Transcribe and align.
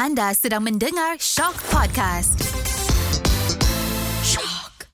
Anda 0.00 0.32
sedang 0.32 0.64
mendengar 0.64 1.20
Shock 1.20 1.60
Podcast. 1.68 2.40
Shock. 4.24 4.88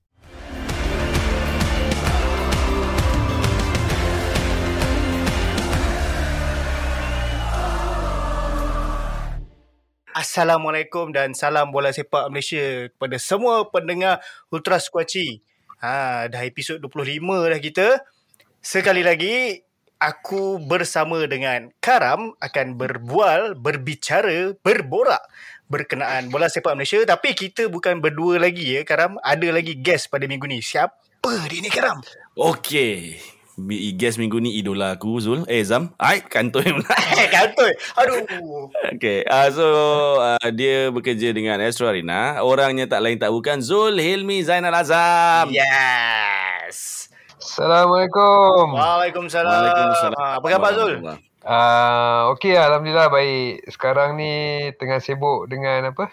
Assalamualaikum 10.10 11.14
dan 11.14 11.38
salam 11.38 11.70
bola 11.70 11.94
sepak 11.94 12.26
Malaysia 12.34 12.90
kepada 12.90 13.22
semua 13.22 13.70
pendengar 13.70 14.18
Ultra 14.50 14.82
Squatchy. 14.82 15.38
Ha, 15.86 16.26
dah 16.26 16.42
episod 16.42 16.82
25 16.82 17.22
dah 17.54 17.60
kita. 17.62 18.02
Sekali 18.58 19.06
lagi 19.06 19.62
aku 19.96 20.60
bersama 20.60 21.24
dengan 21.24 21.72
Karam 21.80 22.36
akan 22.38 22.76
berbual, 22.76 23.56
berbicara, 23.56 24.52
berborak 24.60 25.22
berkenaan 25.66 26.30
bola 26.30 26.46
sepak 26.46 26.78
Malaysia 26.78 27.02
tapi 27.02 27.34
kita 27.34 27.66
bukan 27.66 27.98
berdua 27.98 28.38
lagi 28.38 28.78
ya 28.78 28.86
Karam. 28.86 29.18
Ada 29.18 29.50
lagi 29.50 29.74
guest 29.74 30.06
pada 30.06 30.24
minggu 30.24 30.46
ni. 30.46 30.62
Siapa 30.62 30.94
dia 31.50 31.58
ni 31.58 31.66
Karam? 31.66 31.98
Okey. 32.38 33.18
Mi- 33.56 33.96
Guest 33.96 34.20
minggu 34.20 34.36
ni 34.36 34.60
idola 34.60 34.92
aku 34.92 35.16
Zul 35.16 35.48
Eh 35.48 35.64
Zam 35.64 35.88
Ai 35.96 36.20
kantoi 36.20 36.76
pula 36.76 36.92
Eh 37.16 37.24
kantoi. 37.32 37.72
Aduh. 37.96 38.20
Okay 38.92 39.24
uh, 39.24 39.48
So 39.48 39.64
uh, 40.20 40.48
Dia 40.52 40.92
bekerja 40.92 41.32
dengan 41.32 41.56
Astro 41.64 41.88
Arena 41.88 42.44
Orangnya 42.44 42.84
tak 42.84 43.00
lain 43.00 43.16
tak 43.16 43.32
bukan 43.32 43.64
Zul 43.64 43.96
Hilmi 43.96 44.44
Zainal 44.44 44.76
Azam 44.76 45.48
Yes. 45.48 47.05
Assalamualaikum. 47.46 48.74
Waalaikumsalam. 48.74 49.46
Waalaikumsalam 49.46 50.18
Ah, 50.18 50.42
Apa 50.42 50.46
khabar 50.50 50.70
Zul? 50.74 50.98
Ah, 51.46 52.26
okey 52.34 52.58
alhamdulillah 52.58 53.06
baik. 53.06 53.62
Sekarang 53.70 54.18
ni 54.18 54.66
tengah 54.74 54.98
sibuk 54.98 55.46
dengan 55.46 55.94
apa? 55.94 56.10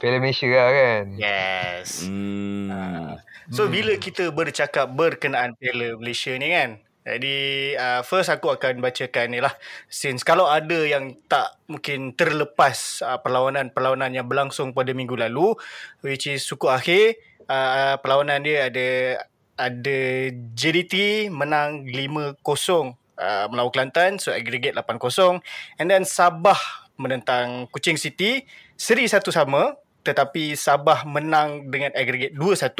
Piala 0.00 0.24
Malaysia 0.24 0.48
lah 0.48 0.72
kan. 0.72 1.04
Yes. 1.20 2.08
Hmm. 2.08 3.20
So 3.52 3.68
bila 3.68 3.92
kita 4.00 4.32
bercakap 4.32 4.88
berkenaan 4.88 5.52
Piala 5.60 6.00
Malaysia 6.00 6.32
ni 6.32 6.48
kan 6.48 6.80
jadi 7.04 7.36
uh, 7.76 8.00
first 8.00 8.32
aku 8.32 8.48
akan 8.48 8.80
bacakan 8.80 9.36
ni 9.36 9.44
lah 9.44 9.52
Since 9.92 10.24
kalau 10.24 10.48
ada 10.48 10.88
yang 10.88 11.12
tak 11.28 11.52
mungkin 11.68 12.16
terlepas 12.16 13.04
uh, 13.04 13.20
perlawanan-perlawanan 13.20 14.16
yang 14.16 14.24
berlangsung 14.24 14.72
pada 14.72 14.96
minggu 14.96 15.12
lalu 15.12 15.52
Which 16.00 16.24
is 16.24 16.48
suku 16.48 16.72
akhir 16.72 17.20
uh, 17.44 18.00
Perlawanan 18.00 18.40
dia 18.40 18.72
ada 18.72 19.20
ada 19.54 20.30
JDT 20.54 21.26
menang 21.30 21.86
5-0 21.86 22.38
uh, 22.40 23.46
melawan 23.50 23.70
Kelantan 23.70 24.18
So 24.18 24.34
aggregate 24.34 24.74
8-0 24.74 25.40
And 25.78 25.86
then 25.90 26.02
Sabah 26.02 26.58
menentang 26.98 27.70
Kuching 27.70 27.98
City 27.98 28.46
Seri 28.74 29.06
satu 29.06 29.30
sama 29.30 29.78
tetapi 30.04 30.52
Sabah 30.52 31.08
menang 31.08 31.72
dengan 31.72 31.94
aggregate 31.96 32.36
2-1 32.36 32.76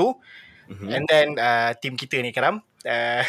Mm-hmm. 0.65 0.89
And 0.97 1.05
then 1.05 1.29
uh, 1.37 1.77
tim 1.77 1.93
kita 1.93 2.25
ni 2.25 2.33
Karam 2.33 2.65
uh, 2.89 3.25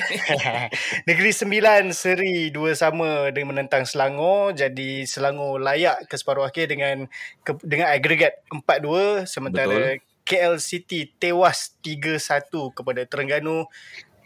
Negeri 1.08 1.32
Sembilan 1.36 1.92
seri 1.92 2.48
dua 2.48 2.72
sama 2.72 3.28
dengan 3.28 3.56
menentang 3.56 3.84
Selangor 3.84 4.56
jadi 4.56 5.04
Selangor 5.04 5.60
layak 5.60 6.08
ke 6.08 6.16
separuh 6.16 6.48
akhir 6.48 6.72
dengan 6.72 7.04
ke, 7.44 7.60
dengan 7.60 7.92
agregat 7.92 8.40
4-2 8.48 9.28
sementara 9.28 10.00
Betul. 10.00 10.09
KL 10.24 10.60
City 10.62 11.10
tewas 11.18 11.74
3-1 11.82 12.50
kepada 12.76 13.02
Terengganu 13.06 13.66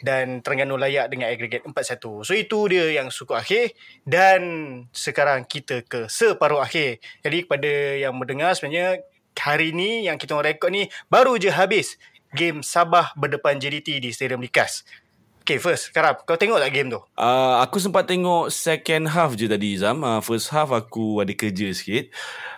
dan 0.05 0.45
Terengganu 0.45 0.77
layak 0.77 1.09
dengan 1.09 1.33
agregat 1.33 1.65
4-1. 1.65 2.29
So 2.29 2.33
itu 2.37 2.59
dia 2.69 2.93
yang 2.93 3.09
suku 3.09 3.33
akhir 3.33 3.73
dan 4.05 4.43
sekarang 4.93 5.49
kita 5.49 5.81
ke 5.87 6.07
separuh 6.13 6.61
akhir. 6.61 7.01
Jadi 7.25 7.49
kepada 7.49 7.73
yang 7.97 8.13
mendengar 8.13 8.53
sebenarnya 8.53 9.01
hari 9.35 9.73
ni 9.73 10.05
yang 10.07 10.21
kita 10.21 10.37
rekod 10.39 10.71
ni 10.71 10.89
baru 11.09 11.41
je 11.41 11.51
habis 11.51 11.97
game 12.35 12.61
Sabah 12.61 13.15
berdepan 13.15 13.57
JDT 13.63 14.03
di 14.03 14.11
Stadium 14.11 14.43
Likas. 14.43 14.83
Okay 15.45 15.61
first, 15.61 15.93
Karab, 15.93 16.25
kau 16.25 16.41
tengok 16.41 16.57
tak 16.57 16.73
game 16.73 16.89
tu? 16.89 16.97
Uh, 17.21 17.61
aku 17.61 17.77
sempat 17.77 18.09
tengok 18.09 18.49
second 18.49 19.05
half 19.13 19.37
je 19.37 19.45
tadi 19.45 19.77
Zam. 19.77 20.01
Uh, 20.01 20.25
first 20.25 20.49
half 20.49 20.73
aku 20.73 21.21
ada 21.21 21.37
kerja 21.37 21.69
sikit. 21.77 22.09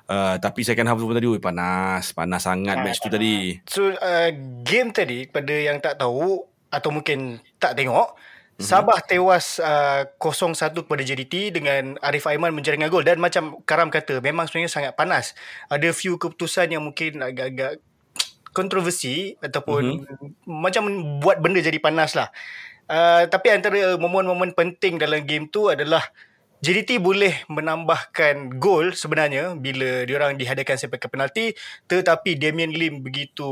Uh, 0.07 0.39
tapi 0.39 0.63
second 0.63 0.87
half 0.87 0.95
tu 0.95 1.11
pun 1.11 1.19
tadi 1.19 1.27
oi, 1.27 1.43
panas. 1.43 2.15
Panas 2.15 2.47
sangat 2.47 2.79
match 2.87 3.03
tu 3.03 3.11
tadi. 3.11 3.59
So 3.67 3.91
uh, 3.91 4.31
game 4.63 4.95
tadi 4.95 5.27
pada 5.27 5.51
yang 5.51 5.83
tak 5.83 5.99
tahu 5.99 6.47
atau 6.71 6.91
mungkin 6.95 7.43
tak 7.59 7.75
tengok 7.75 8.15
mm-hmm. 8.15 8.63
Sabah 8.63 9.03
tewas 9.03 9.59
uh, 9.59 10.07
0-1 10.23 10.55
kepada 10.87 11.03
JDT 11.03 11.59
dengan 11.59 11.99
Arif 11.99 12.31
Aiman 12.31 12.55
menjaringkan 12.55 12.87
gol 12.87 13.03
dan 13.03 13.19
macam 13.19 13.67
Karam 13.67 13.91
kata 13.91 14.23
memang 14.23 14.47
sebenarnya 14.47 14.71
sangat 14.71 14.93
panas. 14.95 15.35
Ada 15.67 15.91
few 15.91 16.23
keputusan 16.23 16.71
yang 16.71 16.87
mungkin 16.87 17.19
agak-agak 17.19 17.83
kontroversi 18.55 19.35
ataupun 19.43 20.07
mm-hmm. 20.07 20.47
macam 20.47 20.87
buat 21.19 21.43
benda 21.43 21.59
jadi 21.59 21.83
panas 21.83 22.15
lah. 22.15 22.31
Uh, 22.87 23.27
tapi 23.27 23.51
antara 23.51 23.99
momen-momen 23.99 24.55
penting 24.55 24.95
dalam 25.03 25.27
game 25.27 25.51
tu 25.51 25.67
adalah 25.67 26.07
JDT 26.63 27.03
boleh 27.03 27.45
menambahkan 27.53 28.63
gol 28.63 28.95
sebenarnya 28.95 29.59
bila 29.59 30.07
diorang 30.09 30.39
dihadakan 30.39 30.79
sepakan 30.81 31.11
penalti 31.13 31.53
tetapi 31.85 32.39
Damien 32.41 32.73
Lim 32.73 33.05
begitu 33.05 33.45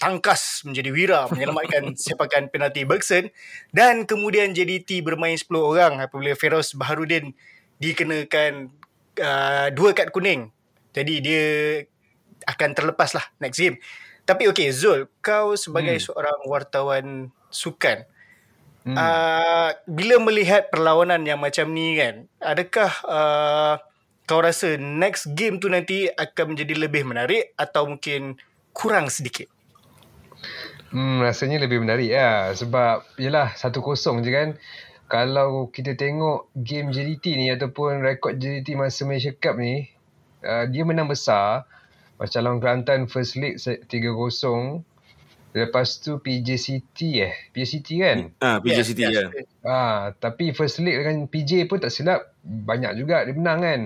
tangkas 0.00 0.66
menjadi 0.66 0.90
wira 0.90 1.20
menyelamatkan 1.30 1.94
sepakan 1.94 2.50
penalti 2.50 2.82
Bergson 2.82 3.30
dan 3.70 4.08
kemudian 4.08 4.56
JDT 4.56 5.04
bermain 5.06 5.36
10 5.38 5.52
orang 5.52 6.02
apabila 6.02 6.34
Feroz 6.34 6.74
Baharudin 6.74 7.36
dikenakan 7.82 8.72
uh, 9.18 9.68
dua 9.74 9.90
kad 9.92 10.14
kuning. 10.14 10.54
Jadi 10.94 11.14
dia 11.18 11.46
akan 12.46 12.70
terlepas 12.78 13.16
lah 13.18 13.24
next 13.42 13.58
game. 13.58 13.76
Tapi 14.22 14.46
okay 14.46 14.70
Zul, 14.70 15.10
kau 15.18 15.58
sebagai 15.58 15.98
hmm. 15.98 16.04
seorang 16.06 16.38
wartawan 16.46 17.06
sukan, 17.50 18.06
Hmm. 18.82 18.98
Uh, 18.98 19.70
bila 19.86 20.18
melihat 20.18 20.66
perlawanan 20.74 21.22
yang 21.22 21.38
macam 21.38 21.70
ni 21.70 21.94
kan, 21.94 22.26
adakah 22.42 22.90
uh, 23.06 23.74
kau 24.26 24.42
rasa 24.42 24.74
next 24.74 25.30
game 25.38 25.62
tu 25.62 25.70
nanti 25.70 26.10
akan 26.10 26.54
menjadi 26.54 26.74
lebih 26.74 27.06
menarik 27.06 27.54
atau 27.54 27.86
mungkin 27.86 28.42
kurang 28.74 29.06
sedikit? 29.06 29.46
Hmm, 30.92 31.22
rasanya 31.24 31.62
lebih 31.62 31.80
menarik 31.80 32.10
lah. 32.12 32.52
Sebab, 32.52 33.16
yelah, 33.16 33.54
1-0 33.56 34.20
je 34.26 34.30
kan. 34.34 34.48
Kalau 35.08 35.68
kita 35.72 35.96
tengok 35.96 36.52
game 36.56 36.92
JDT 36.92 37.36
ni 37.36 37.46
ataupun 37.52 38.00
rekod 38.00 38.36
JDT 38.36 38.76
masa 38.76 39.04
Malaysia 39.08 39.32
Cup 39.32 39.56
ni, 39.56 39.88
uh, 40.44 40.66
dia 40.68 40.82
menang 40.84 41.08
besar. 41.08 41.64
Macam 42.20 42.40
lawan 42.44 42.58
Kelantan 42.60 43.00
first 43.08 43.38
leg 43.40 43.56
3-0. 43.56 43.88
Lepas 45.52 46.00
tu 46.00 46.16
PJ 46.16 46.56
City 46.56 47.20
eh. 47.20 47.36
PJ 47.52 47.64
City 47.68 48.00
kan? 48.00 48.32
Ah, 48.40 48.56
PJ 48.64 48.72
yes, 48.72 48.86
City 48.88 49.04
yes. 49.04 49.12
ya. 49.12 49.24
Ah, 49.60 50.16
tapi 50.16 50.56
first 50.56 50.80
leg 50.80 50.96
dengan 50.96 51.28
PJ 51.28 51.68
pun 51.68 51.76
tak 51.76 51.92
silap 51.92 52.32
banyak 52.40 52.96
juga 52.96 53.28
dia 53.28 53.36
menang 53.36 53.60
kan. 53.60 53.80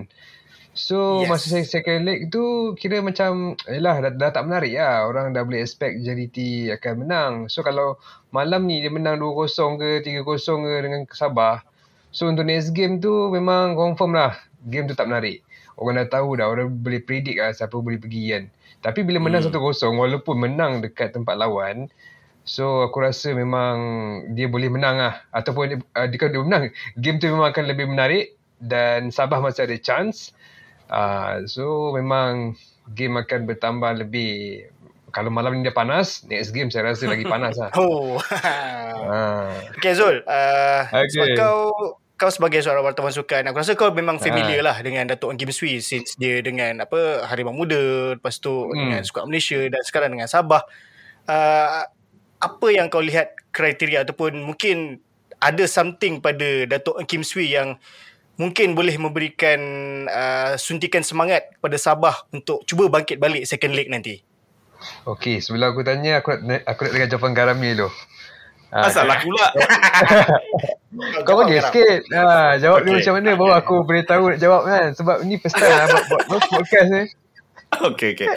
So 0.77 1.25
yes. 1.25 1.32
masa 1.32 1.65
second 1.66 2.06
leg 2.06 2.31
tu 2.31 2.77
kira 2.78 3.03
macam 3.03 3.59
yalah 3.66 3.99
dah, 3.99 4.12
dah 4.15 4.31
tak 4.31 4.47
menarik 4.47 4.78
lah. 4.78 5.10
Orang 5.10 5.34
dah 5.34 5.43
boleh 5.43 5.65
expect 5.65 6.06
JDT 6.06 6.71
akan 6.78 6.94
menang. 7.03 7.32
So 7.50 7.66
kalau 7.66 7.98
malam 8.31 8.71
ni 8.71 8.78
dia 8.84 8.93
menang 8.93 9.19
2-0 9.19 9.81
ke 9.81 10.06
3-0 10.06 10.22
ke 10.37 10.72
dengan 10.87 11.03
Sabah. 11.10 11.66
So 12.15 12.31
untuk 12.31 12.47
next 12.47 12.77
game 12.77 13.03
tu 13.03 13.10
memang 13.34 13.75
confirm 13.75 14.15
lah 14.15 14.38
game 14.62 14.87
tu 14.87 14.94
tak 14.94 15.10
menarik. 15.10 15.46
Orang 15.77 16.01
dah 16.01 16.09
tahu 16.09 16.41
dah, 16.41 16.49
orang 16.49 16.73
boleh 16.73 17.05
predict 17.05 17.37
lah 17.37 17.53
siapa 17.53 17.77
boleh 17.77 18.01
pergi 18.01 18.33
kan. 18.33 18.45
Tapi 18.81 19.05
bila 19.05 19.21
menang 19.21 19.45
hmm. 19.45 19.53
1-0 19.53 19.93
walaupun 19.93 20.37
menang 20.41 20.81
dekat 20.81 21.13
tempat 21.13 21.37
lawan, 21.37 21.93
so 22.49 22.81
aku 22.85 23.05
rasa 23.05 23.37
memang 23.37 23.77
dia 24.33 24.49
boleh 24.49 24.73
menang 24.73 24.97
lah. 24.97 25.15
Ataupun 25.37 25.81
uh, 25.81 26.07
dia, 26.09 26.19
dia 26.19 26.41
menang, 26.41 26.73
game 26.97 27.21
tu 27.21 27.29
memang 27.29 27.53
akan 27.53 27.65
lebih 27.69 27.87
menarik 27.93 28.37
dan 28.57 29.13
Sabah 29.13 29.45
masih 29.45 29.69
ada 29.69 29.77
chance. 29.77 30.33
Uh, 30.89 31.45
so 31.45 31.93
memang 31.93 32.57
game 32.95 33.19
akan 33.19 33.45
bertambah 33.45 34.07
lebih 34.07 34.65
kalau 35.11 35.33
malam 35.33 35.57
ni 35.57 35.65
dia 35.65 35.72
panas, 35.72 36.29
next 36.29 36.53
game 36.53 36.69
saya 36.69 36.93
rasa 36.93 37.09
lagi 37.09 37.25
panas 37.25 37.57
lah. 37.57 37.72
Oh. 37.81 38.21
uh. 38.21 39.49
Okay 39.81 39.97
Zul, 39.97 40.21
uh, 40.29 40.83
okay. 40.93 41.09
sebab 41.09 41.29
kau 41.41 41.61
kau 42.16 42.33
sebagai 42.33 42.65
seorang 42.65 42.80
wartawan 42.80 43.13
sukan 43.13 43.45
aku 43.53 43.60
rasa 43.60 43.77
kau 43.77 43.92
memang 43.92 44.16
familiar 44.16 44.65
ha. 44.65 44.72
lah 44.72 44.77
dengan 44.80 45.04
Datuk 45.04 45.36
Kim 45.36 45.53
Swee 45.53 45.84
since 45.84 46.16
dia 46.16 46.41
dengan 46.41 46.84
apa 46.84 47.28
Harimau 47.28 47.53
Muda 47.53 48.16
lepas 48.16 48.41
tu 48.41 48.51
hmm. 48.51 48.72
dengan 48.72 49.01
Skuad 49.04 49.28
Malaysia 49.28 49.60
dan 49.68 49.83
sekarang 49.84 50.16
dengan 50.16 50.28
Sabah 50.28 50.65
uh, 51.28 51.84
apa 52.41 52.66
yang 52.72 52.89
kau 52.89 53.04
lihat 53.04 53.36
kriteria 53.53 54.09
ataupun 54.09 54.45
mungkin 54.45 55.01
ada 55.41 55.68
something 55.68 56.24
pada 56.24 56.65
Datuk 56.65 56.97
Kim 57.04 57.21
Swee 57.21 57.53
yang 57.53 57.77
mungkin 58.41 58.72
boleh 58.72 58.97
memberikan 58.97 59.60
uh, 60.09 60.57
suntikan 60.57 61.04
semangat 61.04 61.53
pada 61.60 61.77
Sabah 61.77 62.28
untuk 62.33 62.65
cuba 62.65 62.89
bangkit 62.89 63.21
balik 63.21 63.45
second 63.45 63.77
leg 63.77 63.92
nanti 63.92 64.24
Okey, 65.09 65.41
sebelum 65.41 65.72
aku 65.72 65.83
tanya 65.83 66.21
aku 66.21 66.36
nak 66.45 66.62
aku 66.69 66.86
nak 66.86 66.92
dengar 66.92 67.09
jawapan 67.09 67.33
Garami 67.33 67.69
dulu. 67.72 67.89
Ah, 68.74 68.91
Asal 68.91 69.07
lah 69.07 69.18
pula. 69.22 69.48
Kau 71.28 71.36
bagi 71.45 71.60
Karam. 71.60 71.66
sikit. 71.71 72.01
Ha, 72.13 72.57
jawab 72.57 72.78
okay. 72.83 72.89
dia 72.89 72.95
macam 72.98 73.15
mana 73.21 73.30
baru 73.36 73.53
aku 73.53 73.74
boleh 73.84 74.04
tahu 74.09 74.24
nak 74.33 74.41
jawab 74.41 74.63
kan. 74.65 74.89
Sebab 74.97 75.16
ni 75.28 75.36
first 75.36 75.54
time 75.54 75.77
lah 75.77 75.86
buat, 75.92 76.22
buat, 76.28 76.42
podcast 76.51 76.89
ni. 76.89 77.04
Okay, 77.66 78.09
okay. 78.16 78.28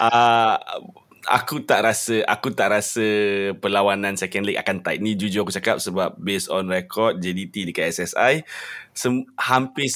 Uh, 0.00 0.56
aku 1.28 1.62
tak 1.62 1.84
rasa 1.84 2.24
aku 2.24 2.50
tak 2.50 2.72
rasa 2.72 3.06
perlawanan 3.60 4.18
second 4.18 4.48
leg 4.48 4.58
akan 4.58 4.82
tight. 4.82 4.98
Ni 4.98 5.14
jujur 5.14 5.46
aku 5.46 5.54
cakap 5.54 5.78
sebab 5.78 6.18
based 6.18 6.50
on 6.50 6.66
record 6.66 7.22
JDT 7.22 7.70
dekat 7.70 7.94
SSI 7.94 8.42
sem- 8.96 9.28
hampir 9.38 9.86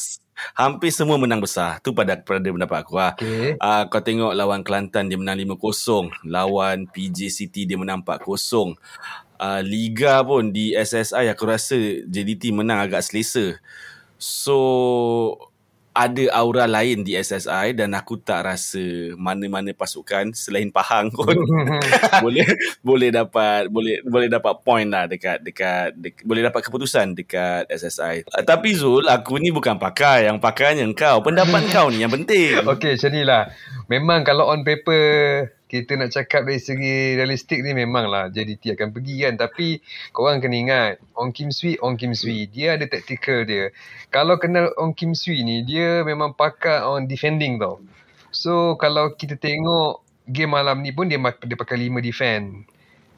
hampir 0.55 0.91
semua 0.93 1.17
menang 1.17 1.41
besar. 1.41 1.81
Tu 1.81 1.91
pada 1.95 2.19
pada 2.19 2.49
pendapat 2.49 2.79
aku 2.85 2.95
lah. 2.99 3.13
Okay. 3.17 3.57
Uh, 3.59 3.83
kau 3.89 4.03
tengok 4.03 4.33
lawan 4.37 4.61
Kelantan 4.63 5.09
dia 5.09 5.19
menang 5.19 5.39
5-0, 5.39 6.13
lawan 6.29 6.89
PJ 6.91 7.33
City 7.33 7.65
dia 7.65 7.77
menang 7.79 8.05
4-0. 8.05 8.77
Uh, 9.43 9.59
Liga 9.67 10.23
pun 10.23 10.55
di 10.55 10.71
SSI 10.71 11.27
aku 11.27 11.51
rasa 11.51 11.75
JDT 12.07 12.55
menang 12.55 12.79
agak 12.79 13.03
selesa. 13.03 13.59
So 14.23 14.55
ada 15.93 16.25
aura 16.33 16.65
lain 16.65 17.05
di 17.05 17.13
SSI 17.13 17.77
dan 17.77 17.93
aku 17.93 18.17
tak 18.17 18.49
rasa 18.49 19.13
mana-mana 19.21 19.77
pasukan 19.77 20.33
selain 20.33 20.73
Pahang 20.73 21.13
pun 21.13 21.37
boleh 22.25 22.49
boleh 22.81 23.13
dapat 23.13 23.69
boleh 23.69 24.01
boleh 24.09 24.29
dapat 24.33 24.55
point 24.65 24.89
lah 24.89 25.05
dekat 25.05 25.45
dekat, 25.45 25.93
dek, 26.01 26.25
boleh 26.25 26.49
dapat 26.49 26.65
keputusan 26.65 27.13
dekat 27.13 27.69
SSI. 27.69 28.25
Uh, 28.33 28.45
tapi 28.47 28.73
Zul, 28.73 29.05
aku 29.05 29.37
ni 29.37 29.53
bukan 29.53 29.77
pakar, 29.77 30.25
yang 30.25 30.41
pakarnya 30.41 30.89
kau. 30.97 31.21
Pendapat 31.21 31.69
kau 31.75 31.93
ni 31.93 32.01
yang 32.01 32.13
penting. 32.13 32.65
Okay, 32.65 32.97
macam 32.97 33.11
ni 33.13 33.23
lah. 33.27 33.53
Memang 33.93 34.25
kalau 34.25 34.49
on 34.49 34.65
paper 34.65 35.03
kita 35.73 35.97
nak 35.97 36.13
cakap 36.13 36.45
dari 36.45 36.61
segi 36.61 37.17
realistik 37.17 37.65
ni 37.65 37.73
memanglah 37.73 38.29
JDT 38.29 38.77
akan 38.77 38.93
pergi 38.93 39.25
kan. 39.25 39.41
Tapi 39.41 39.81
korang 40.13 40.45
kena 40.45 40.57
ingat, 40.61 40.93
Ong 41.17 41.33
Kim 41.33 41.49
Swee, 41.49 41.81
Ong 41.81 41.97
Kim 41.97 42.13
Swee. 42.13 42.45
Dia 42.45 42.77
ada 42.77 42.85
tactical 42.85 43.49
dia. 43.49 43.73
Kalau 44.13 44.37
kenal 44.37 44.69
Ong 44.77 44.93
Kim 44.93 45.17
Swee 45.17 45.41
ni, 45.41 45.65
dia 45.65 46.05
memang 46.05 46.37
pakar 46.37 46.85
on 46.85 47.09
defending 47.09 47.57
tau. 47.57 47.81
So 48.29 48.77
kalau 48.77 49.17
kita 49.17 49.41
tengok 49.41 50.05
game 50.29 50.53
malam 50.53 50.85
ni 50.85 50.93
pun 50.93 51.09
dia, 51.09 51.17
dia 51.17 51.57
pakai 51.57 51.89
5 51.89 52.05
defend. 52.05 52.69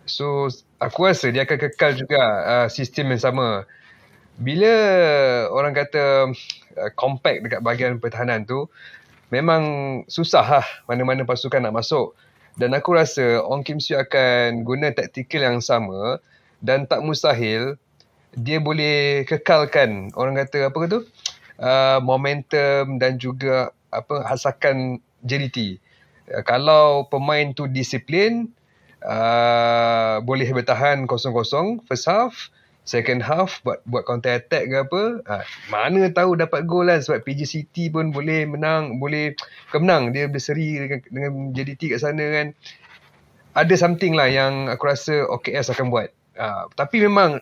So 0.06 0.46
aku 0.78 1.10
rasa 1.10 1.34
dia 1.34 1.42
akan 1.42 1.58
kekal 1.58 1.98
juga 1.98 2.22
uh, 2.22 2.68
sistem 2.70 3.10
yang 3.10 3.22
sama. 3.22 3.66
Bila 4.38 4.70
orang 5.50 5.74
kata 5.74 6.30
uh, 6.78 6.90
compact 6.94 7.50
dekat 7.50 7.60
bahagian 7.66 7.98
pertahanan 7.98 8.46
tu, 8.46 8.70
memang 9.34 9.62
susah 10.06 10.62
lah 10.62 10.66
mana-mana 10.86 11.26
pasukan 11.26 11.58
nak 11.58 11.82
masuk. 11.82 12.14
Dan 12.54 12.70
aku 12.70 12.94
rasa 12.94 13.42
Ong 13.42 13.66
Kim 13.66 13.82
Siew 13.82 13.98
akan 13.98 14.62
guna 14.62 14.94
taktikal 14.94 15.42
yang 15.42 15.58
sama 15.58 16.22
dan 16.62 16.86
tak 16.86 17.02
mustahil 17.02 17.74
dia 18.34 18.58
boleh 18.58 19.26
kekalkan 19.26 20.10
orang 20.14 20.38
kata 20.38 20.70
apa 20.70 20.78
tu 20.86 21.00
uh, 21.58 21.98
momentum 22.02 22.98
dan 22.98 23.18
juga 23.18 23.74
apa 23.90 24.26
hasakan 24.26 25.02
JDT. 25.22 25.78
Uh, 26.30 26.42
kalau 26.46 27.06
pemain 27.10 27.50
tu 27.54 27.66
disiplin 27.66 28.50
uh, 29.02 30.22
boleh 30.22 30.46
bertahan 30.50 31.06
kosong-kosong 31.10 31.82
first 31.86 32.06
half 32.06 32.54
second 32.84 33.24
half 33.24 33.64
buat 33.64 33.80
buat 33.88 34.04
counter 34.04 34.36
attack 34.36 34.68
ke 34.68 34.76
apa 34.84 35.02
ha, 35.24 35.40
mana 35.72 36.12
tahu 36.12 36.36
dapat 36.36 36.68
gol 36.68 36.92
kan 36.92 37.00
sebab 37.00 37.24
PJ 37.24 37.40
City 37.48 37.88
pun 37.88 38.12
boleh 38.12 38.44
menang 38.44 39.00
boleh 39.00 39.32
kemenang 39.72 40.12
dia 40.12 40.28
berseri 40.28 40.84
dengan, 40.84 41.00
dengan 41.08 41.32
JDT 41.56 41.96
kat 41.96 42.00
sana 42.04 42.24
kan. 42.30 42.46
Ada 43.54 43.74
something 43.78 44.18
lah 44.18 44.28
yang 44.28 44.66
aku 44.66 44.84
rasa 44.90 45.24
OKS 45.30 45.72
akan 45.72 45.88
buat. 45.88 46.10
Ha, 46.34 46.66
tapi 46.74 47.00
memang 47.00 47.38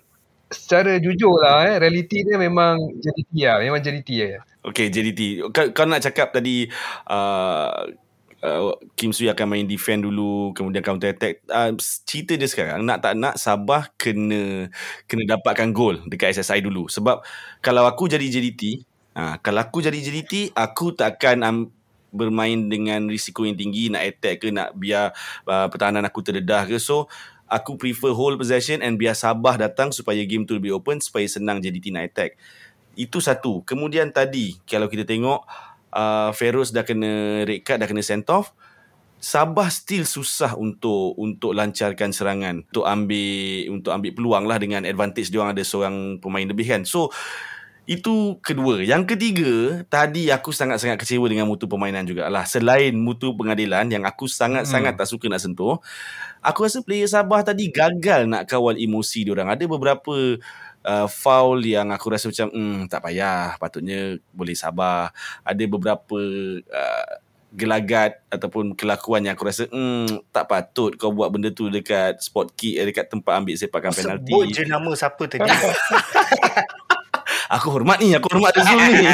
secara 0.53 1.01
jujur 1.01 1.41
lah 1.41 1.65
eh, 1.65 1.77
realiti 1.81 2.23
dia 2.23 2.37
memang 2.37 2.77
JDT 3.01 3.33
lah 3.49 3.57
memang 3.65 3.81
JDT 3.81 4.11
lah 4.37 4.45
Okay, 4.63 4.95
JDT. 4.95 5.43
Kau, 5.51 5.75
kau 5.75 5.87
nak 5.91 6.07
cakap 6.07 6.31
tadi 6.31 6.71
uh, 7.11 7.83
uh, 8.43 8.75
Kim 8.99 9.15
Sui 9.15 9.31
akan 9.31 9.47
main 9.47 9.65
defend 9.65 10.05
dulu, 10.05 10.51
kemudian 10.53 10.83
counter 10.83 11.15
attack. 11.15 11.41
Uh, 11.47 11.73
cerita 12.05 12.35
dia 12.35 12.51
sekarang, 12.51 12.83
nak 12.83 13.01
tak 13.01 13.15
nak 13.17 13.39
Sabah 13.39 13.89
kena 13.95 14.69
kena 15.07 15.39
dapatkan 15.39 15.71
gol 15.71 16.03
dekat 16.11 16.35
SSI 16.37 16.61
dulu. 16.61 16.91
Sebab 16.91 17.23
kalau 17.63 17.87
aku 17.87 18.11
jadi 18.11 18.27
JDT, 18.27 18.83
uh, 19.17 19.39
kalau 19.41 19.63
aku 19.63 19.81
jadi 19.81 19.97
JDT, 19.97 20.53
aku 20.53 20.93
tak 20.93 21.23
akan 21.23 21.39
um, 21.47 21.59
bermain 22.13 22.69
dengan 22.69 23.09
risiko 23.09 23.49
yang 23.49 23.57
tinggi, 23.57 23.89
nak 23.89 24.05
attack 24.05 24.45
ke, 24.45 24.53
nak 24.53 24.77
biar 24.77 25.17
uh, 25.49 25.67
pertahanan 25.73 26.05
aku 26.05 26.21
terdedah 26.21 26.69
ke. 26.69 26.77
So, 26.77 27.09
aku 27.49 27.81
prefer 27.81 28.13
hold 28.13 28.37
possession 28.37 28.85
and 28.85 29.01
biar 29.01 29.17
Sabah 29.17 29.57
datang 29.57 29.91
supaya 29.91 30.21
game 30.29 30.45
tu 30.45 30.59
lebih 30.59 30.77
open, 30.77 31.01
supaya 31.01 31.25
senang 31.25 31.65
JDT 31.65 31.89
nak 31.95 32.13
attack. 32.13 32.37
Itu 32.93 33.25
satu. 33.25 33.65
Kemudian 33.65 34.13
tadi 34.13 34.61
kalau 34.69 34.85
kita 34.93 35.09
tengok 35.09 35.49
uh, 35.93 36.33
Feroz 36.35 36.73
dah 36.73 36.83
kena 36.83 37.45
red 37.47 37.63
card, 37.63 37.85
dah 37.85 37.89
kena 37.89 38.03
sent 38.03 38.27
off. 38.33 38.57
Sabah 39.23 39.71
still 39.71 40.03
susah 40.03 40.59
untuk 40.59 41.15
untuk 41.15 41.55
lancarkan 41.55 42.11
serangan, 42.11 42.67
untuk 42.67 42.83
ambil 42.83 43.71
untuk 43.71 43.95
ambil 43.95 44.11
peluang 44.19 44.45
lah 44.51 44.59
dengan 44.59 44.83
advantage 44.83 45.31
dia 45.31 45.39
orang 45.39 45.55
ada 45.55 45.63
seorang 45.63 46.19
pemain 46.19 46.43
lebih 46.43 46.67
kan. 46.67 46.83
So 46.83 47.15
itu 47.83 48.39
kedua. 48.39 48.83
Yang 48.83 49.15
ketiga, 49.15 49.83
tadi 49.91 50.31
aku 50.31 50.55
sangat-sangat 50.55 51.03
kecewa 51.03 51.27
dengan 51.27 51.51
mutu 51.51 51.67
permainan 51.67 52.07
jugalah. 52.07 52.47
Selain 52.47 52.95
mutu 52.95 53.35
pengadilan 53.35 53.91
yang 53.91 54.07
aku 54.07 54.31
sangat-sangat 54.31 54.95
tak 54.95 55.11
suka 55.11 55.27
nak 55.27 55.43
sentuh, 55.43 55.83
aku 56.39 56.63
rasa 56.63 56.79
player 56.87 57.11
Sabah 57.11 57.43
tadi 57.43 57.75
gagal 57.75 58.31
nak 58.31 58.47
kawal 58.47 58.79
emosi 58.79 59.27
dia 59.27 59.35
orang. 59.35 59.51
Ada 59.51 59.67
beberapa 59.67 60.15
uh, 60.85 61.09
foul 61.09 61.59
yang 61.63 61.91
aku 61.91 62.13
rasa 62.13 62.29
macam 62.29 62.49
hmm, 62.51 62.91
tak 62.91 63.01
payah 63.03 63.57
patutnya 63.59 64.19
boleh 64.35 64.55
sabar. 64.55 65.15
Ada 65.43 65.65
beberapa 65.67 66.19
uh, 66.63 67.13
gelagat 67.53 68.25
ataupun 68.33 68.73
kelakuan 68.73 69.29
yang 69.29 69.37
aku 69.37 69.45
rasa 69.45 69.69
hmm, 69.69 70.25
tak 70.33 70.49
patut 70.49 70.97
kau 70.97 71.13
buat 71.13 71.29
benda 71.29 71.53
tu 71.53 71.69
dekat 71.69 72.17
spot 72.25 72.49
kick 72.57 72.81
eh, 72.81 72.89
dekat 72.89 73.13
tempat 73.13 73.45
ambil 73.45 73.55
sepakan 73.55 73.93
penalti. 73.93 74.33
Sebut 74.33 74.47
je 74.49 74.63
nama 74.65 74.91
siapa 74.97 75.23
tadi. 75.29 75.45
aku 77.55 77.69
hormat 77.69 78.01
ni 78.01 78.17
aku 78.17 78.27
hormat 78.33 78.57
Azul 78.57 78.81
ni. 78.81 79.07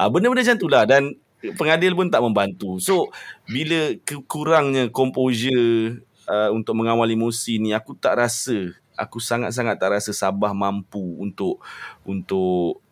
Ah, 0.00 0.08
benda-benda 0.08 0.40
macam 0.40 0.56
tu 0.56 0.68
lah 0.72 0.88
dan 0.88 1.12
pengadil 1.60 1.92
pun 1.92 2.08
tak 2.08 2.24
membantu. 2.24 2.80
So 2.80 3.12
bila 3.44 3.92
kekurangnya 4.00 4.88
composure 4.88 6.00
uh, 6.24 6.48
untuk 6.56 6.80
mengawal 6.80 7.12
emosi 7.12 7.60
ni 7.60 7.76
aku 7.76 7.92
tak 8.00 8.16
rasa 8.16 8.79
aku 9.00 9.16
sangat-sangat 9.18 9.80
tak 9.80 9.96
rasa 9.96 10.12
Sabah 10.12 10.52
mampu 10.52 11.00
untuk 11.16 11.64
untuk 12.04 12.84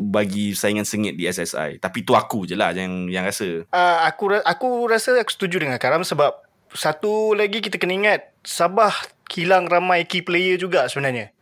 bagi 0.00 0.56
saingan 0.56 0.88
sengit 0.88 1.16
di 1.16 1.28
SSI. 1.28 1.76
Tapi 1.76 2.04
tu 2.04 2.16
aku 2.16 2.48
je 2.48 2.56
lah 2.56 2.72
yang 2.72 3.08
yang 3.08 3.24
rasa. 3.24 3.64
uh, 3.68 3.96
aku 4.08 4.40
aku 4.40 4.88
rasa 4.88 5.16
aku 5.20 5.32
setuju 5.32 5.60
dengan 5.60 5.76
Karam 5.76 6.04
sebab 6.04 6.36
satu 6.72 7.36
lagi 7.36 7.60
kita 7.60 7.76
kena 7.76 7.94
ingat 7.96 8.20
Sabah 8.40 8.94
hilang 9.28 9.68
ramai 9.68 10.08
key 10.08 10.24
player 10.24 10.56
juga 10.56 10.88
sebenarnya. 10.88 11.32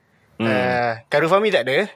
Hmm. 0.42 0.50
Uh, 0.50 0.92
Karufami 1.06 1.54
tak 1.54 1.70
ada. 1.70 1.86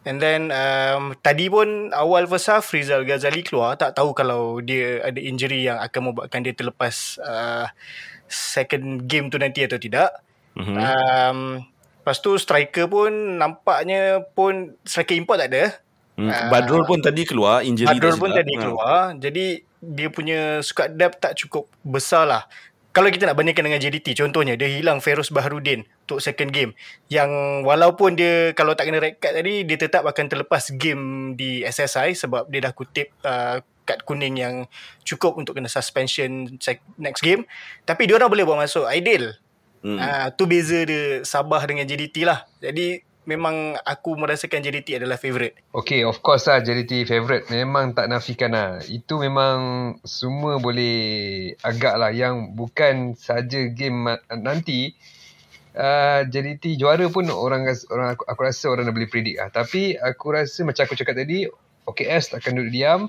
And 0.00 0.16
then 0.16 0.48
um, 0.48 1.12
tadi 1.20 1.52
pun 1.52 1.92
awal 1.92 2.24
first 2.24 2.48
half 2.48 2.72
Rizal 2.72 3.04
Ghazali 3.04 3.44
keluar 3.44 3.76
tak 3.76 3.92
tahu 3.92 4.16
kalau 4.16 4.64
dia 4.64 5.04
ada 5.04 5.20
injury 5.20 5.68
yang 5.68 5.76
akan 5.76 6.10
membuatkan 6.10 6.40
dia 6.40 6.56
terlepas 6.56 7.20
uh, 7.20 7.68
second 8.26 9.04
game 9.04 9.28
tu 9.28 9.36
nanti 9.36 9.60
atau 9.60 9.76
tidak. 9.76 10.08
Mm-hmm. 10.56 10.76
Um, 10.76 11.38
lepas 12.00 12.16
tu 12.18 12.34
striker 12.40 12.86
pun 12.90 13.10
nampaknya 13.38 14.24
pun 14.34 14.74
striker 14.82 15.14
import 15.14 15.38
tak 15.38 15.50
ada. 15.54 15.64
Hmm. 16.20 16.28
Ah. 16.28 16.48
Badrul 16.52 16.84
pun 16.84 17.00
tadi 17.00 17.24
keluar 17.24 17.64
injury 17.64 17.88
Badrul 17.88 18.20
pun 18.20 18.30
tadi 18.34 18.52
Ha. 18.56 18.60
keluar. 18.60 18.96
Jadi 19.16 19.64
dia 19.80 20.08
punya 20.12 20.60
squad 20.60 20.92
depth 21.00 21.24
tak 21.24 21.32
cukup 21.40 21.64
besar 21.80 22.28
lah. 22.28 22.44
Kalau 22.90 23.06
kita 23.06 23.22
nak 23.22 23.38
bandingkan 23.38 23.62
dengan 23.62 23.78
JDT, 23.78 24.18
contohnya 24.18 24.58
dia 24.58 24.66
hilang 24.66 24.98
Feroz 24.98 25.30
Baharudin 25.30 25.86
untuk 26.10 26.18
second 26.18 26.50
game. 26.50 26.74
Yang 27.06 27.30
walaupun 27.62 28.18
dia 28.18 28.50
kalau 28.58 28.74
tak 28.74 28.90
kena 28.90 28.98
red 28.98 29.22
card 29.22 29.38
tadi, 29.38 29.62
dia 29.62 29.78
tetap 29.78 30.02
akan 30.02 30.26
terlepas 30.26 30.74
game 30.74 31.38
di 31.38 31.62
SSI 31.62 32.18
sebab 32.18 32.50
dia 32.50 32.66
dah 32.66 32.74
kutip 32.74 33.14
uh, 33.22 33.62
kad 33.86 34.02
kuning 34.02 34.42
yang 34.42 34.66
cukup 35.06 35.38
untuk 35.38 35.54
kena 35.54 35.70
suspension 35.70 36.50
next 36.98 37.22
game. 37.22 37.46
Tapi 37.86 38.10
dia 38.10 38.18
orang 38.18 38.26
boleh 38.26 38.42
buat 38.42 38.58
masuk. 38.58 38.90
Ideal. 38.90 39.38
Hmm. 39.80 39.96
Ah, 39.96 40.28
tu 40.32 40.44
beza 40.44 40.84
dia 40.84 41.24
Sabah 41.24 41.64
dengan 41.64 41.88
JDT 41.88 42.28
lah. 42.28 42.44
Jadi 42.60 43.00
memang 43.28 43.76
aku 43.84 44.16
merasakan 44.16 44.58
JDT 44.58 45.00
adalah 45.00 45.20
favourite. 45.20 45.54
Okay, 45.70 46.02
of 46.02 46.18
course 46.24 46.48
lah 46.48 46.60
JDT 46.60 47.06
favourite. 47.06 47.48
Memang 47.52 47.92
tak 47.94 48.08
nafikan 48.08 48.52
lah. 48.52 48.82
Itu 48.88 49.20
memang 49.20 49.58
semua 50.02 50.58
boleh 50.58 51.54
agak 51.62 51.94
lah. 52.00 52.10
Yang 52.12 52.52
bukan 52.56 52.94
saja 53.14 53.70
game 53.70 54.18
nanti, 54.34 54.96
uh, 55.76 56.26
JDT 56.26 56.80
juara 56.80 57.06
pun 57.12 57.28
orang 57.30 57.68
orang 57.92 58.08
aku, 58.18 58.24
aku 58.26 58.40
rasa 58.42 58.66
orang 58.72 58.88
dah 58.88 58.94
boleh 58.94 59.10
predict 59.10 59.36
lah. 59.38 59.48
Tapi 59.52 59.94
aku 59.94 60.26
rasa 60.34 60.66
macam 60.66 60.82
aku 60.84 60.96
cakap 60.96 61.16
tadi, 61.16 61.46
OKS 61.86 62.36
akan 62.38 62.52
duduk 62.56 62.72
diam. 62.72 63.00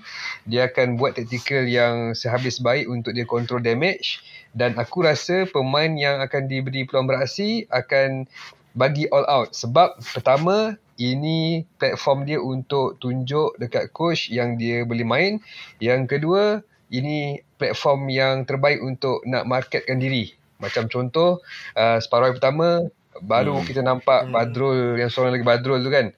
Dia 0.47 0.69
akan 0.69 1.01
buat 1.01 1.17
taktikal 1.17 1.65
yang 1.65 2.13
sehabis 2.17 2.61
baik 2.61 2.87
untuk 2.87 3.11
dia 3.17 3.25
control 3.25 3.61
damage. 3.61 4.21
Dan 4.51 4.75
aku 4.75 5.07
rasa 5.07 5.47
pemain 5.47 5.89
yang 5.95 6.19
akan 6.19 6.47
diberi 6.51 6.83
peluang 6.83 7.07
beraksi 7.07 7.65
akan 7.71 8.27
bagi 8.75 9.07
all 9.11 9.27
out. 9.27 9.55
Sebab 9.55 9.99
pertama, 10.03 10.75
ini 10.99 11.63
platform 11.79 12.27
dia 12.27 12.39
untuk 12.39 12.99
tunjuk 12.99 13.55
dekat 13.57 13.91
coach 13.95 14.27
yang 14.27 14.59
dia 14.59 14.83
boleh 14.83 15.07
main. 15.07 15.31
Yang 15.79 16.17
kedua, 16.17 16.43
ini 16.91 17.39
platform 17.55 18.11
yang 18.11 18.43
terbaik 18.43 18.83
untuk 18.83 19.23
nak 19.23 19.47
marketkan 19.47 19.99
diri. 19.99 20.35
Macam 20.59 20.91
contoh, 20.91 21.41
uh, 21.73 21.97
separuh 21.97 22.35
pertama, 22.37 22.85
baru 23.23 23.59
hmm. 23.59 23.65
kita 23.67 23.81
nampak 23.83 24.27
hmm. 24.27 24.31
Badrul, 24.31 24.79
yang 24.99 25.09
seorang 25.11 25.35
lagi 25.35 25.47
Badrul 25.47 25.83
tu 25.83 25.91
kan 25.91 26.15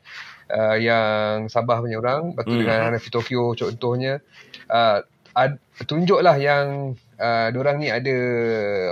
uh, 0.54 0.78
yang 0.78 1.50
Sabah 1.50 1.82
punya 1.82 1.98
orang 1.98 2.38
betul 2.38 2.60
hmm. 2.60 2.62
dengan 2.66 2.80
Hanafi 2.90 3.10
Tokyo 3.10 3.58
contohnya 3.58 4.22
uh, 4.70 5.02
ad, 5.34 5.58
tunjuklah 5.86 6.38
yang 6.38 6.94
uh, 7.18 7.48
orang 7.54 7.78
ni 7.82 7.90
ada 7.90 8.16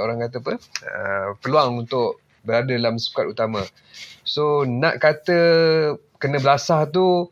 orang 0.01 0.21
kata 0.25 0.41
apa 0.41 0.53
uh, 0.85 1.27
peluang 1.41 1.85
untuk 1.85 2.21
berada 2.41 2.73
dalam 2.73 2.97
skuad 2.97 3.29
utama 3.29 3.61
so 4.25 4.65
nak 4.65 4.97
kata 5.01 5.39
kena 6.17 6.41
belasah 6.41 6.89
tu 6.89 7.29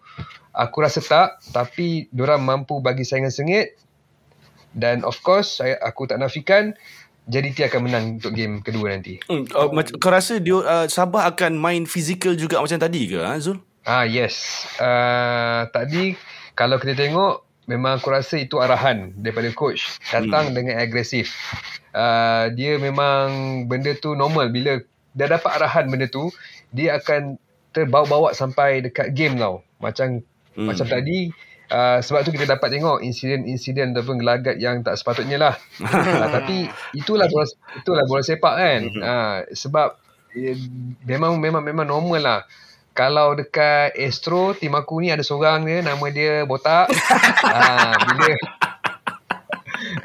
aku 0.53 0.77
rasa 0.81 1.01
tak 1.01 1.41
tapi 1.53 2.09
orang 2.17 2.41
mampu 2.45 2.81
bagi 2.81 3.05
saingan 3.05 3.33
sengit 3.33 3.77
dan 4.73 5.01
of 5.01 5.17
course 5.25 5.61
saya 5.61 5.77
aku 5.81 6.05
tak 6.05 6.21
nafikan 6.21 6.77
JDT 7.29 7.69
akan 7.69 7.81
menang 7.85 8.05
untuk 8.17 8.33
game 8.33 8.57
kedua 8.65 8.89
nanti. 8.89 9.21
Hmm, 9.29 9.45
uh, 9.53 9.69
kau 10.01 10.09
rasa 10.09 10.41
dia 10.41 10.57
uh, 10.57 10.89
Sabah 10.89 11.29
akan 11.29 11.61
main 11.61 11.85
fizikal 11.85 12.33
juga 12.33 12.57
macam 12.57 12.81
tadi 12.81 13.05
ke 13.05 13.21
ha, 13.21 13.37
Zul? 13.37 13.61
Ah 13.85 14.01
yes. 14.01 14.65
Uh, 14.81 15.69
tadi 15.69 16.17
kalau 16.57 16.81
kita 16.81 16.97
tengok 16.97 17.45
memang 17.69 18.01
aku 18.01 18.09
rasa 18.09 18.41
itu 18.41 18.57
arahan 18.57 19.13
daripada 19.13 19.45
coach 19.53 20.01
datang 20.09 20.49
hmm. 20.49 20.55
dengan 20.57 20.75
agresif. 20.81 21.37
Uh, 21.93 22.49
dia 22.57 22.81
memang 22.81 23.63
benda 23.69 23.93
tu 23.93 24.17
normal 24.17 24.49
bila 24.49 24.81
dah 25.13 25.27
dapat 25.29 25.61
arahan 25.61 25.85
benda 25.85 26.09
tu 26.09 26.33
dia 26.73 26.97
akan 26.97 27.37
terbawa-bawa 27.69 28.33
sampai 28.33 28.81
dekat 28.81 29.13
game 29.13 29.37
tau. 29.37 29.61
Macam 29.77 30.25
hmm. 30.57 30.65
macam 30.65 30.89
tadi 30.89 31.29
uh, 31.69 32.01
sebab 32.01 32.25
tu 32.25 32.33
kita 32.33 32.49
dapat 32.49 32.73
tengok 32.73 33.05
insiden-insiden 33.05 33.93
ataupun 33.93 34.17
gelagat 34.17 34.57
yang 34.57 34.81
tak 34.81 34.97
sepatutnya 34.97 35.37
lah. 35.37 35.53
uh, 35.85 36.27
tapi 36.41 36.65
itulah 36.97 37.29
bola, 37.29 37.45
itulah 37.77 38.03
bola 38.09 38.25
sepak 38.25 38.55
kan. 38.57 38.81
Uh, 38.97 39.37
sebab 39.53 39.93
eh, 40.33 40.57
memang 41.05 41.37
memang 41.37 41.61
memang 41.61 41.85
normal 41.85 42.21
lah 42.21 42.39
kalau 42.99 43.31
dekat 43.31 43.95
Astro 43.95 44.51
tim 44.51 44.75
aku 44.75 44.99
ni 44.99 45.07
ada 45.07 45.23
seorang 45.23 45.63
dia 45.63 45.79
nama 45.79 46.03
dia 46.11 46.43
Botak. 46.43 46.91
ha, 46.91 47.95
bila 48.11 48.31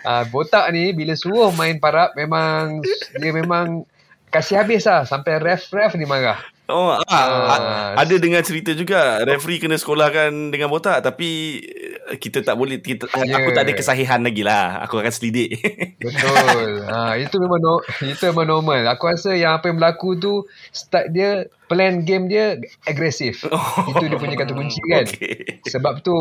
ha, 0.06 0.22
Botak 0.30 0.70
ni 0.70 0.94
bila 0.94 1.18
suruh 1.18 1.50
main 1.58 1.82
parap 1.82 2.14
memang 2.14 2.78
dia 3.18 3.34
memang 3.34 3.82
kasih 4.30 4.62
habis 4.62 4.86
lah 4.86 5.02
sampai 5.02 5.42
ref-ref 5.42 5.98
ni 5.98 6.06
marah. 6.06 6.38
Oh, 6.64 6.97
ah, 6.97 7.04
ah, 7.12 7.92
ada 7.92 8.16
dengar 8.16 8.40
cerita 8.40 8.73
juga 8.73 9.21
referee 9.21 9.61
kena 9.61 9.76
sekolahkan 9.76 10.49
dengan 10.49 10.73
botak 10.73 11.04
tapi 11.04 11.61
eh, 12.09 12.16
kita 12.16 12.40
tak 12.40 12.56
boleh 12.56 12.80
kita, 12.80 13.04
yeah. 13.21 13.37
aku 13.37 13.52
tak 13.52 13.68
ada 13.68 13.73
kesahihan 13.76 14.25
lagi 14.25 14.40
lah. 14.40 14.80
Aku 14.88 14.97
akan 14.97 15.12
selidik. 15.12 15.61
Betul. 16.00 16.88
ha, 16.88 17.21
itu 17.21 17.37
memang 17.37 17.61
no, 17.61 17.85
itu 18.00 18.33
memang 18.33 18.49
normal. 18.49 18.80
Aku 18.97 19.12
rasa 19.12 19.37
yang 19.37 19.61
apa 19.61 19.68
yang 19.68 19.76
berlaku 19.76 20.16
tu 20.16 20.49
start 20.73 21.12
dia 21.12 21.52
plan 21.68 22.00
game 22.00 22.33
dia 22.33 22.56
agresif. 22.88 23.44
Oh. 23.54 24.00
Itu 24.00 24.09
dia 24.09 24.18
punya 24.18 24.35
kata 24.40 24.56
kunci 24.56 24.80
kan. 24.88 25.04
Okay. 25.04 25.61
Sebab 25.68 26.00
tu 26.00 26.16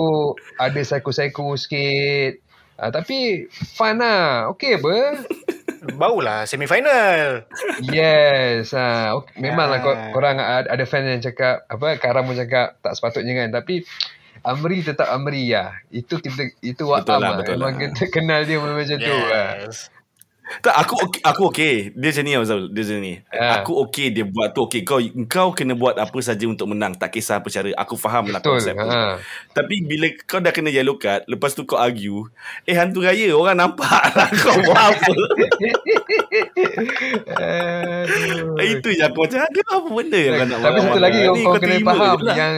ada 0.60 0.76
psycho-psycho 0.76 1.56
sikit. 1.56 2.44
Ha, 2.78 2.92
tapi 2.92 3.48
fun 3.80 4.04
lah. 4.04 4.52
Okay 4.52 4.76
apa? 4.76 5.24
Barulah 6.00 6.48
semifinal. 6.48 7.44
Yes. 7.84 8.72
Ha, 8.72 9.18
okay. 9.20 9.40
Memanglah 9.44 9.80
ha. 9.84 10.12
korang 10.16 10.38
ada 10.40 10.84
fan 10.88 11.06
yang 11.06 11.20
cakap 11.20 11.68
apa 11.68 12.00
Karam 12.00 12.28
pun 12.28 12.40
cakap 12.40 12.80
tak 12.80 12.94
sepatutnya 12.96 13.44
kan. 13.44 13.50
Tapi 13.52 13.84
Amri 14.44 14.84
tetap 14.84 15.08
Amri 15.12 15.52
ya. 15.52 15.76
Itu 15.92 16.20
kita 16.20 16.56
itu 16.64 16.84
wakam 16.88 17.20
lah. 17.20 17.44
Memang 17.44 17.76
lah. 17.76 17.92
kita 17.92 18.12
kenal 18.12 18.48
dia 18.48 18.60
macam 18.60 18.98
yes. 19.00 19.08
tu. 19.08 19.16
Tak 20.64 20.76
aku 20.76 20.96
okay, 21.00 21.22
aku 21.24 21.42
okey. 21.50 21.76
Dia 21.96 22.12
macam 22.12 22.24
ni 22.28 22.32
Azal, 22.36 22.62
dia 22.68 22.82
macam 22.84 23.00
ni. 23.00 23.14
Ha. 23.32 23.64
Aku 23.64 23.72
okey 23.88 24.12
dia 24.12 24.26
buat 24.28 24.52
tu 24.52 24.68
okey. 24.68 24.84
Kau 24.84 25.00
kau 25.32 25.50
kena 25.56 25.74
buat 25.74 25.96
apa 25.96 26.18
saja 26.20 26.44
untuk 26.46 26.68
menang, 26.68 27.00
tak 27.00 27.16
kisah 27.16 27.40
apa 27.40 27.48
cara. 27.48 27.72
Aku 27.80 27.96
faham 27.96 28.28
lah 28.28 28.44
konsep 28.44 28.76
ha. 28.76 29.18
Tapi 29.56 29.76
bila 29.88 30.12
kau 30.28 30.44
dah 30.44 30.52
kena 30.52 30.68
yellow 30.68 31.00
card, 31.00 31.24
lepas 31.32 31.56
tu 31.56 31.64
kau 31.64 31.80
argue, 31.80 32.28
eh 32.68 32.76
hantu 32.76 33.08
raya 33.08 33.32
orang 33.32 33.56
nampak 33.56 34.04
lah 34.14 34.30
kau 34.44 34.56
buat 34.68 34.84
apa. 34.84 35.14
Itu 38.68 38.88
je 38.92 39.04
aku 39.08 39.18
macam 39.24 39.40
ada 39.48 39.62
apa 39.64 39.88
benda 39.88 40.20
yang 40.20 40.34
kau 40.36 40.46
nak 40.48 40.60
Tapi 40.60 40.78
satu 40.84 41.00
lagi 41.00 41.20
kau, 41.24 41.36
kau 41.40 41.54
kena 41.60 41.78
faham 41.88 42.20
lah. 42.20 42.36
yang 42.36 42.56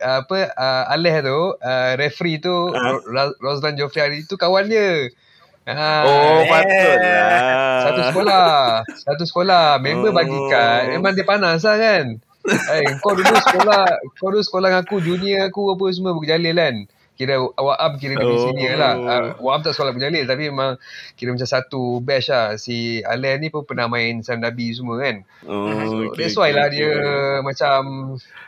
apa 0.00 0.38
uh, 0.56 0.92
Aleh 0.92 1.16
tu, 1.24 1.40
uh, 1.56 1.90
referee 1.96 2.40
tu 2.40 2.72
ha? 2.72 2.96
Roslan 3.40 3.76
Joffrey 3.76 4.00
hari 4.04 4.18
tu 4.28 4.36
kawan 4.36 4.68
dia. 4.68 5.08
Ha, 5.70 5.92
oh, 6.02 6.40
patut 6.50 6.98
lah. 6.98 7.80
Satu 7.86 8.00
sekolah. 8.10 8.50
Satu 9.06 9.24
sekolah. 9.26 9.64
Member 9.78 10.10
oh. 10.10 10.14
bagi 10.14 10.38
kad. 10.50 10.90
Memang 10.90 11.12
dia 11.14 11.26
panas 11.26 11.62
lah 11.62 11.76
kan. 11.78 12.18
Eh, 12.48 12.84
kau 13.04 13.12
dulu 13.12 13.36
sekolah, 13.36 13.84
kau 14.16 14.32
dulu 14.32 14.40
sekolah 14.40 14.68
dengan 14.72 14.82
aku, 14.88 14.96
junior 15.04 15.52
aku 15.52 15.76
apa 15.76 15.84
semua 15.92 16.16
berjalil 16.16 16.56
kan. 16.56 16.76
Kira 17.20 17.36
awak 17.36 17.76
up 17.76 17.92
kira 18.00 18.16
dari 18.16 18.32
oh. 18.32 18.48
sini 18.48 18.64
lah. 18.72 18.96
Uh, 18.96 19.36
awak 19.44 19.60
tak 19.60 19.76
sekolah 19.76 19.92
berjalil 19.92 20.24
tapi 20.24 20.48
memang 20.48 20.80
kira 21.20 21.36
macam 21.36 21.44
satu 21.44 22.00
batch 22.00 22.32
lah. 22.32 22.56
Si 22.56 23.04
Alain 23.04 23.36
ni 23.44 23.52
pun 23.52 23.68
pernah 23.68 23.92
main 23.92 24.24
Sam 24.24 24.40
Nabi 24.40 24.72
semua 24.72 24.96
kan. 25.04 25.20
Oh, 25.44 25.68
so, 25.84 25.96
okay, 26.08 26.16
that's 26.16 26.32
why 26.40 26.48
okay, 26.48 26.56
lah 26.56 26.66
okay. 26.72 26.80
dia 26.80 26.92
macam 27.44 27.80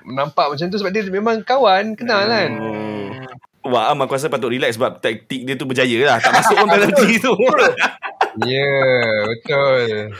nampak 0.08 0.46
macam 0.56 0.66
tu 0.72 0.80
sebab 0.80 0.88
dia 0.88 1.04
memang 1.12 1.44
kawan, 1.44 2.00
kenal 2.00 2.24
kan. 2.24 2.50
Oh. 2.56 3.51
Wah, 3.62 3.94
Am 3.94 4.02
aku 4.02 4.18
rasa 4.18 4.26
patut 4.26 4.50
relax 4.50 4.74
sebab 4.74 4.98
taktik 4.98 5.46
dia 5.46 5.54
tu 5.54 5.70
berjaya 5.70 5.98
lah. 6.02 6.18
Tak 6.18 6.34
masuk 6.34 6.56
pun 6.58 6.68
penalty 6.70 7.18
tu. 7.24 7.30
Ya, 8.42 8.58
yeah, 8.58 9.10
betul. 9.28 9.86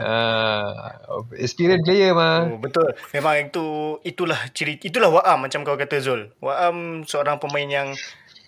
Uh, 0.00 1.22
experience 1.36 1.84
player 1.84 2.14
mah. 2.16 2.46
Oh, 2.46 2.58
betul. 2.58 2.94
Memang 3.12 3.50
itu 3.50 3.98
itulah 4.02 4.38
ciri 4.56 4.80
itulah 4.80 5.12
Waam 5.12 5.46
macam 5.46 5.62
kau 5.62 5.76
kata 5.76 6.00
Zul. 6.00 6.32
Waam 6.40 7.06
seorang 7.06 7.36
pemain 7.42 7.68
yang 7.68 7.88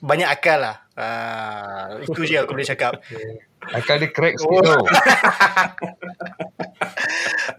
banyak 0.02 0.26
akal 0.26 0.58
lah. 0.58 0.76
Uh, 0.98 2.02
itu 2.02 2.26
je 2.26 2.42
aku 2.42 2.54
boleh 2.54 2.66
cakap. 2.66 2.98
Akal 3.70 4.02
dia 4.02 4.10
crack 4.10 4.42
sikit 4.42 4.58
oh. 4.58 4.82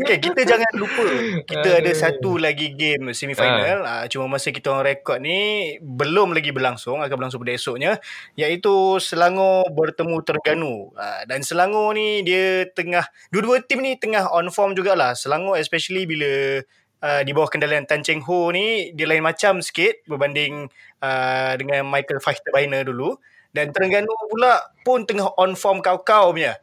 okay, 0.04 0.20
kita 0.20 0.44
jangan 0.44 0.68
lupa 0.76 1.08
kita 1.48 1.80
ada 1.80 1.92
satu 1.96 2.36
lagi 2.36 2.76
game 2.76 3.16
semifinal. 3.16 3.88
Uh. 3.88 3.88
Uh, 3.88 4.06
cuma 4.12 4.36
masa 4.36 4.52
kita 4.52 4.68
orang 4.68 4.92
rekod 4.92 5.24
ni 5.24 5.80
belum 5.80 6.36
lagi 6.36 6.52
berlangsung, 6.52 7.00
akan 7.00 7.16
berlangsung 7.16 7.40
pada 7.40 7.56
esoknya 7.56 8.04
iaitu 8.36 9.00
Selangor 9.00 9.64
bertemu 9.72 10.20
Terengganu. 10.28 10.92
Uh, 10.92 11.24
dan 11.24 11.40
Selangor 11.40 11.96
ni 11.96 12.20
dia 12.28 12.68
tengah 12.76 13.08
dua-dua 13.32 13.64
tim 13.64 13.80
ni 13.80 13.96
tengah 13.96 14.28
on 14.36 14.52
form 14.52 14.76
jugalah. 14.76 15.16
Selangor 15.16 15.56
especially 15.56 16.04
bila 16.04 16.60
Uh, 17.04 17.20
di 17.20 17.36
bawah 17.36 17.52
kendalian 17.52 17.84
Tan 17.84 18.00
Cheng 18.00 18.24
Ho 18.24 18.48
ni 18.56 18.96
dia 18.96 19.04
lain 19.04 19.20
macam 19.20 19.60
sikit 19.60 20.08
berbanding 20.08 20.72
uh, 21.04 21.52
dengan 21.60 21.84
Michael 21.84 22.24
Feichterbeiner 22.24 22.88
dulu 22.88 23.20
dan 23.54 23.70
Terengganu 23.70 24.10
pula 24.28 24.74
pun 24.82 25.06
tengah 25.06 25.30
on 25.38 25.54
form 25.54 25.80
kau-kau 25.80 26.34
punya. 26.34 26.58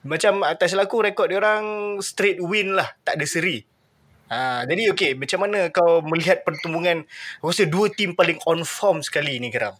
Macam 0.00 0.40
atas 0.40 0.72
laku 0.72 1.04
rekod 1.04 1.28
dia 1.28 1.36
orang 1.36 2.00
straight 2.00 2.40
win 2.40 2.72
lah 2.72 2.88
tak 3.04 3.20
ada 3.20 3.26
seri. 3.28 3.68
Ha, 4.30 4.62
jadi 4.62 4.94
okey, 4.94 5.18
macam 5.18 5.42
mana 5.42 5.74
kau 5.74 6.06
melihat 6.06 6.46
pertembungan 6.46 7.02
rasa 7.42 7.66
dua 7.66 7.90
tim 7.90 8.14
paling 8.14 8.38
on 8.46 8.62
form 8.62 9.02
sekali 9.02 9.42
ni 9.42 9.50
Geram? 9.50 9.74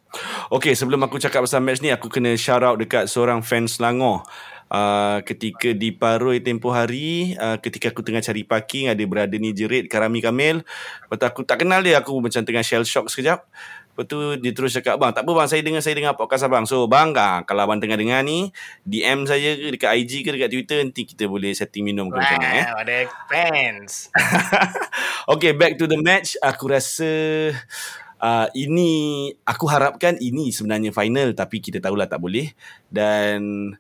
Okey, 0.50 0.74
sebelum 0.74 0.98
aku 1.06 1.22
cakap 1.22 1.46
pasal 1.46 1.62
match 1.62 1.78
ni, 1.78 1.94
aku 1.94 2.10
kena 2.10 2.34
shout 2.34 2.66
out 2.66 2.74
dekat 2.74 3.06
seorang 3.06 3.46
fans 3.46 3.78
Selangor. 3.78 4.26
Uh, 4.70 5.18
ketika 5.26 5.74
di 5.74 5.90
Paroi 5.90 6.38
tempoh 6.38 6.70
hari 6.70 7.34
uh, 7.34 7.58
ketika 7.58 7.90
aku 7.90 8.06
tengah 8.06 8.22
cari 8.22 8.46
parking 8.46 8.86
ada 8.86 9.02
berada 9.02 9.34
ni 9.34 9.50
jerit 9.50 9.90
Karami 9.90 10.22
Kamil. 10.22 10.62
Lepas 11.10 11.26
aku 11.26 11.42
tak 11.42 11.66
kenal 11.66 11.82
dia 11.82 11.98
aku 11.98 12.22
macam 12.22 12.38
tengah 12.46 12.62
shell 12.62 12.86
shock 12.86 13.10
sekejap 13.10 13.50
lepas 13.90 14.06
tu 14.06 14.18
dia 14.38 14.52
terus 14.54 14.70
cakap 14.72 14.96
bang 14.96 15.10
tak 15.10 15.26
apa 15.26 15.32
bang 15.34 15.48
saya 15.50 15.60
dengar 15.66 15.82
saya 15.82 15.94
dengar 15.98 16.14
podcast 16.14 16.46
abang. 16.46 16.64
So 16.64 16.86
bang 16.86 17.10
ah, 17.18 17.42
kalau 17.42 17.66
abang 17.66 17.82
tengah 17.82 17.98
dengar 17.98 18.22
ni 18.22 18.54
DM 18.86 19.26
saya 19.26 19.58
ke 19.58 19.74
dekat 19.74 19.90
IG 20.00 20.12
ke 20.22 20.30
dekat 20.32 20.50
Twitter 20.54 20.78
nanti 20.80 21.02
kita 21.04 21.26
boleh 21.26 21.50
setting 21.52 21.84
minum 21.84 22.08
ke 22.08 22.16
macam 22.16 22.38
mana 22.38 22.54
eh. 22.54 22.66
Ada 22.70 22.96
fans. 23.26 23.92
Okay 25.30 25.54
back 25.54 25.78
to 25.78 25.86
the 25.86 26.00
match. 26.00 26.34
Aku 26.42 26.66
rasa 26.66 27.06
uh, 28.18 28.46
ini 28.56 29.30
aku 29.46 29.70
harapkan 29.70 30.18
ini 30.18 30.50
sebenarnya 30.50 30.90
final 30.90 31.30
tapi 31.38 31.62
kita 31.62 31.78
tahulah 31.78 32.10
tak 32.10 32.18
boleh. 32.18 32.50
Dan 32.90 33.70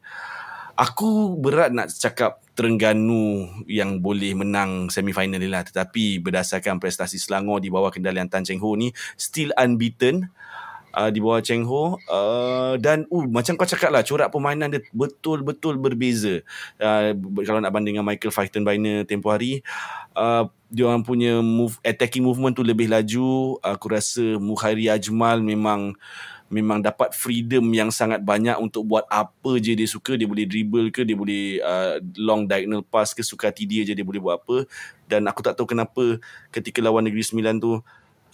Aku 0.80 1.36
berat 1.36 1.76
nak 1.76 1.92
cakap 1.92 2.40
Terengganu 2.56 3.52
yang 3.68 4.00
boleh 4.00 4.32
menang 4.32 4.88
semifinal 4.88 5.36
ni 5.36 5.44
lah. 5.44 5.60
Tetapi 5.60 6.24
berdasarkan 6.24 6.80
prestasi 6.80 7.20
Selangor 7.20 7.60
di 7.60 7.68
bawah 7.68 7.92
kendalian 7.92 8.32
Tan 8.32 8.48
Cheng 8.48 8.64
Ho 8.64 8.72
ni, 8.80 8.88
still 9.20 9.52
unbeaten 9.60 10.32
uh, 10.96 11.12
di 11.12 11.20
bawah 11.20 11.44
Cheng 11.44 11.68
Ho. 11.68 12.00
Uh, 12.08 12.80
dan 12.80 13.04
uh, 13.12 13.28
macam 13.28 13.60
kau 13.60 13.68
cakap 13.68 13.92
lah, 13.92 14.00
corak 14.00 14.32
permainan 14.32 14.72
dia 14.72 14.80
betul-betul 14.96 15.76
berbeza. 15.76 16.40
Uh, 16.80 17.12
kalau 17.44 17.60
nak 17.60 17.76
banding 17.76 18.00
dengan 18.00 18.08
Michael 18.08 18.32
Fightenbeiner 18.32 19.04
tempoh 19.04 19.36
hari, 19.36 19.60
uh, 20.16 20.48
dia 20.72 20.88
orang 20.88 21.04
punya 21.04 21.44
move, 21.44 21.76
attacking 21.84 22.24
movement 22.24 22.56
tu 22.56 22.64
lebih 22.64 22.88
laju. 22.88 23.60
Aku 23.60 23.92
rasa 23.92 24.40
Mukhairi 24.40 24.88
Ajmal 24.88 25.44
memang 25.44 25.92
memang 26.50 26.82
dapat 26.82 27.14
freedom 27.14 27.62
yang 27.70 27.94
sangat 27.94 28.20
banyak 28.26 28.58
untuk 28.58 28.82
buat 28.82 29.06
apa 29.06 29.56
je 29.62 29.72
dia 29.78 29.86
suka. 29.86 30.18
Dia 30.18 30.26
boleh 30.26 30.44
dribble 30.44 30.90
ke 30.90 31.06
dia 31.06 31.14
boleh 31.14 31.62
uh, 31.62 32.02
long 32.18 32.44
diagonal 32.44 32.82
pass 32.82 33.14
ke 33.14 33.22
suka 33.22 33.54
hati 33.54 33.64
dia 33.64 33.86
je 33.86 33.94
dia 33.94 34.02
boleh 34.02 34.18
buat 34.18 34.42
apa. 34.42 34.66
Dan 35.06 35.30
aku 35.30 35.46
tak 35.46 35.54
tahu 35.54 35.70
kenapa 35.70 36.18
ketika 36.50 36.82
lawan 36.82 37.06
Negeri 37.06 37.22
Sembilan 37.22 37.62
tu 37.62 37.78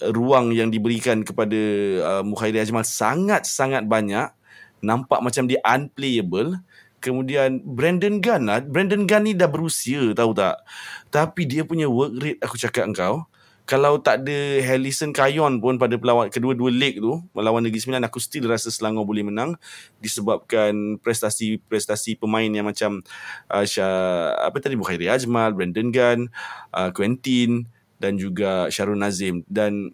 ruang 0.00 0.52
yang 0.56 0.72
diberikan 0.72 1.20
kepada 1.22 1.60
uh, 2.00 2.22
Mukhairi 2.24 2.56
Ajmal 2.56 2.88
sangat-sangat 2.88 3.84
banyak. 3.84 4.32
Nampak 4.80 5.20
macam 5.20 5.44
dia 5.44 5.60
unplayable. 5.62 6.56
Kemudian 7.04 7.60
Brandon 7.62 8.18
Gunn 8.18 8.48
lah. 8.48 8.64
Brandon 8.64 9.04
Gunn 9.04 9.28
ni 9.28 9.36
dah 9.36 9.46
berusia 9.46 10.16
tahu 10.16 10.32
tak? 10.32 10.64
Tapi 11.12 11.44
dia 11.44 11.68
punya 11.68 11.86
work 11.86 12.16
rate 12.16 12.40
aku 12.40 12.56
cakap 12.56 12.88
engkau 12.88 13.28
kalau 13.66 13.98
tak 13.98 14.22
ada 14.22 14.62
Helison 14.62 15.10
Kayon 15.10 15.58
pun 15.58 15.74
pada 15.74 15.98
pelawat 15.98 16.30
kedua-dua 16.30 16.70
leg 16.70 17.02
tu 17.02 17.18
melawan 17.34 17.66
Negeri 17.66 17.82
Sembilan 17.82 18.06
aku 18.06 18.22
still 18.22 18.46
rasa 18.46 18.70
Selangor 18.70 19.02
boleh 19.02 19.26
menang 19.26 19.58
disebabkan 19.98 21.02
prestasi-prestasi 21.02 22.22
pemain 22.22 22.46
yang 22.46 22.70
macam 22.70 23.02
uh, 23.50 23.66
Syah, 23.66 24.38
apa 24.38 24.56
tadi 24.62 24.78
Bukhairi 24.78 25.10
Ajmal, 25.10 25.52
Brandon 25.52 25.90
Gunn, 25.90 26.30
uh, 26.70 26.94
Quentin 26.94 27.66
dan 27.98 28.14
juga 28.14 28.70
Syarul 28.70 29.02
Nazim 29.02 29.42
dan 29.50 29.90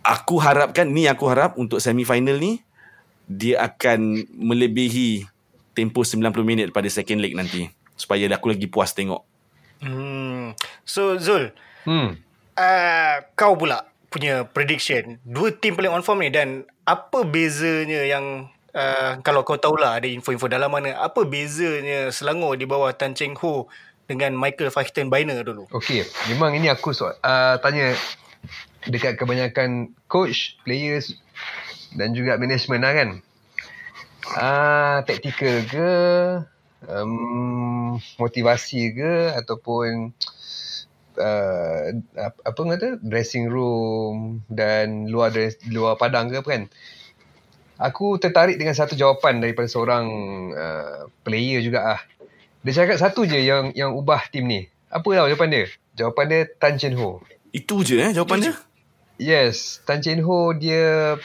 aku 0.00 0.40
harapkan 0.40 0.88
ni 0.88 1.04
aku 1.04 1.28
harap 1.28 1.60
untuk 1.60 1.78
semifinal 1.78 2.40
ni 2.40 2.64
dia 3.28 3.60
akan 3.68 4.32
melebihi 4.32 5.28
tempoh 5.76 6.08
90 6.08 6.32
minit 6.40 6.68
pada 6.72 6.88
second 6.88 7.20
leg 7.20 7.36
nanti 7.36 7.68
supaya 8.00 8.24
aku 8.32 8.48
lagi 8.48 8.64
puas 8.64 8.96
tengok. 8.96 9.28
Hmm. 9.84 10.56
So 10.88 11.20
Zul, 11.20 11.52
Hmm. 11.86 12.18
Uh, 12.56 13.14
kau 13.36 13.54
pula 13.54 13.86
punya 14.10 14.48
prediction 14.48 15.20
dua 15.22 15.52
tim 15.52 15.76
paling 15.76 15.92
on 15.92 16.02
form 16.02 16.24
ni 16.24 16.32
dan 16.32 16.64
apa 16.88 17.22
bezanya 17.26 18.06
yang 18.06 18.48
uh, 18.72 19.20
kalau 19.20 19.44
kau 19.44 19.60
tahulah 19.60 20.00
ada 20.00 20.08
info-info 20.08 20.48
dalam 20.48 20.72
mana 20.72 20.96
apa 20.98 21.22
bezanya 21.28 22.08
Selangor 22.10 22.56
di 22.56 22.64
bawah 22.64 22.90
Tan 22.96 23.12
Cheng 23.12 23.36
Ho 23.44 23.68
dengan 24.06 24.32
Michael 24.38 24.70
Fichtenbeiner 24.70 25.42
dulu 25.42 25.68
Okey, 25.74 26.06
memang 26.32 26.56
ini 26.56 26.70
aku 26.70 26.94
so, 26.96 27.10
uh, 27.10 27.56
tanya 27.60 27.92
dekat 28.86 29.18
kebanyakan 29.18 29.92
coach, 30.06 30.54
players 30.62 31.14
dan 31.94 32.14
juga 32.14 32.38
management 32.38 32.82
lah 32.82 32.94
kan. 32.94 33.10
Ah, 34.26 34.42
uh, 34.42 34.96
taktikal 35.06 35.62
ke, 35.70 35.90
um, 36.90 37.94
motivasi 38.18 38.90
ke 38.94 39.12
ataupun 39.38 40.10
uh, 40.10 40.35
apa 42.46 42.60
kata 42.60 43.00
dressing 43.02 43.48
room 43.48 44.44
dan 44.52 45.08
luar 45.08 45.32
dress, 45.32 45.56
luar 45.68 45.96
padang 45.96 46.28
ke 46.28 46.40
apa 46.40 46.50
kan. 46.50 46.64
Aku 47.76 48.16
tertarik 48.16 48.56
dengan 48.56 48.72
satu 48.72 48.96
jawapan 48.96 49.36
daripada 49.36 49.68
seorang 49.68 50.06
uh, 50.56 51.12
player 51.20 51.60
juga 51.60 51.96
ah. 51.96 52.00
Dia 52.64 52.72
cakap 52.72 52.96
satu 52.96 53.28
je 53.28 53.36
yang 53.36 53.76
yang 53.76 53.92
ubah 53.92 54.32
tim 54.32 54.48
ni. 54.48 54.64
Apa 54.88 55.04
tahu 55.04 55.28
jawapan 55.28 55.48
dia? 55.52 55.64
Jawapan 55.92 56.24
dia 56.24 56.40
Tan 56.56 56.80
Chen 56.80 56.96
Ho. 56.96 57.20
Itu 57.52 57.84
je 57.84 58.00
eh 58.00 58.16
jawapan 58.16 58.48
dia. 58.48 58.54
Yes, 59.20 59.84
Tan 59.84 60.00
Chen 60.00 60.24
Ho 60.24 60.56
dia 60.56 61.16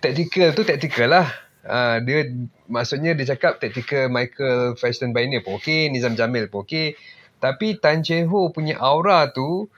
tactical 0.00 0.56
tu 0.56 0.64
tactical 0.64 1.08
lah. 1.12 1.28
Uh, 1.64 1.96
dia 2.04 2.28
maksudnya 2.68 3.16
dia 3.16 3.36
cakap 3.36 3.60
tactical 3.60 4.12
Michael 4.12 4.76
Fastenbeiner 4.76 5.40
pun 5.40 5.56
okey, 5.60 5.88
Nizam 5.92 6.16
Jamil 6.16 6.48
pun 6.48 6.64
okey. 6.64 6.96
Tapi 7.44 7.76
Tan 7.76 8.00
Chen 8.00 8.24
Ho 8.32 8.48
punya 8.48 8.80
aura 8.80 9.28
tu 9.28 9.68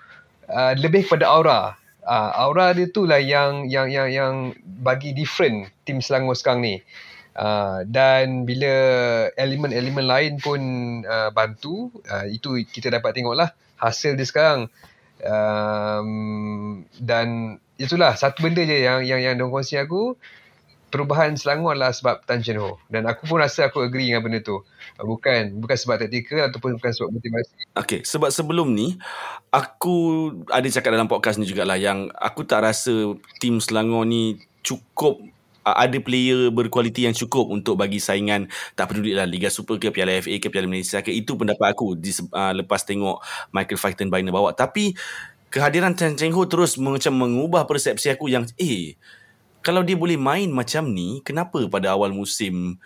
uh, 0.47 0.73
lebih 0.79 1.03
kepada 1.11 1.27
aura. 1.27 1.61
Uh, 2.07 2.31
aura 2.39 2.71
dia 2.71 2.87
tu 2.87 3.03
lah 3.03 3.19
yang 3.19 3.67
yang 3.67 3.91
yang 3.91 4.07
yang 4.07 4.35
bagi 4.63 5.11
different 5.11 5.67
tim 5.83 5.99
Selangor 5.99 6.39
sekarang 6.39 6.63
ni. 6.63 6.77
Uh, 7.35 7.83
dan 7.91 8.47
bila 8.47 8.73
elemen-elemen 9.35 10.07
lain 10.07 10.33
pun 10.39 10.61
uh, 11.03 11.35
bantu, 11.35 11.91
uh, 12.07 12.25
itu 12.31 12.63
kita 12.71 12.95
dapat 12.95 13.19
tengoklah 13.19 13.51
hasil 13.83 14.15
dia 14.15 14.25
sekarang. 14.25 14.71
Um, 15.21 16.87
dan 17.03 17.59
itulah 17.83 18.15
satu 18.15 18.47
benda 18.47 18.63
je 18.63 18.87
yang 18.87 19.03
yang 19.03 19.21
yang 19.21 19.35
dong 19.37 19.51
kongsi 19.51 19.77
aku 19.77 20.15
perubahan 20.97 21.37
Selangor 21.37 21.77
adalah 21.77 21.93
sebab 21.93 22.25
Tan 22.25 22.41
Chen 22.41 22.57
Ho. 22.57 22.81
Dan 22.89 23.05
aku 23.05 23.29
pun 23.29 23.37
rasa 23.37 23.69
aku 23.69 23.85
agree 23.85 24.09
dengan 24.09 24.25
benda 24.25 24.41
tu. 24.41 24.65
Bukan 24.97 25.61
bukan 25.61 25.77
sebab 25.77 26.01
taktikal 26.01 26.49
ataupun 26.49 26.81
bukan 26.81 26.91
sebab 26.97 27.13
motivasi. 27.13 27.77
Okay, 27.77 28.01
sebab 28.01 28.33
sebelum 28.33 28.73
ni 28.73 28.97
aku 29.53 30.33
ada 30.49 30.65
cakap 30.73 30.97
dalam 30.97 31.05
podcast 31.05 31.37
ni 31.37 31.45
jugalah 31.45 31.77
yang 31.77 32.09
aku 32.17 32.49
tak 32.49 32.65
rasa 32.65 33.13
tim 33.37 33.61
Selangor 33.61 34.09
ni 34.09 34.41
cukup 34.65 35.21
ada 35.67 35.99
player 36.01 36.49
berkualiti 36.49 37.05
yang 37.05 37.13
cukup 37.13 37.53
untuk 37.53 37.77
bagi 37.77 38.01
saingan 38.01 38.49
tak 38.73 38.89
peduli 38.89 39.13
lah 39.13 39.29
Liga 39.29 39.53
Super 39.53 39.77
ke 39.77 39.93
Piala 39.93 40.17
FA 40.25 40.41
ke 40.41 40.49
Piala 40.49 40.65
Malaysia 40.65 41.05
ke. 41.05 41.13
Itu 41.13 41.37
pendapat 41.37 41.77
aku 41.77 41.93
di, 41.93 42.17
uh, 42.33 42.57
lepas 42.57 42.89
tengok 42.89 43.21
Michael 43.53 43.77
Fightenbeiner 43.77 44.33
bawa. 44.33 44.57
Tapi 44.57 44.97
kehadiran 45.53 45.93
Tan 45.93 46.17
Cheng 46.17 46.33
Ho 46.33 46.49
terus 46.49 46.81
macam 46.81 47.21
mengubah 47.21 47.69
persepsi 47.69 48.09
aku 48.09 48.33
yang 48.33 48.49
eh 48.57 48.97
kalau 49.67 49.83
dia 49.83 49.99
boleh 49.99 50.15
main 50.15 50.47
macam 50.47 50.95
ni 50.95 51.19
kenapa 51.27 51.67
pada 51.67 51.99
awal 51.99 52.15
musim 52.15 52.79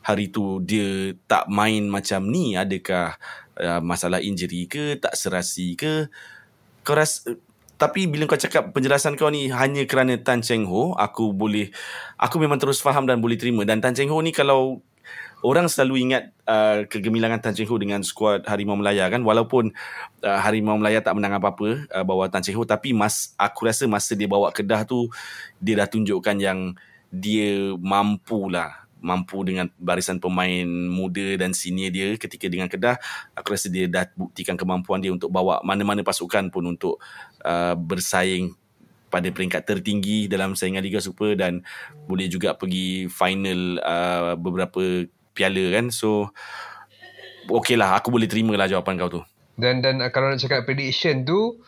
hari 0.00 0.32
tu 0.32 0.64
dia 0.64 1.12
tak 1.28 1.44
main 1.52 1.84
macam 1.84 2.24
ni? 2.24 2.56
Adakah 2.56 3.20
uh, 3.60 3.80
masalah 3.84 4.24
injury 4.24 4.64
ke 4.64 4.96
tak 4.96 5.12
serasi 5.12 5.76
ke? 5.76 6.08
Kau 6.88 6.96
rasa 6.96 7.36
tapi 7.76 8.08
bila 8.08 8.24
kau 8.30 8.40
cakap 8.40 8.72
penjelasan 8.72 9.18
kau 9.18 9.28
ni 9.28 9.52
hanya 9.52 9.84
kerana 9.84 10.16
Tan 10.16 10.40
Cheng 10.40 10.64
Ho 10.70 10.94
aku 10.96 11.34
boleh 11.34 11.68
aku 12.16 12.40
memang 12.40 12.56
terus 12.56 12.80
faham 12.80 13.04
dan 13.04 13.20
boleh 13.20 13.36
terima. 13.36 13.68
Dan 13.68 13.84
Tan 13.84 13.92
Cheng 13.92 14.08
Ho 14.08 14.24
ni 14.24 14.32
kalau 14.32 14.80
orang 15.42 15.66
selalu 15.66 16.08
ingat 16.08 16.30
uh, 16.46 16.86
kegemilangan 16.86 17.42
Tan 17.42 17.54
Cheng 17.54 17.68
Ho 17.68 17.76
dengan 17.76 18.00
skuad 18.00 18.46
Harimau 18.46 18.78
Melaya 18.78 19.10
kan. 19.10 19.20
Walaupun 19.26 19.74
uh, 20.22 20.38
Harimau 20.40 20.78
Melaya 20.78 21.02
tak 21.02 21.18
menang 21.18 21.36
apa-apa 21.36 21.86
uh, 21.90 22.04
bawa 22.06 22.30
Tan 22.30 22.40
Cheng 22.40 22.56
Ho 22.56 22.64
tapi 22.64 22.94
mas 22.94 23.34
aku 23.36 23.66
rasa 23.66 23.84
masa 23.90 24.14
dia 24.14 24.30
bawa 24.30 24.54
Kedah 24.54 24.86
tu 24.86 25.10
dia 25.58 25.76
dah 25.82 25.90
tunjukkan 25.90 26.36
yang 26.38 26.78
dia 27.12 27.76
mampu 27.76 28.48
lah 28.48 28.82
mampu 29.02 29.42
dengan 29.42 29.66
barisan 29.82 30.22
pemain 30.22 30.64
muda 30.86 31.34
dan 31.34 31.50
senior 31.50 31.90
dia 31.90 32.08
ketika 32.14 32.46
dengan 32.46 32.70
Kedah. 32.70 32.96
Aku 33.34 33.52
rasa 33.52 33.66
dia 33.66 33.90
dah 33.90 34.06
buktikan 34.14 34.54
kemampuan 34.54 35.02
dia 35.02 35.10
untuk 35.10 35.28
bawa 35.28 35.58
mana-mana 35.66 36.06
pasukan 36.06 36.48
pun 36.54 36.70
untuk 36.70 37.02
uh, 37.42 37.74
bersaing 37.74 38.54
pada 39.12 39.28
peringkat 39.28 39.68
tertinggi 39.68 40.24
dalam 40.24 40.56
saingan 40.56 40.80
Liga 40.80 41.02
Super 41.02 41.36
dan 41.36 41.60
boleh 42.08 42.32
juga 42.32 42.56
pergi 42.56 43.12
final 43.12 43.76
uh, 43.84 44.32
beberapa 44.40 45.04
piala 45.32 45.64
kan 45.72 45.88
so 45.88 46.30
okey 47.48 47.74
lah 47.74 47.98
aku 47.98 48.14
boleh 48.14 48.30
terima 48.30 48.54
lah 48.54 48.70
jawapan 48.70 49.00
kau 49.00 49.10
tu. 49.10 49.22
Dan 49.58 49.84
dan 49.84 50.00
uh, 50.00 50.08
kalau 50.08 50.32
nak 50.32 50.40
cakap 50.40 50.64
prediction 50.64 51.26
tu 51.26 51.60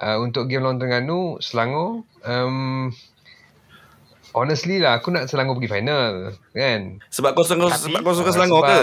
uh, 0.00 0.16
untuk 0.18 0.50
game 0.50 0.64
lawan 0.64 0.80
Terengganu 0.80 1.38
Selangor 1.38 2.02
um, 2.24 2.90
honestly 4.34 4.82
lah 4.82 4.98
aku 4.98 5.14
nak 5.14 5.30
Selangor 5.30 5.58
pergi 5.58 5.70
final 5.70 6.34
kan? 6.54 7.02
Sebab 7.12 7.30
kau 7.36 7.44
suka 7.46 7.74
sebab 7.76 8.00
kau 8.02 8.16
suka 8.16 8.30
Selangor 8.34 8.62
sebab, 8.64 8.70
ke? 8.70 8.80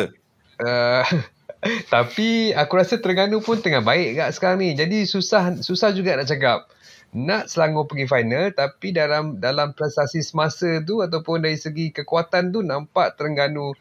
uh, 0.64 1.04
tapi 1.94 2.54
aku 2.54 2.74
rasa 2.78 3.02
Terengganu 3.02 3.42
pun 3.42 3.60
tengah 3.60 3.82
baik 3.82 4.22
kat 4.22 4.30
sekarang 4.38 4.60
ni. 4.62 4.78
Jadi 4.78 5.04
susah 5.10 5.60
susah 5.60 5.92
juga 5.92 6.16
nak 6.16 6.30
cakap 6.30 6.70
nak 7.16 7.48
Selangor 7.48 7.88
pergi 7.88 8.12
final 8.12 8.52
tapi 8.52 8.92
dalam 8.92 9.40
dalam 9.40 9.72
prestasi 9.72 10.20
semasa 10.20 10.84
tu 10.84 11.00
ataupun 11.00 11.40
dari 11.40 11.56
segi 11.56 11.96
kekuatan 11.96 12.52
tu 12.52 12.60
nampak 12.60 13.16
Terengganu 13.16 13.72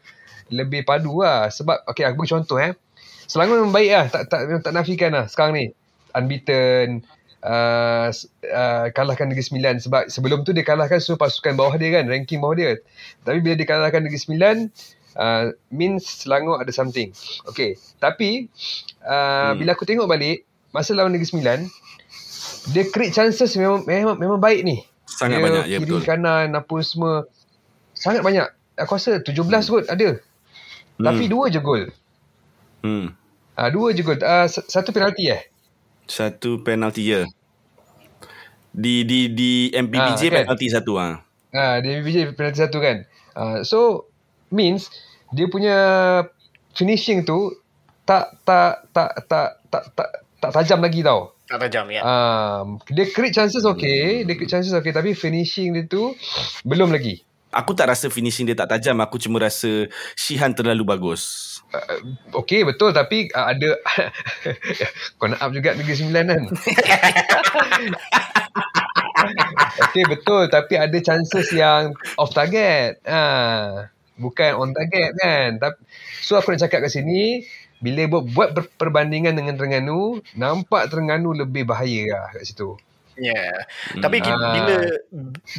lebih 0.49 0.85
padu 0.85 1.21
lah. 1.21 1.49
Sebab, 1.49 1.85
okay 1.89 2.05
aku 2.05 2.25
bagi 2.25 2.33
contoh 2.33 2.57
eh. 2.61 2.73
Selangor 3.25 3.61
memang 3.61 3.73
baik 3.73 3.91
lah. 3.91 4.05
Tak, 4.09 4.23
tak, 4.29 4.41
tak 4.61 4.71
nafikan 4.73 5.11
lah 5.13 5.25
sekarang 5.25 5.53
ni. 5.57 5.65
Unbeaten. 6.13 7.05
Uh, 7.45 8.09
uh, 8.49 8.85
kalahkan 8.93 9.29
Negeri 9.29 9.45
Sembilan. 9.45 9.81
Sebab 9.81 10.09
sebelum 10.09 10.45
tu 10.45 10.53
dia 10.53 10.65
kalahkan 10.65 11.01
semua 11.01 11.25
pasukan 11.25 11.57
bawah 11.57 11.75
dia 11.77 11.93
kan. 11.93 12.05
Ranking 12.05 12.41
bawah 12.41 12.57
dia. 12.57 12.77
Tapi 13.25 13.41
bila 13.41 13.53
dia 13.57 13.67
kalahkan 13.69 14.05
Negeri 14.05 14.21
Sembilan, 14.21 14.55
uh, 15.17 15.53
means 15.73 16.05
Selangor 16.05 16.61
ada 16.61 16.69
something. 16.69 17.09
Okay. 17.49 17.77
Tapi, 17.97 18.49
uh, 19.05 19.53
hmm. 19.53 19.53
bila 19.61 19.69
aku 19.73 19.85
tengok 19.89 20.05
balik, 20.05 20.45
masa 20.69 20.93
lawan 20.93 21.13
Negeri 21.13 21.29
Sembilan, 21.29 21.59
dia 22.73 22.83
create 22.89 23.13
chances 23.13 23.53
memang 23.57 23.85
memang, 23.85 24.17
memang 24.17 24.39
baik 24.41 24.61
ni. 24.65 24.81
Sangat 25.05 25.37
dia 25.37 25.45
banyak, 25.45 25.65
ya 25.69 25.77
betul. 25.81 26.01
Kiri 26.01 26.09
kanan 26.09 26.49
apa 26.57 26.75
semua. 26.81 27.29
Sangat 27.93 28.25
banyak. 28.25 28.47
Aku 28.75 28.99
rasa 28.99 29.23
17 29.23 29.47
kot 29.71 29.87
ada 29.87 30.19
Tapi 30.95 31.25
dua 31.27 31.51
je 31.51 31.59
gol. 31.59 31.83
Hmm. 32.81 33.11
Ah 33.55 33.67
dua 33.71 33.91
je 33.91 34.01
gol. 34.01 34.19
Ah 34.23 34.47
satu 34.47 34.91
penalti 34.91 35.27
eh? 35.27 35.41
Satu 36.05 36.61
penalti 36.61 37.03
ya. 37.09 37.25
Di 38.75 39.07
di 39.07 39.31
di 39.31 39.51
MPBJ 39.71 40.21
Ah, 40.27 40.31
kan? 40.31 40.43
penalti 40.47 40.67
satu 40.67 40.93
ah. 40.99 41.23
Ah 41.55 41.79
dia 41.79 42.03
BJ 42.03 42.35
penalti 42.35 42.59
satu 42.59 42.83
kan. 42.83 43.07
Ah 43.31 43.63
so 43.63 44.07
means 44.51 44.91
dia 45.31 45.47
punya 45.47 45.77
finishing 46.75 47.23
tu 47.23 47.55
tak 48.03 48.35
tak 48.43 48.85
tak 48.91 49.09
tak 49.25 49.49
tak 49.71 49.83
tak, 49.95 50.09
tak 50.43 50.51
tajam 50.51 50.79
lagi 50.83 51.01
tau. 51.01 51.31
Tak 51.45 51.61
tajam 51.61 51.85
ya. 51.93 52.01
Um, 52.01 52.81
dia 52.89 53.05
create 53.09 53.33
chances 53.33 53.63
okay, 53.63 54.25
dia 54.25 54.33
create 54.33 54.51
chances 54.51 54.73
okay 54.73 54.89
tapi 54.89 55.13
finishing 55.13 55.73
dia 55.73 55.87
tu 55.87 56.11
belum 56.67 56.91
lagi. 56.91 57.23
Aku 57.55 57.71
tak 57.71 57.87
rasa 57.87 58.11
finishing 58.11 58.43
dia 58.43 58.57
tak 58.57 58.67
tajam, 58.67 58.99
aku 58.99 59.15
cuma 59.15 59.39
rasa 59.39 59.87
Shihan 60.19 60.51
terlalu 60.51 60.83
bagus. 60.83 61.55
Okay 62.35 62.67
betul 62.67 62.91
tapi 62.91 63.31
uh, 63.31 63.51
ada 63.51 63.79
kau 65.19 65.31
nak 65.31 65.39
up 65.39 65.51
juga 65.55 65.75
Negeri 65.75 65.95
Sembilan 65.95 66.25
kan. 66.27 66.43
okay 69.87 70.03
betul 70.07 70.51
tapi 70.51 70.75
ada 70.75 70.97
chances 70.99 71.47
yang 71.55 71.95
off 72.19 72.35
target. 72.35 72.99
Ha, 73.07 73.87
bukan 74.19 74.51
on 74.59 74.71
target 74.75 75.15
kan. 75.19 75.49
Tapi, 75.59 75.79
so 76.19 76.35
aku 76.35 76.55
nak 76.55 76.67
cakap 76.67 76.83
kat 76.83 76.91
sini 76.91 77.47
bila 77.79 78.07
buat, 78.07 78.23
buat 78.31 78.49
perbandingan 78.79 79.35
dengan 79.35 79.59
Terengganu 79.59 80.23
nampak 80.35 80.91
Terengganu 80.91 81.35
lebih 81.35 81.67
bahaya 81.67 82.07
lah 82.07 82.27
kat 82.35 82.43
situ. 82.47 82.79
Ya. 83.15 83.31
Yeah. 83.31 83.55
Hmm. 83.95 84.01
Tapi 84.03 84.17
Ah. 84.21 84.51
bila 84.51 84.75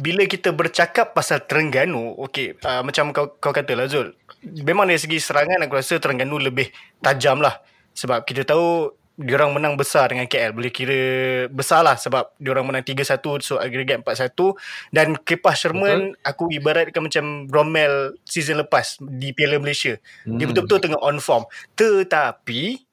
bila 0.01 0.21
kita 0.25 0.53
bercakap 0.53 1.17
pasal 1.17 1.41
Terengganu, 1.45 2.13
okey, 2.29 2.57
uh, 2.61 2.81
macam 2.85 3.09
kau 3.11 3.33
kau 3.37 3.53
kata 3.53 3.73
lah 3.73 3.89
Zul. 3.89 4.13
Memang 4.43 4.85
dari 4.85 5.01
segi 5.01 5.17
serangan 5.17 5.65
aku 5.65 5.77
rasa 5.77 5.97
Terengganu 5.97 6.37
lebih 6.37 6.69
tajam 7.01 7.41
lah. 7.41 7.57
Sebab 7.97 8.23
kita 8.23 8.45
tahu 8.45 8.93
diorang 9.17 9.49
menang 9.49 9.73
besar 9.73 10.13
dengan 10.13 10.29
KL. 10.29 10.53
Boleh 10.53 10.69
kira 10.69 10.99
besar 11.49 11.81
lah 11.81 11.97
sebab 11.97 12.37
diorang 12.37 12.69
menang 12.69 12.85
3-1 12.85 13.41
so 13.41 13.57
agregat 13.57 14.05
4-1 14.05 14.53
dan 14.93 15.17
Kepas 15.17 15.57
Sherman 15.65 16.13
aku 16.21 16.53
ibaratkan 16.53 17.01
macam 17.01 17.49
Rommel 17.49 18.13
season 18.29 18.61
lepas 18.61 19.01
di 19.01 19.33
Piala 19.33 19.57
Malaysia. 19.57 19.97
Dia 20.21 20.45
Hmm. 20.45 20.53
betul-betul 20.53 20.79
tengah 20.85 21.01
on 21.01 21.17
form. 21.17 21.49
Tetapi 21.73 22.86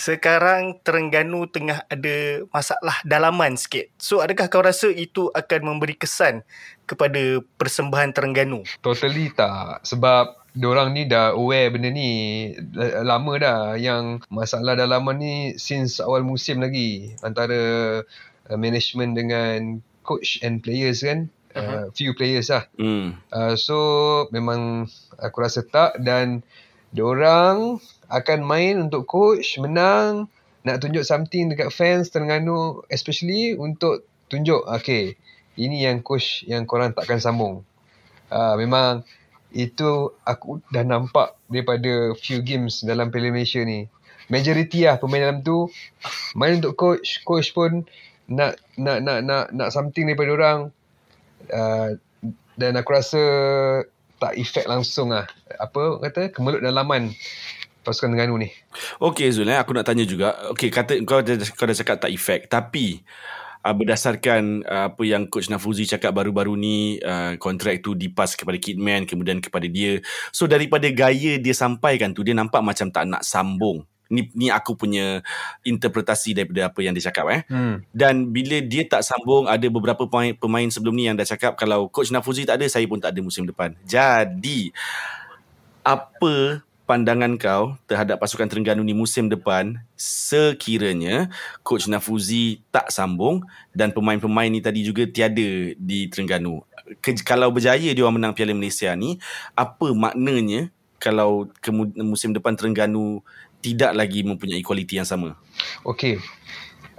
sekarang 0.00 0.80
Terengganu 0.80 1.44
tengah 1.44 1.84
ada 1.84 2.16
masalah 2.48 2.96
dalaman 3.04 3.60
sikit. 3.60 3.92
So 4.00 4.24
adakah 4.24 4.48
kau 4.48 4.64
rasa 4.64 4.88
itu 4.88 5.28
akan 5.36 5.60
memberi 5.60 5.92
kesan 6.00 6.40
kepada 6.88 7.44
persembahan 7.60 8.16
Terengganu? 8.16 8.64
Totally 8.80 9.28
tak. 9.36 9.84
Sebab 9.84 10.40
diorang 10.56 10.96
ni 10.96 11.06
dah 11.06 11.36
aware 11.36 11.70
benda 11.70 11.92
ni 11.92 12.10
lama 13.04 13.32
dah 13.38 13.60
yang 13.78 14.24
masalah 14.32 14.74
dalaman 14.74 15.20
ni 15.20 15.34
since 15.60 16.02
awal 16.02 16.26
musim 16.26 16.58
lagi 16.58 17.14
antara 17.22 17.60
uh, 18.50 18.58
management 18.58 19.14
dengan 19.14 19.78
coach 20.02 20.42
and 20.42 20.58
players 20.66 21.06
kan 21.06 21.30
uh, 21.54 21.86
few 21.94 22.18
players 22.18 22.50
lah 22.50 22.66
Hmm. 22.74 23.14
uh, 23.30 23.54
so 23.54 23.76
memang 24.34 24.90
aku 25.22 25.38
rasa 25.38 25.62
tak 25.62 26.02
dan 26.02 26.42
diorang 26.90 27.78
akan 28.10 28.42
main 28.42 28.76
untuk 28.82 29.06
coach 29.06 29.56
menang 29.62 30.26
nak 30.66 30.82
tunjuk 30.82 31.06
something 31.06 31.48
dekat 31.48 31.72
fans 31.72 32.12
Terengganu 32.12 32.84
especially 32.92 33.56
untuk 33.56 34.04
tunjuk 34.28 34.66
okay 34.68 35.16
ini 35.56 35.86
yang 35.86 36.04
coach 36.04 36.44
yang 36.44 36.68
korang 36.68 36.92
takkan 36.92 37.22
sambung 37.22 37.64
uh, 38.28 38.54
memang 38.58 39.06
itu 39.50 40.14
aku 40.22 40.62
dah 40.70 40.86
nampak 40.86 41.34
daripada 41.50 42.14
few 42.14 42.42
games 42.42 42.86
dalam 42.86 43.10
Piala 43.10 43.34
Malaysia 43.34 43.62
ni. 43.66 43.90
Majority 44.30 44.86
lah 44.86 45.02
pemain 45.02 45.26
dalam 45.26 45.42
tu 45.42 45.66
main 46.38 46.62
untuk 46.62 46.78
coach, 46.78 47.18
coach 47.26 47.50
pun 47.50 47.82
nak 48.30 48.62
nak 48.78 49.02
nak 49.02 49.26
nak 49.26 49.44
nak 49.50 49.68
something 49.74 50.06
daripada 50.06 50.30
orang 50.30 50.58
uh, 51.50 51.98
dan 52.54 52.78
aku 52.78 52.94
rasa 52.94 53.22
tak 54.22 54.38
efek 54.38 54.70
langsung 54.70 55.10
lah. 55.10 55.26
Apa 55.58 55.98
kata 55.98 56.30
kemelut 56.30 56.62
dalaman 56.62 57.10
pasukan 57.82 58.12
Terengganu 58.12 58.44
ni. 58.44 58.48
Okey 59.00 59.32
Zul, 59.32 59.48
eh, 59.48 59.58
aku 59.58 59.72
nak 59.72 59.88
tanya 59.88 60.04
juga. 60.04 60.36
Okey, 60.52 60.68
kata 60.68 61.00
kau 61.04 61.24
dah, 61.24 61.36
kau 61.56 61.66
dah 61.66 61.76
cakap 61.76 61.96
tak 62.00 62.12
efek, 62.12 62.48
tapi 62.48 63.00
uh, 63.64 63.74
berdasarkan 63.76 64.64
uh, 64.64 64.84
apa 64.92 65.02
yang 65.04 65.28
coach 65.28 65.52
Nafuzi 65.52 65.84
cakap 65.84 66.16
baru-baru 66.16 66.56
ni 66.56 66.96
uh, 67.00 67.36
kontrak 67.36 67.80
tu 67.84 67.96
dipas 67.96 68.36
kepada 68.36 68.56
Kidman 68.56 69.04
kemudian 69.04 69.40
kepada 69.40 69.68
dia. 69.68 70.00
So 70.32 70.48
daripada 70.48 70.88
gaya 70.92 71.36
dia 71.40 71.54
sampaikan 71.54 72.16
tu 72.16 72.24
dia 72.24 72.36
nampak 72.36 72.60
macam 72.64 72.88
tak 72.88 73.04
nak 73.08 73.22
sambung. 73.24 73.84
Ni 74.10 74.26
ni 74.34 74.50
aku 74.50 74.74
punya 74.74 75.22
interpretasi 75.62 76.34
daripada 76.34 76.66
apa 76.66 76.82
yang 76.82 76.90
dia 76.98 77.06
cakap 77.06 77.30
eh. 77.30 77.42
Hmm. 77.46 77.86
Dan 77.94 78.34
bila 78.34 78.58
dia 78.58 78.82
tak 78.82 79.06
sambung 79.06 79.46
ada 79.46 79.66
beberapa 79.70 80.10
pemain, 80.10 80.34
pemain 80.34 80.66
sebelum 80.66 80.98
ni 80.98 81.06
yang 81.06 81.14
dah 81.14 81.28
cakap 81.28 81.54
kalau 81.54 81.86
coach 81.86 82.10
Nafuzi 82.10 82.42
tak 82.42 82.58
ada 82.58 82.66
saya 82.66 82.90
pun 82.90 82.98
tak 82.98 83.14
ada 83.14 83.20
musim 83.22 83.46
depan. 83.46 83.78
Jadi 83.86 84.74
apa 85.86 86.60
pandangan 86.90 87.38
kau 87.38 87.78
terhadap 87.86 88.18
pasukan 88.18 88.50
Terengganu 88.50 88.82
ni 88.82 88.90
musim 88.90 89.30
depan 89.30 89.78
sekiranya 89.94 91.30
coach 91.62 91.86
Nafuzi 91.86 92.66
tak 92.74 92.90
sambung 92.90 93.46
dan 93.70 93.94
pemain-pemain 93.94 94.50
ni 94.50 94.58
tadi 94.58 94.82
juga 94.82 95.06
tiada 95.06 95.70
di 95.78 96.10
Terengganu. 96.10 96.66
Ke, 96.98 97.14
kalau 97.22 97.54
berjaya 97.54 97.94
dia 97.94 98.02
orang 98.02 98.18
menang 98.18 98.34
Piala 98.34 98.50
Malaysia 98.50 98.90
ni, 98.98 99.22
apa 99.54 99.94
maknanya 99.94 100.74
kalau 100.98 101.46
kemu, 101.62 101.94
musim 102.02 102.34
depan 102.34 102.58
Terengganu 102.58 103.22
tidak 103.62 103.94
lagi 103.94 104.26
mempunyai 104.26 104.66
kualiti 104.66 104.98
yang 104.98 105.06
sama? 105.06 105.38
Okay. 105.86 106.18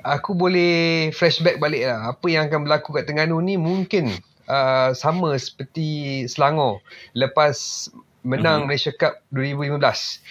Aku 0.08 0.32
boleh 0.40 1.12
flashback 1.12 1.60
balik 1.60 1.84
lah. 1.84 2.16
Apa 2.16 2.32
yang 2.32 2.48
akan 2.48 2.64
berlaku 2.64 2.96
kat 2.96 3.12
Terengganu 3.12 3.44
ni 3.44 3.60
mungkin 3.60 4.08
uh, 4.48 4.96
sama 4.96 5.36
seperti 5.36 6.24
Selangor 6.32 6.80
lepas 7.12 7.92
menang 8.22 8.66
Mhm. 8.66 8.68
Malaysia 8.70 8.94
Cup 8.94 9.22
2015. 9.34 10.22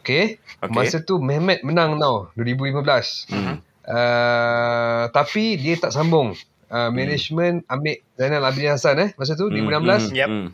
Okay. 0.00 0.38
Okay. 0.62 0.70
Masa 0.70 1.02
tu 1.02 1.18
Mehmet 1.18 1.66
menang 1.66 1.98
tau 1.98 2.30
2015. 2.38 3.26
Hmm. 3.32 3.58
Uh, 3.86 5.10
tapi 5.10 5.58
dia 5.58 5.74
tak 5.80 5.90
sambung. 5.90 6.36
Uh, 6.70 6.86
management 6.94 7.66
ambil 7.66 7.98
Zainal 8.14 8.46
Abidin 8.46 8.70
Hassan 8.78 9.02
eh 9.02 9.10
masa 9.18 9.34
tu 9.34 9.50
2016. 9.50 10.14
Yep. 10.14 10.28
Hmm. 10.30 10.48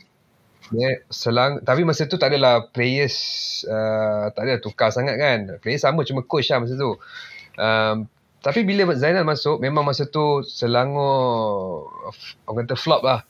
Dia 0.73 1.05
selang 1.13 1.61
tapi 1.61 1.85
masa 1.85 2.09
tu 2.09 2.17
tak 2.17 2.33
adalah 2.33 2.73
players 2.73 3.17
uh, 3.69 4.33
tak 4.33 4.43
ada 4.49 4.57
tukar 4.57 4.89
sangat 4.89 5.21
kan. 5.21 5.61
Players 5.61 5.85
sama 5.85 6.09
cuma 6.09 6.25
coach 6.25 6.49
lah 6.49 6.65
masa 6.65 6.75
tu. 6.81 6.97
Um, 7.61 8.09
tapi 8.41 8.63
bila 8.63 8.89
Zainal 8.97 9.27
masuk 9.27 9.59
memang 9.59 9.83
masa 9.83 10.07
tu 10.07 10.41
Selangor 10.47 11.91
orang 12.49 12.65
kata 12.65 12.79
flop 12.79 13.03
lah. 13.05 13.21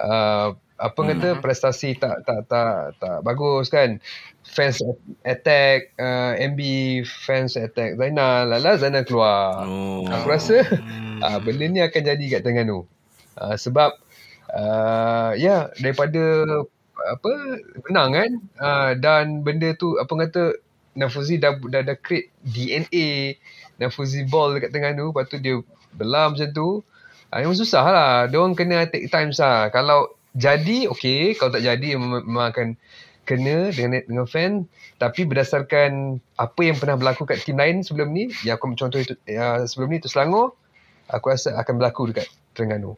Uh, 0.00 0.56
apa 0.80 0.96
hmm. 0.96 1.08
kata 1.12 1.28
prestasi 1.44 1.92
tak 2.00 2.24
tak 2.24 2.48
tak 2.48 2.96
tak 2.96 3.18
bagus 3.20 3.68
kan. 3.68 4.00
Fans 4.40 4.80
attack 5.22 5.92
uh, 6.00 6.32
MB 6.34 6.60
fans 7.04 7.54
attack 7.60 8.00
Zainal 8.00 8.48
lala 8.48 8.80
Zainal 8.80 9.04
keluar. 9.04 9.68
Oh. 9.68 10.08
Aku 10.08 10.26
rasa 10.32 10.64
Hmm. 10.64 11.20
uh, 11.26 11.38
benda 11.44 11.68
ni 11.68 11.84
akan 11.84 12.02
jadi 12.02 12.24
kat 12.32 12.40
Terengganu. 12.40 12.88
Uh, 13.36 13.54
sebab 13.60 13.92
uh, 14.56 15.36
ya 15.36 15.68
daripada 15.76 16.44
apa 17.00 17.32
menang 17.88 18.10
kan 18.12 18.30
uh, 18.60 18.90
dan 18.96 19.44
benda 19.44 19.76
tu 19.76 20.00
apa 20.00 20.12
kata 20.28 20.56
Nafuzi 20.90 21.38
dah 21.38 21.54
dah, 21.56 21.86
dah 21.86 21.96
create 21.96 22.32
DNA 22.42 23.36
Nafuzi 23.80 24.24
ball 24.24 24.56
dekat 24.56 24.72
Terengganu 24.72 25.12
lepas 25.12 25.28
tu 25.28 25.36
dia 25.40 25.60
belah 25.92 26.32
macam 26.32 26.48
tu 26.52 26.68
uh, 27.32 27.38
memang 27.40 27.56
susah 27.56 27.84
lah 27.84 28.14
dia 28.28 28.40
orang 28.40 28.56
kena 28.56 28.88
take 28.88 29.08
time 29.08 29.32
lah 29.32 29.68
kalau 29.72 30.19
jadi 30.36 30.86
okey 30.90 31.34
kalau 31.34 31.50
tak 31.54 31.66
jadi 31.66 31.98
memang, 31.98 32.46
akan 32.54 32.78
kena 33.26 33.70
dengan 33.70 34.02
dengan 34.02 34.26
fan. 34.26 34.66
Tapi 34.98 35.26
berdasarkan 35.26 36.20
apa 36.36 36.60
yang 36.60 36.76
pernah 36.78 36.98
berlaku 36.98 37.26
kat 37.26 37.42
tim 37.42 37.58
lain 37.58 37.82
sebelum 37.82 38.10
ni 38.10 38.30
yang 38.46 38.58
aku 38.58 38.74
contoh 38.74 39.00
itu 39.00 39.14
uh, 39.32 39.64
sebelum 39.64 39.88
ni 39.90 39.98
tu 40.02 40.10
Selangor 40.10 40.54
aku 41.10 41.34
rasa 41.34 41.54
akan 41.58 41.74
berlaku 41.78 42.10
dekat 42.10 42.26
Terengganu. 42.54 42.94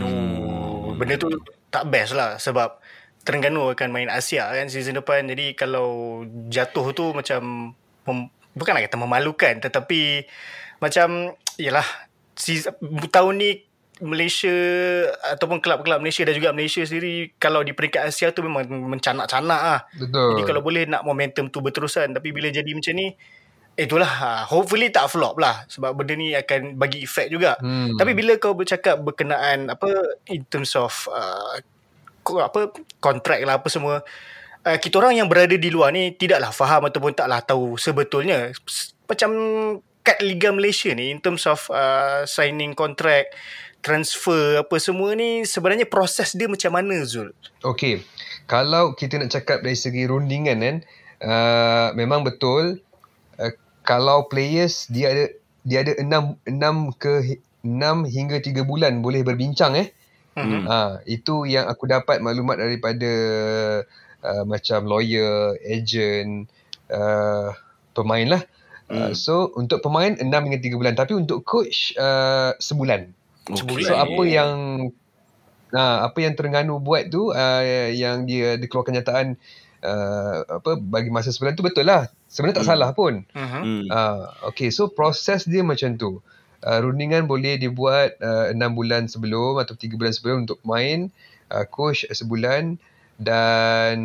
Oh, 0.00 0.96
benda 0.96 1.20
tu 1.20 1.28
tak 1.68 1.88
best 1.92 2.16
lah 2.16 2.40
sebab 2.40 2.80
Terengganu 3.24 3.72
akan 3.72 3.88
main 3.92 4.08
Asia 4.12 4.48
kan 4.52 4.68
season 4.68 5.00
depan. 5.00 5.24
Jadi 5.28 5.56
kalau 5.56 6.22
jatuh 6.52 6.92
tu 6.92 7.12
macam 7.16 7.72
mem, 8.04 8.18
bukanlah 8.52 8.84
kata 8.84 8.96
memalukan 9.00 9.54
tetapi 9.64 10.28
macam 10.80 11.32
yalah 11.56 11.86
season, 12.36 12.76
tahun 13.08 13.34
ni 13.40 13.50
Malaysia 14.04 14.52
ataupun 15.34 15.58
kelab-kelab 15.64 15.98
Malaysia 15.98 16.22
dan 16.22 16.36
juga 16.36 16.52
Malaysia 16.52 16.84
sendiri 16.84 17.32
kalau 17.40 17.64
di 17.64 17.72
peringkat 17.72 18.06
Asia 18.06 18.30
tu 18.30 18.44
memang 18.44 18.68
mencanak-canak 18.68 19.60
lah. 19.64 19.80
betul 19.96 20.36
Jadi 20.36 20.42
kalau 20.44 20.60
boleh 20.60 20.84
nak 20.84 21.02
momentum 21.02 21.48
tu 21.48 21.64
berterusan 21.64 22.12
tapi 22.12 22.30
bila 22.30 22.52
jadi 22.52 22.68
macam 22.70 22.92
ni 22.94 23.16
itulah 23.74 24.06
ha, 24.06 24.30
hopefully 24.46 24.86
tak 24.94 25.10
flop 25.10 25.34
lah 25.34 25.66
sebab 25.66 25.98
benda 25.98 26.14
ni 26.14 26.36
akan 26.36 26.78
bagi 26.78 27.02
efek 27.02 27.32
juga. 27.32 27.58
hmm. 27.58 27.98
Tapi 27.98 28.12
bila 28.14 28.38
kau 28.38 28.54
bercakap 28.54 29.00
berkenaan 29.02 29.72
apa 29.72 30.20
in 30.30 30.46
terms 30.46 30.78
of 30.78 30.92
uh, 31.10 31.58
apa 32.24 32.72
kontrak 33.02 33.42
lah 33.44 33.60
apa 33.60 33.68
semua 33.68 34.00
uh, 34.64 34.78
kita 34.78 35.02
orang 35.02 35.18
yang 35.18 35.28
berada 35.28 35.58
di 35.58 35.68
luar 35.68 35.92
ni 35.92 36.14
tidaklah 36.14 36.54
faham 36.54 36.88
ataupun 36.88 37.12
taklah 37.12 37.42
tahu 37.44 37.76
sebetulnya 37.76 38.54
macam 39.04 39.30
kad 40.04 40.20
Liga 40.20 40.52
Malaysia 40.52 40.92
ni 40.92 41.08
in 41.08 41.18
terms 41.18 41.48
of 41.48 41.64
uh, 41.72 42.28
signing 42.28 42.76
contract, 42.76 43.32
transfer 43.84 44.64
apa 44.64 44.80
semua 44.80 45.12
ni 45.12 45.44
sebenarnya 45.44 45.84
proses 45.84 46.32
dia 46.32 46.48
macam 46.48 46.72
mana 46.72 47.04
Zul? 47.04 47.36
Okay. 47.60 48.00
Kalau 48.48 48.96
kita 48.96 49.20
nak 49.20 49.28
cakap 49.28 49.60
dari 49.60 49.76
segi 49.76 50.08
rundingan 50.08 50.64
kan, 50.64 50.76
uh, 51.20 51.88
memang 51.92 52.24
betul 52.24 52.80
uh, 53.36 53.52
kalau 53.84 54.24
players 54.32 54.88
dia 54.88 55.12
ada 55.12 55.24
dia 55.64 55.84
ada 55.84 55.92
6 56.00 56.40
6 56.48 57.00
ke 57.00 57.40
6 57.64 58.08
hingga 58.08 58.36
3 58.40 58.64
bulan 58.64 59.04
boleh 59.04 59.20
berbincang 59.24 59.76
eh. 59.76 59.92
Hmm. 60.34 60.66
Ha, 60.66 60.98
itu 61.06 61.46
yang 61.46 61.70
aku 61.70 61.86
dapat 61.86 62.18
maklumat 62.18 62.58
daripada 62.58 63.12
uh, 64.20 64.44
macam 64.44 64.82
lawyer, 64.84 65.54
agent, 65.62 66.50
uh, 66.90 67.54
pemain 67.96 68.26
lah. 68.28 68.42
Uh, 68.84 69.08
hmm. 69.08 69.12
so 69.16 69.48
untuk 69.56 69.80
pemain 69.80 70.12
6 70.12 70.28
hingga 70.28 70.60
3 70.60 70.76
bulan 70.76 70.92
tapi 70.92 71.16
untuk 71.16 71.40
coach 71.48 71.96
uh, 71.96 72.52
sebulan. 72.60 73.23
Okay. 73.44 73.84
So 73.84 73.94
apa 73.96 74.22
yang 74.24 74.52
nah 75.74 76.06
apa 76.06 76.22
yang 76.22 76.38
Terengganu 76.38 76.78
buat 76.78 77.10
tu 77.10 77.34
uh, 77.34 77.62
yang 77.90 78.30
dia 78.30 78.54
dikeluarkan 78.56 78.94
nyataan 78.94 79.26
uh, 79.84 80.62
apa 80.62 80.78
bagi 80.78 81.10
masa 81.12 81.34
sebulan 81.34 81.58
tu 81.58 81.64
betul 81.66 81.84
lah. 81.84 82.08
Sebenarnya 82.30 82.62
tak 82.62 82.66
hmm. 82.66 82.72
salah 82.72 82.90
pun. 82.96 83.14
Hmm. 83.36 83.84
Uh, 83.90 84.32
okay 84.48 84.72
so 84.72 84.88
proses 84.88 85.44
dia 85.44 85.60
macam 85.60 85.98
tu. 86.00 86.24
Uh, 86.64 86.80
rundingan 86.80 87.28
boleh 87.28 87.60
dibuat 87.60 88.16
uh, 88.24 88.48
6 88.48 88.56
bulan 88.72 89.04
sebelum 89.04 89.60
atau 89.60 89.76
3 89.76 90.00
bulan 90.00 90.12
sebelum 90.16 90.36
untuk 90.48 90.64
main 90.64 91.12
uh, 91.52 91.68
coach 91.68 92.08
sebulan 92.08 92.80
dan 93.20 93.96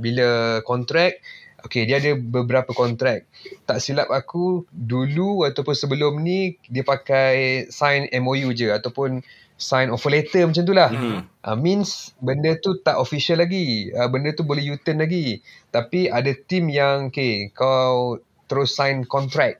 bila 0.00 0.60
kontrak 0.64 1.20
Okay, 1.58 1.90
dia 1.90 1.98
ada 1.98 2.14
beberapa 2.14 2.70
kontrak. 2.70 3.26
Tak 3.66 3.82
silap 3.82 4.06
aku, 4.14 4.62
dulu 4.70 5.42
ataupun 5.42 5.74
sebelum 5.74 6.22
ni, 6.22 6.54
dia 6.70 6.86
pakai 6.86 7.66
sign 7.66 8.06
MOU 8.22 8.54
je 8.54 8.70
ataupun 8.70 9.26
sign 9.58 9.90
offer 9.90 10.14
letter 10.14 10.46
macam 10.46 10.62
tu 10.62 10.70
lah. 10.70 10.86
Mm-hmm. 10.94 11.18
Uh, 11.42 11.56
means 11.58 12.14
benda 12.22 12.54
tu 12.62 12.78
tak 12.78 12.94
official 13.02 13.42
lagi. 13.42 13.90
Uh, 13.90 14.06
benda 14.06 14.30
tu 14.30 14.46
boleh 14.46 14.62
U-turn 14.70 15.02
lagi. 15.02 15.42
Tapi 15.74 16.06
ada 16.06 16.30
team 16.30 16.70
yang, 16.70 17.10
okay, 17.10 17.50
kau 17.50 18.22
terus 18.46 18.78
sign 18.78 19.02
kontrak. 19.02 19.58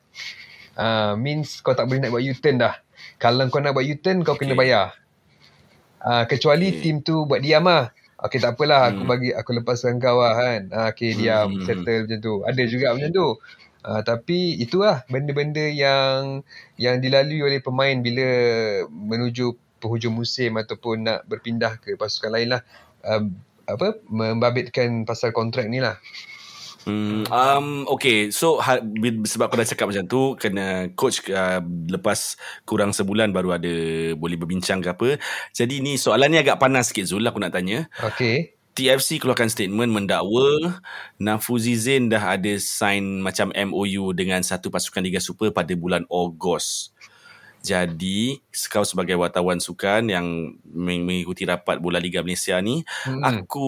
Uh, 0.79 1.19
means 1.19 1.59
kau 1.67 1.75
tak 1.75 1.91
boleh 1.91 1.99
nak 1.99 2.15
buat 2.15 2.23
U-turn 2.23 2.63
dah. 2.63 2.79
Kalau 3.19 3.43
kau 3.51 3.59
nak 3.59 3.75
buat 3.75 3.83
U-turn, 3.83 4.23
kau 4.23 4.39
okay. 4.39 4.47
kena 4.47 4.55
bayar. 4.55 4.95
Uh, 5.99 6.23
kecuali 6.31 6.71
okay. 6.71 6.79
team 6.79 7.03
tu 7.03 7.27
buat 7.27 7.43
diam 7.43 7.67
lah. 7.67 7.91
Okay 8.19 8.43
tak 8.43 8.59
apalah 8.59 8.91
aku 8.91 9.07
hmm. 9.07 9.11
bagi 9.11 9.31
aku 9.31 9.51
lepaskan 9.55 10.03
kau 10.03 10.19
lah 10.19 10.35
kan. 10.35 10.63
Ah, 10.75 10.91
okay 10.91 11.15
diam 11.15 11.55
hmm. 11.55 11.63
settle 11.63 12.03
macam 12.03 12.19
tu. 12.19 12.35
Ada 12.43 12.63
juga 12.67 12.87
macam 12.99 13.11
tu. 13.15 13.29
Uh, 13.87 14.03
tapi 14.03 14.59
itulah 14.59 15.07
benda-benda 15.07 15.63
yang 15.71 16.43
yang 16.75 16.99
dilalui 16.99 17.47
oleh 17.47 17.63
pemain 17.63 17.95
bila 18.03 18.27
menuju 18.91 19.55
penghujung 19.79 20.19
musim 20.19 20.59
ataupun 20.59 21.07
nak 21.07 21.31
berpindah 21.31 21.79
ke 21.79 21.95
pasukan 21.95 22.35
lain 22.35 22.59
lah. 22.59 22.63
Uh, 23.07 23.31
apa 23.71 24.03
membabitkan 24.11 25.07
pasal 25.07 25.31
kontrak 25.31 25.71
ni 25.71 25.79
lah. 25.79 26.03
Hmm, 26.89 27.29
um, 27.29 27.85
okay, 27.85 28.33
so 28.33 28.57
ha, 28.65 28.81
sebab 29.29 29.53
kau 29.53 29.61
dah 29.61 29.69
cakap 29.69 29.93
macam 29.93 30.09
tu, 30.09 30.33
kena 30.41 30.89
coach 30.97 31.21
uh, 31.29 31.61
lepas 31.93 32.41
kurang 32.65 32.97
sebulan 32.97 33.29
baru 33.29 33.61
ada 33.61 33.75
boleh 34.17 34.41
berbincang 34.41 34.81
ke 34.81 34.89
apa. 34.97 35.09
Jadi 35.53 35.85
ni 35.85 36.01
soalan 36.01 36.33
ni 36.33 36.41
agak 36.41 36.57
panas 36.57 36.89
sikit 36.89 37.05
Zul, 37.05 37.29
aku 37.29 37.37
nak 37.37 37.53
tanya. 37.53 37.93
Okay. 38.01 38.57
TFC 38.73 39.19
keluarkan 39.19 39.51
statement 39.51 39.91
mendakwa 39.91 40.79
Nafuzi 41.19 41.75
Zain 41.75 42.07
dah 42.07 42.39
ada 42.39 42.55
sign 42.63 43.19
macam 43.19 43.51
MOU 43.51 44.15
dengan 44.15 44.39
satu 44.47 44.71
pasukan 44.71 45.03
Liga 45.03 45.19
Super 45.19 45.51
pada 45.51 45.75
bulan 45.75 46.07
Ogos. 46.07 46.95
Jadi 47.59 48.39
kau 48.71 48.87
sebagai 48.87 49.19
wartawan 49.19 49.59
sukan 49.59 50.07
yang 50.07 50.55
mengikuti 50.71 51.43
rapat 51.43 51.83
bola 51.83 51.99
Liga 51.99 52.23
Malaysia 52.23 52.57
ni, 52.63 52.87
hmm. 52.87 53.23
aku 53.23 53.67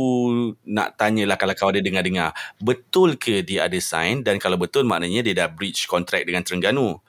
nak 0.70 0.94
tanyalah 0.94 1.34
kalau 1.34 1.54
kau 1.58 1.74
ada 1.74 1.82
dengar-dengar, 1.82 2.30
betul 2.62 3.18
ke 3.18 3.42
dia 3.42 3.66
ada 3.66 3.76
sign 3.82 4.22
dan 4.22 4.38
kalau 4.38 4.56
betul 4.56 4.86
maknanya 4.86 5.26
dia 5.26 5.34
dah 5.34 5.48
breach 5.50 5.90
kontrak 5.90 6.22
dengan 6.22 6.46
Terengganu. 6.46 7.02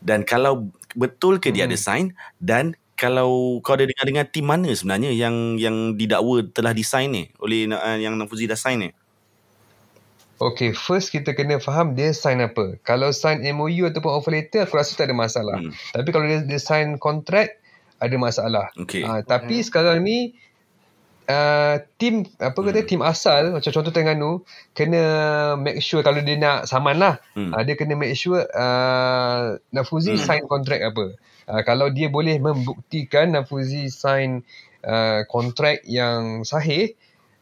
Dan 0.00 0.24
kalau 0.24 0.72
betul 0.92 1.40
ke 1.40 1.48
hmm. 1.50 1.56
dia 1.56 1.64
ada 1.64 1.76
hmm. 1.76 1.84
sign 1.84 2.04
dan 2.36 2.76
kalau 3.00 3.64
kau 3.64 3.80
ada 3.80 3.88
dengar-dengar 3.88 4.28
tim 4.28 4.44
mana 4.44 4.68
sebenarnya 4.76 5.16
yang 5.16 5.56
yang 5.56 5.96
didakwa 5.96 6.44
telah 6.52 6.76
disign 6.76 7.08
ni 7.08 7.24
oleh 7.40 7.64
uh, 7.72 7.96
yang 7.96 8.12
Nafuzi 8.20 8.44
dah 8.44 8.60
sign 8.60 8.76
ni? 8.84 8.90
Okay, 10.40 10.72
first 10.72 11.12
kita 11.12 11.36
kena 11.36 11.60
faham 11.60 11.92
dia 11.92 12.16
sign 12.16 12.40
apa. 12.40 12.80
Kalau 12.80 13.12
sign 13.12 13.44
MOU 13.52 13.84
ataupun 13.84 14.08
offer 14.08 14.32
letter, 14.32 14.64
aku 14.64 14.80
rasa 14.80 14.96
tak 14.96 15.12
ada 15.12 15.16
masalah. 15.16 15.60
Hmm. 15.60 15.68
Tapi 15.92 16.08
kalau 16.16 16.24
dia, 16.24 16.40
dia 16.40 16.56
sign 16.56 16.96
contract, 16.96 17.60
ada 18.00 18.16
masalah. 18.16 18.72
Okay. 18.80 19.04
Uh, 19.04 19.20
tapi 19.20 19.60
hmm. 19.60 19.66
sekarang 19.68 20.00
ni, 20.00 20.32
uh, 21.28 21.84
tim, 22.00 22.24
apa 22.40 22.56
kata, 22.56 22.80
hmm. 22.80 22.88
tim 22.88 23.00
asal, 23.04 23.52
macam 23.52 23.68
contoh 23.68 23.92
Terengganu, 23.92 24.40
kena 24.72 25.02
make 25.60 25.84
sure 25.84 26.00
kalau 26.00 26.24
dia 26.24 26.40
nak 26.40 26.64
saman 26.64 26.96
lah. 26.96 27.20
Hmm. 27.36 27.52
Uh, 27.52 27.60
dia 27.60 27.76
kena 27.76 27.92
make 28.00 28.16
sure 28.16 28.40
uh, 28.40 29.60
Nafuzi 29.76 30.16
hmm. 30.16 30.24
sign 30.24 30.42
contract 30.48 30.80
apa. 30.88 31.20
Uh, 31.52 31.60
kalau 31.68 31.92
dia 31.92 32.08
boleh 32.08 32.40
membuktikan 32.40 33.36
Nafuzi 33.36 33.92
sign 33.92 34.40
uh, 34.88 35.20
contract 35.28 35.84
yang 35.84 36.48
sahih, 36.48 36.96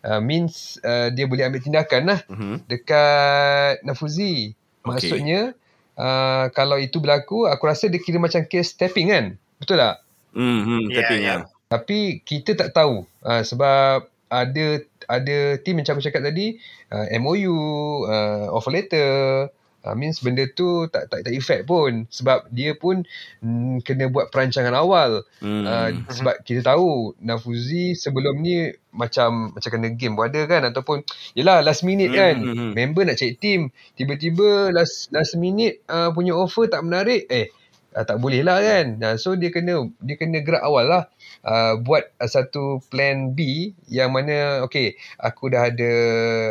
uh, 0.04 0.20
means 0.22 0.78
uh, 0.86 1.10
dia 1.10 1.24
boleh 1.26 1.46
ambil 1.48 1.62
tindakan 1.62 2.02
lah 2.06 2.20
uh-huh. 2.28 2.56
dekat 2.66 3.82
Nafuzi. 3.82 4.54
Maksudnya 4.86 5.52
okay. 5.52 6.00
uh, 6.00 6.46
kalau 6.54 6.78
itu 6.78 7.02
berlaku, 7.02 7.48
aku 7.48 7.64
rasa 7.68 7.90
dia 7.90 8.00
kira 8.00 8.20
macam 8.20 8.44
case 8.46 8.74
tapping 8.76 9.08
kan? 9.10 9.24
Betul 9.58 9.82
tak? 9.82 10.02
Hmm, 10.36 10.86
yeah, 10.86 10.96
tapping 11.02 11.22
yeah. 11.24 11.40
Ya. 11.42 11.68
Tapi 11.68 12.24
kita 12.24 12.56
tak 12.56 12.72
tahu 12.72 13.04
uh, 13.26 13.42
sebab 13.44 14.08
ada 14.28 14.66
ada 15.08 15.38
team 15.64 15.80
macam 15.80 15.96
aku 15.96 16.04
cakap 16.04 16.20
tadi, 16.20 16.60
uh, 16.92 17.08
MOU, 17.16 17.56
uh, 18.04 18.52
offer 18.52 18.72
letter, 18.72 19.48
Uh, 19.78 19.94
means 19.94 20.18
benda 20.18 20.42
tu 20.50 20.90
tak 20.90 21.06
tak 21.06 21.22
tak 21.22 21.30
effect 21.30 21.62
pun 21.62 22.10
sebab 22.10 22.50
dia 22.50 22.74
pun 22.74 23.06
mm, 23.38 23.86
kena 23.86 24.10
buat 24.10 24.28
perancangan 24.34 24.74
awal. 24.74 25.22
Hmm. 25.38 25.64
Uh, 25.64 25.88
sebab 26.10 26.42
kita 26.42 26.66
tahu 26.66 27.14
Nafuzi 27.22 27.94
sebelum 27.94 28.42
ni 28.42 28.74
macam 28.90 29.54
macam 29.54 29.70
kena 29.70 29.94
game 29.94 30.18
pun 30.18 30.26
ada 30.26 30.42
kan 30.50 30.66
ataupun 30.66 31.06
yalah 31.38 31.62
last 31.62 31.86
minute 31.86 32.10
kan 32.10 32.40
hmm. 32.40 32.50
hmm, 32.50 32.58
hmm. 32.58 32.72
member 32.74 33.04
nak 33.06 33.20
cek 33.20 33.38
team 33.38 33.68
tiba-tiba 33.94 34.72
last 34.74 35.12
last 35.14 35.36
minute 35.36 35.84
uh, 35.86 36.10
punya 36.10 36.34
offer 36.34 36.66
tak 36.66 36.82
menarik 36.82 37.28
eh 37.28 37.52
uh, 37.98 38.04
tak 38.06 38.22
boleh 38.22 38.46
lah 38.46 38.62
kan. 38.62 38.86
Uh, 39.02 39.16
so 39.18 39.34
dia 39.34 39.50
kena 39.50 39.90
dia 39.98 40.14
kena 40.14 40.38
gerak 40.46 40.62
awal 40.62 40.86
lah 40.86 41.02
uh, 41.42 41.74
buat 41.82 42.06
uh, 42.22 42.30
satu 42.30 42.78
plan 42.86 43.34
B 43.34 43.74
yang 43.90 44.14
mana 44.14 44.62
okay 44.62 44.94
aku 45.18 45.50
dah 45.50 45.66
ada 45.66 45.92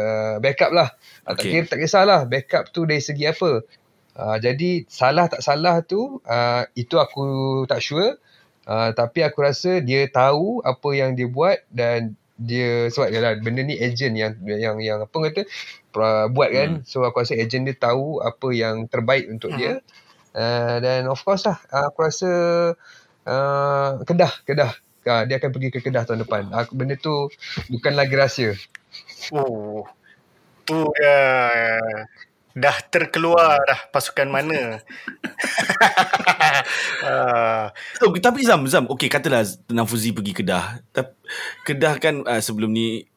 uh, 0.04 0.34
backup 0.44 0.76
lah. 0.76 0.92
Okay. 1.24 1.32
Tak 1.32 1.44
kira 1.48 1.66
tak 1.72 1.80
kisahlah 1.80 2.20
backup 2.28 2.64
tu 2.76 2.84
dari 2.84 3.00
segi 3.00 3.24
apa. 3.24 3.64
Uh, 4.18 4.38
jadi 4.42 4.84
salah 4.92 5.32
tak 5.32 5.46
salah 5.46 5.80
tu 5.86 6.20
uh, 6.28 6.68
itu 6.76 7.00
aku 7.00 7.64
tak 7.72 7.80
sure. 7.80 8.20
Uh, 8.68 8.92
tapi 8.92 9.24
aku 9.24 9.48
rasa 9.48 9.80
dia 9.80 10.04
tahu 10.12 10.60
apa 10.60 10.90
yang 10.92 11.16
dia 11.16 11.32
buat 11.32 11.64
dan 11.72 12.20
dia 12.38 12.92
sebab 12.94 13.10
dia 13.10 13.22
lah 13.24 13.34
benda 13.42 13.66
ni 13.66 13.74
agent 13.80 14.14
yang 14.14 14.38
yang 14.46 14.78
yang 14.78 15.00
apa 15.08 15.18
kata 15.32 15.42
uh, 15.96 16.26
buat 16.28 16.50
kan. 16.52 16.70
Hmm. 16.82 16.84
So 16.84 17.08
aku 17.08 17.24
rasa 17.24 17.40
agent 17.40 17.66
dia 17.66 17.80
tahu 17.80 18.20
apa 18.20 18.48
yang 18.52 18.92
terbaik 18.92 19.32
untuk 19.32 19.56
hmm. 19.56 19.60
dia. 19.62 19.74
Uh, 20.36 20.78
dan 20.84 21.08
of 21.10 21.18
course 21.24 21.48
lah 21.48 21.58
uh, 21.74 21.90
aku 21.90 22.06
rasa 22.06 22.30
uh, 23.26 23.90
Kedah 24.06 24.34
Kedah 24.46 24.72
uh, 25.08 25.24
dia 25.26 25.42
akan 25.42 25.50
pergi 25.50 25.74
ke 25.74 25.80
Kedah 25.82 26.06
tahun 26.06 26.28
depan 26.28 26.54
uh, 26.54 26.68
benda 26.70 26.94
tu 27.00 27.32
bukan 27.72 27.98
lagi 27.98 28.14
rahsia 28.14 28.54
oh 29.34 29.88
Oh 30.68 30.92
ya, 31.00 31.80
dah 32.52 32.76
terkeluar 32.92 33.56
dah 33.64 33.88
pasukan 33.88 34.28
mana. 34.28 34.60
uh. 37.08 37.72
oh, 38.04 38.12
tapi 38.20 38.44
Zam, 38.44 38.68
Zam, 38.68 38.84
okey 38.92 39.08
katalah 39.08 39.48
Nafuzi 39.72 40.12
pergi 40.12 40.36
Kedah. 40.36 40.84
Kedah 41.64 42.04
kan 42.04 42.28
uh, 42.28 42.44
sebelum 42.44 42.76
ni 42.76 43.08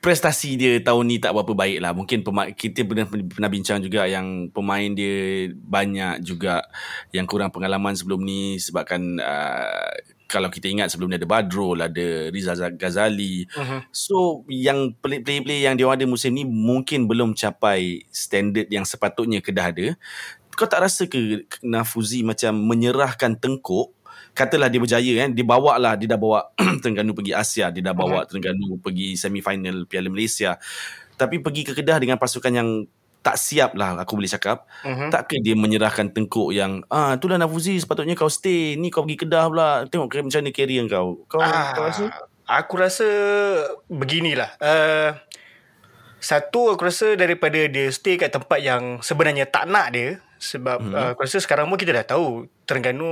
prestasi 0.00 0.56
dia 0.56 0.78
tahun 0.80 1.04
ni 1.08 1.16
tak 1.18 1.32
berapa 1.34 1.52
baik 1.52 1.78
lah. 1.80 1.92
Mungkin 1.96 2.20
pema- 2.20 2.52
kita 2.52 2.84
pernah, 2.84 3.06
pernah 3.08 3.50
bincang 3.50 3.78
juga 3.80 4.04
yang 4.04 4.52
pemain 4.52 4.90
dia 4.92 5.48
banyak 5.52 6.22
juga 6.22 6.62
yang 7.10 7.24
kurang 7.24 7.48
pengalaman 7.48 7.96
sebelum 7.96 8.20
ni 8.20 8.60
sebabkan 8.60 9.18
uh, 9.18 9.92
kalau 10.26 10.50
kita 10.50 10.66
ingat 10.66 10.90
sebelum 10.90 11.10
ni 11.10 11.16
ada 11.16 11.26
Badrul, 11.26 11.80
ada 11.80 12.28
Riza 12.34 12.52
Ghazali. 12.74 13.46
Uh-huh. 13.46 13.80
So 13.94 14.42
yang 14.50 14.92
player-player 14.98 15.70
yang 15.70 15.78
dia 15.78 15.86
ada 15.86 16.04
musim 16.04 16.34
ni 16.34 16.42
mungkin 16.42 17.06
belum 17.06 17.32
capai 17.38 18.04
standard 18.10 18.66
yang 18.68 18.84
sepatutnya 18.84 19.40
Kedah 19.40 19.70
ada. 19.70 19.86
Kau 20.56 20.66
tak 20.66 20.88
rasa 20.88 21.04
ke 21.06 21.46
Nafuzi 21.62 22.24
macam 22.24 22.56
menyerahkan 22.56 23.36
tengkuk 23.36 23.95
katalah 24.36 24.68
dia 24.68 24.76
berjaya 24.76 25.12
kan 25.16 25.32
dia 25.32 25.42
bawa 25.42 25.80
lah 25.80 25.96
dia 25.96 26.04
dah 26.06 26.20
bawa 26.20 26.52
Terengganu 26.84 27.10
pergi 27.10 27.32
Asia 27.32 27.72
dia 27.72 27.80
dah 27.80 27.96
bawa 27.96 28.22
Terengganu 28.22 28.76
pergi 28.76 29.16
semi-final 29.16 29.88
Piala 29.88 30.06
Malaysia. 30.06 30.60
Tapi 31.16 31.40
pergi 31.40 31.64
ke 31.64 31.72
Kedah 31.72 31.96
dengan 31.96 32.20
pasukan 32.20 32.52
yang 32.52 32.84
tak 33.24 33.40
siap 33.40 33.74
lah 33.74 33.96
aku 33.96 34.14
boleh 34.14 34.28
cakap. 34.28 34.68
Mhm. 34.84 35.08
takkah 35.10 35.40
dia 35.40 35.56
menyerahkan 35.56 36.12
tengkuk 36.12 36.52
yang 36.52 36.84
ah 36.86 37.16
itulah 37.16 37.34
Nafuzi 37.34 37.74
sepatutnya 37.74 38.12
kau 38.12 38.28
stay. 38.28 38.76
Ni 38.76 38.86
kau 38.86 39.02
pergi 39.02 39.24
Kedah 39.24 39.48
pula. 39.48 39.68
Tengok 39.82 40.06
ke- 40.06 40.22
macam 40.22 40.38
mana 40.38 40.52
career 40.52 40.84
kau. 40.86 41.24
Kau, 41.26 41.40
Ah, 41.40 41.72
kau 41.72 41.82
rasa? 41.82 42.04
Aku 42.46 42.74
rasa 42.76 43.08
beginilah. 43.88 44.54
Uh, 44.60 45.10
satu 46.18 46.70
aku 46.70 46.86
rasa 46.86 47.14
daripada 47.14 47.58
dia 47.66 47.86
stay 47.88 48.14
kat 48.14 48.30
tempat 48.30 48.58
yang 48.58 48.98
sebenarnya 49.00 49.46
tak 49.46 49.66
nak 49.66 49.90
dia 49.90 50.18
sebab 50.36 50.78
hmm. 50.84 50.92
uh, 50.94 51.08
aku 51.16 51.24
rasa 51.24 51.40
sekarang 51.40 51.66
pun 51.68 51.80
kita 51.80 51.96
dah 51.96 52.04
tahu 52.04 52.44
Terengganu 52.68 53.06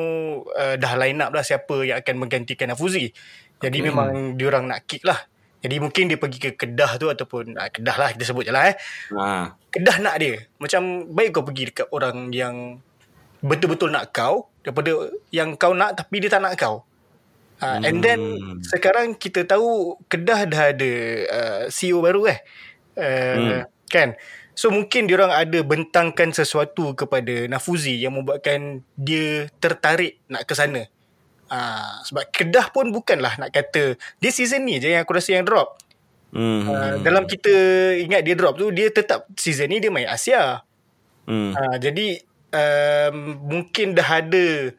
uh, 0.52 0.74
dah 0.76 0.92
line 1.00 1.20
up 1.24 1.32
lah 1.32 1.40
siapa 1.40 1.84
yang 1.84 1.98
akan 2.00 2.14
menggantikan 2.20 2.68
Afuzi. 2.70 3.10
Jadi 3.58 3.78
Okay. 3.80 3.88
memang 3.88 4.36
diorang 4.36 4.68
nak 4.68 4.84
kick 4.84 5.02
lah. 5.08 5.16
Jadi 5.64 5.80
mungkin 5.80 6.12
dia 6.12 6.20
pergi 6.20 6.36
ke 6.36 6.50
Kedah 6.52 7.00
tu 7.00 7.08
ataupun 7.08 7.56
uh, 7.56 7.68
Kedah 7.72 7.96
lah 7.96 8.08
kita 8.12 8.28
sebut 8.28 8.44
je 8.44 8.52
lah 8.52 8.68
eh. 8.68 8.76
ah 9.16 9.56
Kedah 9.72 9.96
nak 10.04 10.20
dia. 10.20 10.44
Macam 10.60 11.08
baik 11.08 11.40
kau 11.40 11.44
pergi 11.48 11.72
dekat 11.72 11.88
orang 11.88 12.28
yang 12.36 12.84
betul-betul 13.40 13.88
nak 13.88 14.12
kau 14.12 14.52
daripada 14.60 15.08
yang 15.32 15.56
kau 15.56 15.72
nak 15.72 15.96
tapi 15.96 16.20
dia 16.20 16.28
tak 16.28 16.44
nak 16.44 16.60
kau. 16.60 16.84
Uh, 17.64 17.80
and 17.80 18.04
then 18.04 18.20
Hmm. 18.20 18.60
sekarang 18.60 19.16
kita 19.16 19.48
tahu 19.48 19.96
Kedah 20.12 20.44
dah 20.44 20.62
ada 20.76 20.92
uh, 21.32 21.62
CEO 21.72 22.04
baru 22.04 22.28
eh. 22.28 22.38
Uh, 23.00 23.36
Hmm. 23.40 23.60
Kan? 23.88 24.08
So 24.54 24.70
mungkin 24.70 25.10
diorang 25.10 25.34
ada 25.34 25.58
bentangkan 25.66 26.30
sesuatu 26.30 26.94
kepada 26.94 27.50
Nafuzi 27.50 27.98
yang 27.98 28.14
membuatkan 28.14 28.86
dia 28.94 29.50
tertarik 29.58 30.22
nak 30.30 30.46
ke 30.46 30.54
sana. 30.54 30.86
Uh, 31.50 32.00
sebab 32.06 32.24
Kedah 32.30 32.70
pun 32.70 32.88
bukanlah 32.94 33.36
nak 33.36 33.52
kata 33.52 33.98
dia 34.16 34.30
season 34.32 34.64
ni 34.64 34.80
je 34.80 34.94
yang 34.94 35.02
aku 35.02 35.12
rasa 35.18 35.36
yang 35.36 35.44
drop. 35.44 35.76
hmm. 36.32 36.70
Uh, 36.70 36.94
dalam 37.02 37.26
kita 37.26 37.52
ingat 38.00 38.22
dia 38.22 38.34
drop 38.38 38.56
tu 38.56 38.70
dia 38.70 38.88
tetap 38.88 39.26
season 39.34 39.68
ni 39.68 39.82
dia 39.82 39.90
main 39.90 40.08
Asia. 40.08 40.62
hmm. 41.28 41.52
Ha, 41.52 41.76
jadi 41.82 42.22
um, 42.54 43.16
mungkin 43.44 43.92
dah 43.92 44.08
ada 44.24 44.70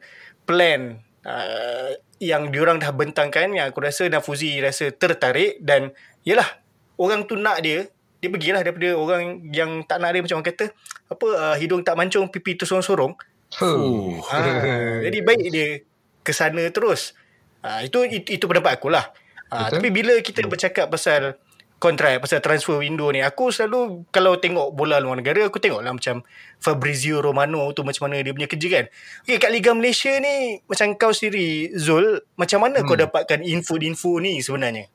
plan 0.48 1.04
uh, 1.22 1.90
yang 2.16 2.48
diorang 2.48 2.80
dah 2.80 2.90
bentangkan 2.96 3.52
yang 3.52 3.68
aku 3.68 3.84
rasa 3.84 4.08
Nafuzi 4.08 4.56
rasa 4.58 4.88
tertarik 4.88 5.60
dan 5.60 5.92
yalah 6.24 6.48
orang 6.96 7.28
tu 7.28 7.36
nak 7.36 7.60
dia 7.60 7.92
dia 8.20 8.28
pergilah 8.32 8.62
daripada 8.64 8.96
orang 8.96 9.52
yang 9.52 9.84
tak 9.84 10.00
nak 10.00 10.12
dia 10.16 10.24
macam 10.24 10.40
orang 10.40 10.48
kata 10.48 10.64
apa 11.06 11.26
uh, 11.26 11.56
hidung 11.60 11.84
tak 11.84 11.94
mancung 11.94 12.26
pipi 12.32 12.56
tu 12.56 12.64
sorong-sorong 12.64 13.14
Huh. 13.56 14.18
ha, 14.26 14.42
jadi 15.06 15.22
baik 15.22 15.48
dia 15.54 15.78
ke 16.26 16.34
sana 16.34 16.66
terus 16.74 17.14
ha, 17.62 17.78
itu, 17.86 18.02
itu 18.10 18.42
itu 18.42 18.44
pendapat 18.50 18.82
aku 18.82 18.90
lah 18.90 19.14
ha, 19.54 19.70
Betul. 19.70 19.78
tapi 19.78 19.88
bila 19.94 20.14
kita 20.18 20.42
bercakap 20.50 20.90
pasal 20.90 21.38
kontrak 21.78 22.18
pasal 22.18 22.42
transfer 22.42 22.82
window 22.82 23.06
ni 23.14 23.22
aku 23.22 23.54
selalu 23.54 24.08
kalau 24.10 24.40
tengok 24.42 24.74
bola 24.74 24.98
luar 24.98 25.22
negara 25.22 25.46
aku 25.46 25.62
tengok 25.62 25.78
lah 25.84 25.94
macam 25.94 26.26
Fabrizio 26.58 27.22
Romano 27.22 27.70
tu 27.70 27.86
macam 27.86 28.10
mana 28.10 28.18
dia 28.24 28.34
punya 28.34 28.48
kerja 28.50 28.68
kan 28.82 28.84
okay, 29.22 29.38
kat 29.38 29.50
Liga 29.54 29.70
Malaysia 29.76 30.10
ni 30.18 30.58
macam 30.66 30.98
kau 30.98 31.14
sendiri 31.14 31.70
Zul 31.78 32.26
macam 32.34 32.64
mana 32.66 32.82
hmm. 32.82 32.86
kau 32.88 32.96
dapatkan 32.98 33.46
info-info 33.46 34.18
ni 34.18 34.42
sebenarnya 34.42 34.90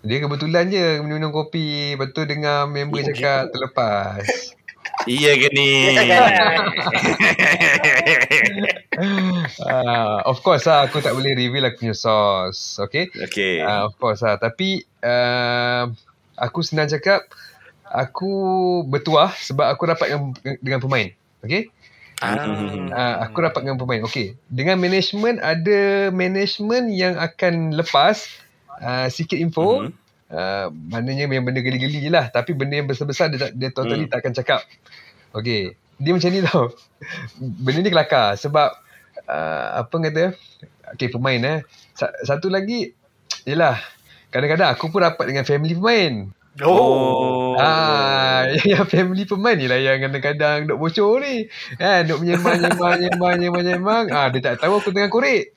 Dia 0.00 0.18
kebetulan 0.24 0.72
je 0.72 1.04
minum 1.04 1.28
kopi. 1.28 1.96
Lepas 1.96 2.16
tu 2.16 2.24
dengar 2.24 2.64
member 2.64 3.04
cakap 3.12 3.52
terlepas. 3.52 4.24
iya 5.08 5.32
ke 5.36 5.48
ni 5.56 5.96
uh, 9.64 10.20
of 10.30 10.44
course 10.44 10.68
lah 10.68 10.84
aku 10.84 11.00
tak 11.00 11.16
boleh 11.16 11.32
reveal 11.32 11.68
aku 11.68 11.84
punya 11.84 11.96
source. 11.96 12.80
Okay. 12.80 13.12
okay 13.12 13.60
Uh, 13.60 13.88
of 13.88 13.96
course 14.00 14.24
lah. 14.24 14.40
Tapi 14.40 14.84
uh, 15.04 15.88
aku 16.36 16.60
senang 16.64 16.88
cakap 16.88 17.28
aku 17.84 18.32
bertuah 18.88 19.32
sebab 19.36 19.68
aku 19.68 19.82
rapat 19.84 20.16
dengan, 20.16 20.32
dengan 20.64 20.80
pemain. 20.80 21.08
Okay. 21.44 21.68
Hmm. 22.20 22.92
Uh, 22.92 23.16
aku 23.24 23.40
rapat 23.40 23.64
dengan 23.64 23.80
pemain. 23.80 24.00
Okay. 24.04 24.36
Dengan 24.48 24.76
management 24.80 25.40
ada 25.40 26.12
management 26.12 26.92
yang 26.92 27.16
akan 27.16 27.76
lepas 27.76 28.28
uh, 28.80 29.06
sikit 29.08 29.36
info. 29.36 29.84
Mhm. 29.86 29.92
Uh, 30.30 30.70
maknanya 30.88 31.26
yang 31.26 31.42
benda 31.42 31.58
geli-geli 31.58 31.98
je 32.00 32.10
lah. 32.10 32.30
Tapi 32.30 32.54
benda 32.54 32.78
yang 32.78 32.86
besar-besar 32.86 33.34
dia, 33.34 33.50
dia 33.50 33.70
totally 33.74 34.06
Hmm. 34.06 34.12
tak 34.14 34.22
akan 34.22 34.32
cakap. 34.34 34.60
Okay. 35.34 35.74
Dia 36.00 36.16
macam 36.16 36.30
ni 36.32 36.40
tau. 36.40 36.64
Benda 37.64 37.78
ni 37.82 37.90
kelakar. 37.90 38.38
Sebab 38.38 38.70
uh, 39.26 39.68
apa 39.82 39.90
kata. 39.90 40.32
Okay 40.94 41.10
pemain 41.10 41.38
eh. 41.42 41.58
Sa- 41.92 42.14
satu 42.24 42.48
lagi. 42.48 42.94
Yelah. 43.44 43.76
Kadang-kadang 44.30 44.70
aku 44.70 44.88
pun 44.88 45.02
rapat 45.02 45.26
dengan 45.26 45.42
family 45.42 45.74
pemain. 45.74 46.30
oh 46.62 47.54
Ah, 47.58 48.46
yang 48.70 48.86
family 48.86 49.26
pemain 49.26 49.58
ni 49.58 49.66
lah 49.66 49.78
yang 49.78 49.98
kadang-kadang 50.02 50.70
duk 50.70 50.78
bocor 50.78 51.20
ni. 51.20 51.50
Kan, 51.74 52.06
duk 52.06 52.22
menyembang, 52.22 52.58
nyembang, 52.62 52.94
nyembang, 53.02 53.34
nyembang, 53.38 53.64
nyembang. 53.66 54.04
Ah, 54.14 54.30
dia 54.30 54.40
tak 54.40 54.62
tahu 54.62 54.78
aku 54.78 54.94
tengah 54.94 55.10
korek. 55.10 55.52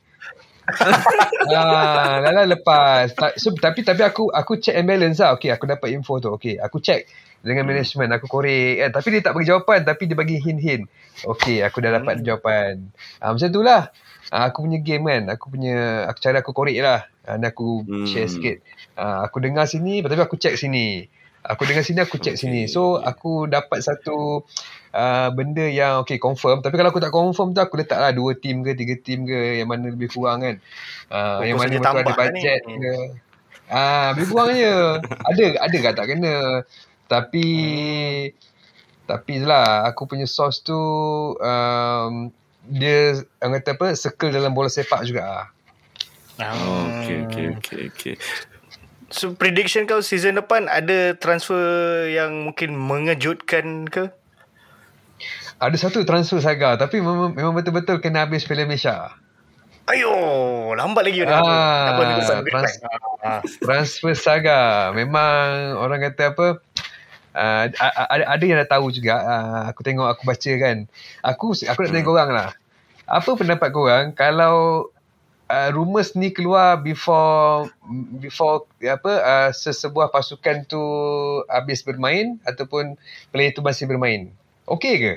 Ah, 1.54 2.24
lala 2.24 2.48
lepas. 2.48 3.12
So, 3.36 3.52
tapi 3.56 3.84
tapi 3.84 4.02
aku 4.04 4.32
aku 4.32 4.60
check 4.60 4.76
and 4.78 4.88
balance 4.88 5.20
lah. 5.20 5.36
Okay, 5.36 5.52
aku 5.52 5.68
dapat 5.68 5.92
info 5.92 6.20
tu. 6.24 6.32
Okay, 6.40 6.56
aku 6.60 6.80
check 6.80 7.08
dengan 7.44 7.68
management. 7.68 8.16
Aku 8.16 8.32
korek 8.32 8.80
kan. 8.80 8.90
Tapi 8.96 9.08
dia 9.12 9.22
tak 9.22 9.34
bagi 9.36 9.48
jawapan. 9.52 9.80
Tapi 9.84 10.04
dia 10.08 10.18
bagi 10.18 10.38
hint-hint. 10.40 10.88
Okay, 11.24 11.62
aku 11.62 11.84
dah 11.84 12.00
dapat 12.00 12.24
jawapan. 12.24 12.90
Ah, 13.20 13.36
macam 13.36 13.50
tu 13.52 13.62
lah. 13.62 13.92
Ah, 14.32 14.50
aku 14.50 14.66
punya 14.66 14.80
game 14.80 15.04
kan. 15.06 15.24
Aku 15.36 15.52
punya, 15.52 16.08
aku 16.08 16.18
cara 16.24 16.40
aku 16.40 16.56
korek 16.56 16.80
lah. 16.80 17.06
Ah, 17.28 17.36
dan 17.40 17.52
aku 17.52 17.84
Hmm. 17.84 18.08
share 18.08 18.32
sikit. 18.32 18.64
Ah, 18.96 19.28
aku 19.28 19.44
dengar 19.44 19.68
sini, 19.68 20.00
tapi 20.02 20.16
aku 20.18 20.40
check 20.40 20.56
sini. 20.56 21.08
Aku 21.44 21.68
dengar 21.68 21.84
sini, 21.84 22.00
aku 22.00 22.16
check 22.24 22.40
Okay. 22.40 22.48
sini. 22.48 22.62
So, 22.72 23.04
aku 23.04 23.52
dapat 23.52 23.84
satu 23.84 24.48
uh, 24.96 25.30
benda 25.36 25.68
yang 25.68 26.00
okay, 26.00 26.16
confirm. 26.16 26.64
Tapi 26.64 26.80
kalau 26.80 26.96
aku 26.96 27.04
tak 27.04 27.12
confirm 27.12 27.52
tu, 27.52 27.60
aku 27.60 27.84
letak 27.84 28.00
lah 28.00 28.16
dua 28.16 28.40
team 28.40 28.64
ke, 28.64 28.72
tiga 28.80 28.96
team 28.96 29.28
ke, 29.28 29.60
yang 29.60 29.68
mana 29.68 29.92
lebih 29.92 30.08
kurang 30.08 30.40
kan. 30.40 30.56
Uh, 31.12 31.44
Fokus 31.44 31.48
yang 31.52 31.58
mana 31.60 31.68
betul 31.68 31.84
ada 31.84 31.88
tambah 31.92 32.04
lah 32.08 32.16
budget 32.16 32.62
ni. 32.64 32.76
ke. 32.80 32.96
Ah, 33.68 34.08
lebih 34.16 34.26
kurang 34.32 34.56
je. 34.56 34.78
ada, 35.04 35.44
ada 35.68 35.78
kat 35.84 35.94
tak 36.00 36.08
kena. 36.08 36.36
Tapi, 37.12 37.48
tapi 39.04 39.34
lah, 39.44 39.84
aku 39.84 40.08
punya 40.08 40.24
source 40.24 40.64
tu, 40.64 40.80
um, 41.44 42.32
dia, 42.72 43.20
orang 43.44 43.60
kata 43.60 43.76
apa, 43.76 43.88
circle 44.00 44.32
dalam 44.32 44.56
bola 44.56 44.72
sepak 44.72 45.04
juga 45.04 45.28
lah. 45.28 45.48
Oh, 46.40 46.88
okay, 47.04 47.28
okay, 47.28 47.46
okay, 47.60 47.82
okay. 47.92 48.16
So 49.14 49.38
prediction 49.38 49.86
kau 49.86 50.02
season 50.02 50.42
depan 50.42 50.66
ada 50.66 51.14
transfer 51.14 51.62
yang 52.10 52.50
mungkin 52.50 52.74
mengejutkan 52.74 53.86
ke? 53.86 54.10
Ada 55.62 55.78
satu 55.78 56.02
transfer 56.02 56.42
saga 56.42 56.76
tapi 56.82 56.98
memang, 56.98 57.38
memang 57.38 57.54
betul-betul 57.54 58.02
kena 58.02 58.26
habis 58.26 58.42
Piala 58.44 58.66
Malaysia. 58.66 59.14
Ayo, 59.86 60.10
lambat 60.74 61.06
lagi 61.06 61.22
Ah, 61.30 61.94
ni 62.18 62.50
trans- 62.50 62.82
Transfer 63.62 64.18
saga. 64.18 64.90
Memang 64.98 65.78
orang 65.78 66.10
kata 66.10 66.34
apa 66.34 66.48
uh, 67.38 67.64
ada, 68.10 68.24
ada 68.34 68.44
yang 68.44 68.58
dah 68.66 68.70
tahu 68.80 68.90
juga. 68.90 69.22
Uh, 69.22 69.62
aku 69.70 69.86
tengok 69.86 70.10
aku 70.10 70.26
baca 70.26 70.52
kan. 70.58 70.78
Aku 71.22 71.46
aku 71.54 71.80
nak 71.86 71.92
tanya 71.94 72.02
korang 72.02 72.30
lah. 72.34 72.50
Apa 73.06 73.38
pendapat 73.38 73.70
korang 73.70 74.16
kalau 74.18 74.90
uh, 75.50 75.70
rumours 75.74 76.16
ni 76.16 76.32
keluar 76.32 76.80
before 76.80 77.70
before 78.20 78.68
apa 78.80 79.12
uh, 79.20 79.50
sesebuah 79.52 80.12
pasukan 80.14 80.64
tu 80.68 80.82
habis 81.48 81.84
bermain 81.84 82.40
ataupun 82.48 82.96
player 83.34 83.52
tu 83.52 83.64
masih 83.64 83.88
bermain? 83.90 84.32
Okey 84.64 84.96
ke? 85.00 85.14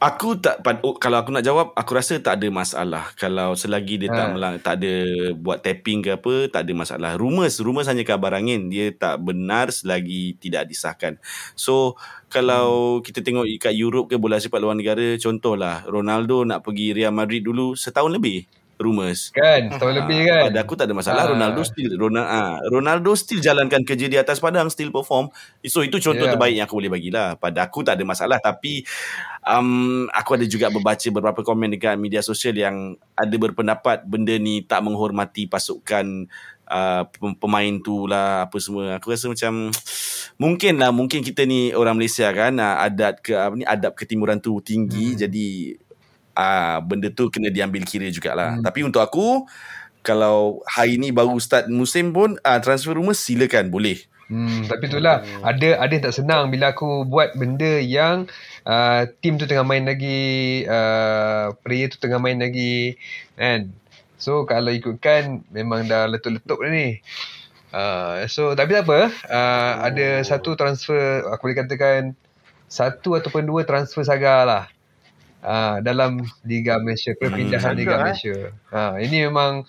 Aku 0.00 0.40
tak 0.40 0.64
oh, 0.80 0.96
kalau 0.96 1.20
aku 1.20 1.28
nak 1.28 1.44
jawab 1.44 1.76
aku 1.76 1.92
rasa 1.92 2.16
tak 2.16 2.40
ada 2.40 2.48
masalah 2.48 3.12
kalau 3.20 3.52
selagi 3.52 4.00
dia 4.00 4.08
tak 4.08 4.26
Ha. 4.26 4.32
melang, 4.32 4.54
tak 4.56 4.80
ada 4.80 4.94
buat 5.36 5.60
tapping 5.60 6.00
ke 6.00 6.16
apa 6.16 6.48
tak 6.48 6.64
ada 6.64 6.72
masalah 6.72 7.10
rumors 7.20 7.60
rumors 7.60 7.84
hanya 7.84 8.00
kabar 8.00 8.32
angin 8.32 8.72
dia 8.72 8.96
tak 8.96 9.20
benar 9.20 9.68
selagi 9.68 10.40
tidak 10.40 10.72
disahkan 10.72 11.20
so 11.52 12.00
kalau 12.32 12.98
kita 13.04 13.20
tengok 13.20 13.44
kat 13.60 13.76
Europe 13.76 14.08
ke 14.08 14.16
bola 14.16 14.40
sepak 14.40 14.56
luar 14.56 14.72
negara 14.72 15.20
contohlah 15.20 15.84
Ronaldo 15.84 16.48
nak 16.48 16.64
pergi 16.64 16.96
Real 16.96 17.12
Madrid 17.12 17.44
dulu 17.44 17.76
setahun 17.76 18.08
lebih 18.08 18.48
rumors 18.76 19.30
Kan? 19.30 19.70
Setahun 19.70 19.92
Ah, 19.92 19.96
lebih 20.02 20.18
kan? 20.26 20.42
Pada 20.50 20.58
aku 20.62 20.74
tak 20.74 20.86
ada 20.90 20.94
masalah. 20.94 21.22
Ah. 21.26 21.30
Ronaldo 21.32 21.62
still 21.62 21.92
Ronaldo, 21.94 22.28
ah, 22.28 22.56
Ronaldo 22.66 23.10
still 23.14 23.38
jalankan 23.38 23.82
kerja 23.82 24.06
di 24.06 24.18
atas 24.18 24.38
padang, 24.38 24.68
still 24.68 24.90
perform. 24.90 25.30
So 25.64 25.80
itu 25.80 25.98
contoh 25.98 26.26
Yeah. 26.26 26.34
terbaik 26.34 26.54
yang 26.54 26.66
aku 26.66 26.78
boleh 26.78 26.92
bagilah. 26.92 27.38
Pada 27.38 27.66
aku 27.66 27.82
tak 27.82 27.96
ada 27.96 28.04
masalah. 28.04 28.38
Tapi 28.38 28.82
um, 29.42 30.06
aku 30.10 30.36
ada 30.36 30.46
juga 30.46 30.68
membaca 30.68 31.06
beberapa 31.10 31.40
komen 31.40 31.74
dekat 31.74 31.96
media 31.96 32.20
sosial 32.20 32.54
yang 32.54 32.96
ada 33.14 33.34
berpendapat 33.36 34.04
benda 34.04 34.34
ni 34.36 34.64
tak 34.64 34.82
menghormati 34.82 35.46
pasukan 35.46 36.26
uh, 36.66 37.02
pem- 37.08 37.36
pemain 37.38 37.74
tu 37.80 38.08
lah 38.08 38.48
apa 38.48 38.56
semua. 38.58 38.96
Aku 38.98 39.12
rasa 39.12 39.28
macam 39.30 39.70
mungkin 40.42 40.82
lah 40.82 40.90
mungkin 40.90 41.22
kita 41.22 41.46
ni 41.46 41.70
orang 41.70 41.94
Malaysia 41.94 42.26
kan 42.34 42.58
uh, 42.58 42.82
adat 42.82 43.22
ke 43.22 43.32
apa 43.36 43.54
ni 43.54 43.62
adab 43.62 43.94
ketimuran 43.94 44.42
tu 44.42 44.58
tinggi 44.60 45.14
Hmm. 45.14 45.20
jadi 45.20 45.46
uh, 46.36 46.78
benda 46.84 47.08
tu 47.10 47.30
kena 47.30 47.48
diambil 47.48 47.82
kira 47.86 48.10
jugalah. 48.10 48.58
Hmm. 48.58 48.62
Tapi 48.62 48.84
untuk 48.84 49.00
aku 49.00 49.46
kalau 50.04 50.60
hari 50.68 51.00
ni 51.00 51.10
baru 51.10 51.40
start 51.40 51.72
musim 51.72 52.12
pun 52.12 52.36
uh, 52.44 52.58
transfer 52.60 52.92
rumah 52.94 53.16
silakan 53.16 53.72
boleh. 53.72 54.04
Hmm, 54.24 54.64
tapi 54.64 54.88
itulah 54.88 55.20
hmm. 55.20 55.44
ada 55.44 55.68
ada 55.84 55.92
yang 55.92 56.04
tak 56.08 56.16
senang 56.16 56.48
bila 56.48 56.72
aku 56.72 57.04
buat 57.04 57.36
benda 57.36 57.76
yang 57.80 58.24
uh, 58.64 59.04
team 59.20 59.36
tu 59.36 59.44
tengah 59.44 59.64
main 59.64 59.84
lagi, 59.84 60.64
uh, 60.64 61.52
player 61.60 61.92
tu 61.92 62.00
tengah 62.00 62.20
main 62.20 62.40
lagi 62.40 62.96
kan. 63.36 63.68
So 64.16 64.48
kalau 64.48 64.72
ikutkan 64.72 65.44
memang 65.52 65.84
dah 65.88 66.08
letup-letup 66.08 66.56
dah 66.56 66.72
ni. 66.72 67.04
Uh, 67.74 68.24
so 68.30 68.56
tapi 68.56 68.72
tak 68.72 68.88
apa, 68.88 69.12
uh, 69.28 69.72
ada 69.92 70.24
satu 70.24 70.56
transfer 70.56 71.28
aku 71.28 71.50
boleh 71.50 71.58
katakan 71.60 72.16
satu 72.64 73.20
ataupun 73.20 73.44
dua 73.44 73.68
transfer 73.68 74.08
saga 74.08 74.48
lah. 74.48 74.64
Uh, 75.44 75.76
dalam 75.84 76.24
Liga 76.48 76.80
Malaysia, 76.80 77.12
perpindahan 77.12 77.76
hmm, 77.76 77.80
Liga 77.84 77.94
eh? 77.94 78.00
Malaysia. 78.00 78.36
Uh, 78.72 78.96
ini 78.96 79.28
memang 79.28 79.68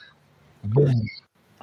boom. 0.63 1.03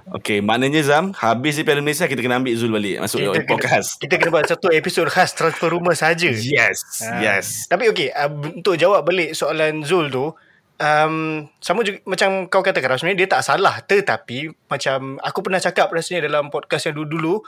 Okay, 0.03 0.43
maknanya 0.43 0.83
Zam, 0.83 1.15
habis 1.15 1.55
di 1.55 1.63
Piala 1.63 1.79
Malaysia 1.79 2.11
kita 2.11 2.19
kena 2.19 2.43
ambil 2.43 2.59
Zul 2.59 2.75
balik 2.75 2.99
masuk 3.01 3.23
kita 3.23 3.47
podcast. 3.47 3.97
Kena, 3.97 4.03
kita 4.03 4.15
kena 4.19 4.31
buat 4.35 4.47
satu 4.51 4.67
episod 4.75 5.07
khas 5.07 5.31
transfer 5.31 5.71
rumah 5.71 5.95
saja. 5.95 6.27
Yes, 6.27 7.07
ha. 7.07 7.23
yes. 7.23 7.71
Tapi 7.71 7.87
okay, 7.87 8.11
uh, 8.11 8.29
untuk 8.29 8.75
jawab 8.75 9.07
balik 9.07 9.33
soalan 9.39 9.87
Zul 9.87 10.11
tu, 10.11 10.35
um, 10.83 11.47
sama 11.63 11.87
juga 11.87 12.03
macam 12.03 12.51
kau 12.51 12.67
katakan 12.67 12.99
sebenarnya 12.99 13.19
dia 13.25 13.29
tak 13.31 13.47
salah 13.47 13.79
tetapi 13.79 14.51
macam 14.67 15.23
aku 15.23 15.39
pernah 15.47 15.61
cakap 15.63 15.87
rasanya 15.95 16.27
dalam 16.27 16.51
podcast 16.51 16.91
yang 16.91 16.99
dulu-dulu, 16.99 17.39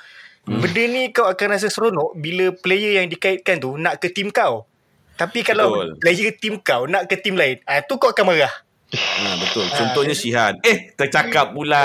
hmm. 0.46 0.60
benda 0.62 0.82
ni 0.86 1.02
kau 1.10 1.26
akan 1.26 1.48
rasa 1.58 1.66
seronok 1.66 2.14
bila 2.22 2.54
player 2.54 3.02
yang 3.02 3.10
dikaitkan 3.10 3.58
tu 3.58 3.74
nak 3.74 3.98
ke 3.98 4.14
tim 4.14 4.30
kau. 4.30 4.70
Tapi 5.14 5.46
kalau 5.46 5.70
Betul. 5.70 5.88
player 6.02 6.34
tim 6.34 6.54
kau 6.58 6.90
nak 6.90 7.06
ke 7.06 7.14
tim 7.22 7.38
lain, 7.38 7.62
ah 7.70 7.78
tu 7.86 7.94
kau 8.02 8.10
akan 8.10 8.34
marah. 8.34 8.54
Ha, 8.94 9.26
betul. 9.42 9.66
Contohnya 9.74 10.14
Sihan. 10.14 10.54
Eh, 10.62 10.94
tercakap 10.94 11.50
pula. 11.50 11.82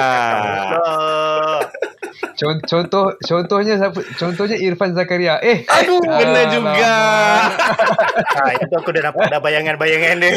Contoh 2.38 3.18
contohnya 3.18 3.82
siapa? 3.82 4.00
Contohnya 4.14 4.58
Irfan 4.62 4.94
Zakaria. 4.94 5.42
Eh, 5.42 5.66
aduh, 5.66 6.02
kena 6.06 6.42
juga. 6.54 6.94
ha, 8.14 8.42
itu 8.54 8.74
aku 8.78 8.90
dah 8.94 9.10
dapat 9.10 9.26
dah 9.34 9.42
bayangan-bayangan 9.42 10.18
dia. 10.22 10.32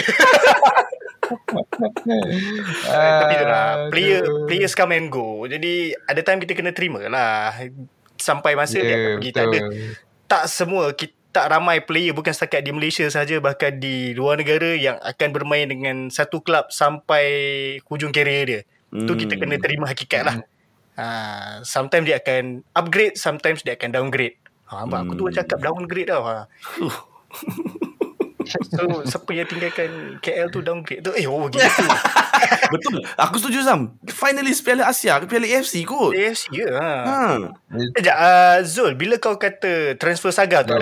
uh, 2.92 3.18
Tapi 3.24 3.34
tu 3.40 3.46
lah 3.46 3.88
Player 3.88 4.20
Players 4.44 4.74
come 4.76 4.92
and 5.00 5.08
go 5.08 5.48
Jadi 5.48 5.94
Ada 6.04 6.20
time 6.20 6.44
kita 6.44 6.52
kena 6.52 6.76
terima 6.76 7.00
lah 7.08 7.56
Sampai 8.20 8.52
masa 8.52 8.76
yeah, 8.76 8.84
dia 8.84 8.96
akan 8.98 9.10
pergi 9.16 9.30
Tak 9.32 9.44
ada 9.48 9.58
Tak 10.28 10.42
semua 10.50 10.92
kita 10.92 11.21
tak 11.32 11.48
ramai 11.48 11.80
player 11.80 12.12
bukan 12.12 12.30
setakat 12.36 12.60
di 12.60 12.76
Malaysia 12.76 13.08
saja 13.08 13.40
bahkan 13.40 13.80
di 13.80 14.12
luar 14.12 14.36
negara 14.36 14.76
yang 14.76 15.00
akan 15.00 15.28
bermain 15.32 15.64
dengan 15.64 16.12
satu 16.12 16.44
klub 16.44 16.68
sampai 16.68 17.24
hujung 17.88 18.12
karier 18.12 18.44
dia. 18.44 18.60
Hmm. 18.92 19.08
Tu 19.08 19.24
kita 19.24 19.40
kena 19.40 19.56
terima 19.56 19.88
hakikat 19.88 20.22
lah. 20.28 20.36
Hmm. 20.38 20.46
Ha, 20.92 21.06
sometimes 21.64 22.04
dia 22.04 22.20
akan 22.20 22.60
upgrade, 22.76 23.16
sometimes 23.16 23.64
dia 23.64 23.80
akan 23.80 23.90
downgrade. 23.96 24.36
Ha, 24.68 24.84
hmm. 24.84 24.92
aku 24.92 25.12
tu 25.16 25.24
cakap 25.32 25.58
downgrade 25.64 26.12
tau. 26.12 26.22
Ha. 26.28 26.44
so, 28.76 29.00
siapa 29.08 29.30
yang 29.32 29.48
tinggalkan 29.48 30.20
KL 30.20 30.52
tu 30.52 30.60
downgrade 30.60 31.00
tu? 31.00 31.16
Eh, 31.16 31.24
oh 31.24 31.48
gitu. 31.48 31.64
Betul. 32.72 33.00
Aku 33.16 33.40
setuju 33.40 33.64
Sam. 33.64 33.96
Finalist 34.04 34.60
Piala 34.60 34.92
Asia 34.92 35.16
ke 35.16 35.24
Piala 35.24 35.48
AFC 35.48 35.88
kot. 35.88 36.12
AFC 36.12 36.52
ya. 36.52 36.68
Ha. 36.76 36.92
ha. 37.08 37.20
Sekejap, 37.72 38.16
uh, 38.20 38.58
Zul, 38.68 38.92
bila 39.00 39.16
kau 39.16 39.40
kata 39.40 39.96
transfer 39.96 40.28
saga 40.28 40.60
tu, 40.60 40.76
oh. 40.76 40.80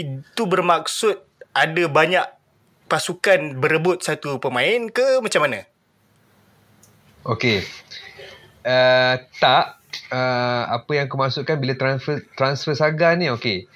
Itu 0.00 0.42
bermaksud 0.48 1.20
ada 1.52 1.84
banyak 1.84 2.24
pasukan 2.88 3.60
berebut 3.60 4.00
satu 4.00 4.40
pemain 4.40 4.88
ke 4.88 5.20
macam 5.20 5.44
mana? 5.44 5.68
Okey. 7.28 7.60
Uh, 8.62 9.20
tak 9.42 9.82
uh, 10.12 10.62
apa 10.70 10.90
yang 10.96 11.06
aku 11.10 11.18
masukkan 11.18 11.58
bila 11.58 11.74
transfer 11.76 12.22
transfer 12.38 12.72
saga 12.78 13.12
ni 13.18 13.28
okey 13.28 13.66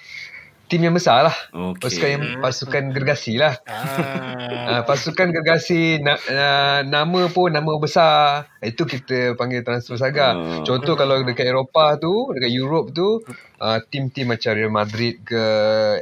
tim 0.66 0.82
yang 0.82 0.94
besar 0.94 1.30
lah. 1.30 1.36
Okay. 1.54 1.78
Pasukan 1.86 2.08
yang 2.10 2.24
pasukan 2.42 2.82
gergasi 2.90 3.38
lah. 3.38 3.54
Ah. 3.66 4.78
uh, 4.78 4.82
pasukan 4.82 5.30
gergasi 5.30 6.02
na, 6.02 6.18
uh, 6.18 6.80
nama 6.82 7.30
pun 7.30 7.54
nama 7.54 7.78
besar. 7.78 8.50
Itu 8.58 8.82
kita 8.86 9.38
panggil 9.38 9.62
transfer 9.62 9.94
saga. 9.94 10.34
Uh. 10.34 10.66
Contoh 10.66 10.98
kalau 10.98 11.22
dekat 11.22 11.46
Eropah 11.46 11.98
tu, 12.02 12.34
dekat 12.34 12.50
Europe 12.50 12.90
tu, 12.90 13.22
uh, 13.62 13.78
tim-tim 13.90 14.26
macam 14.26 14.58
Real 14.58 14.74
Madrid 14.74 15.22
ke 15.22 15.44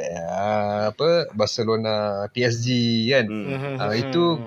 uh, 0.01 0.93
apa 0.93 1.29
Barcelona, 1.37 2.27
PSG 2.33 2.69
kan. 3.13 3.27
Uh, 3.85 3.95
itu 3.95 4.41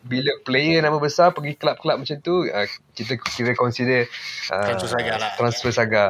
bila 0.00 0.32
player 0.42 0.80
nama 0.80 0.96
besar 0.96 1.30
pergi 1.30 1.54
kelab-kelab 1.54 2.02
macam 2.02 2.18
tu, 2.18 2.42
uh, 2.48 2.66
kita 2.96 3.22
kira 3.22 3.54
consider 3.54 4.10
uh, 4.50 4.66
transfer 4.66 4.90
saga 4.90 5.12
lah. 5.14 5.30
Transfer 5.38 5.70
saga. 5.70 6.06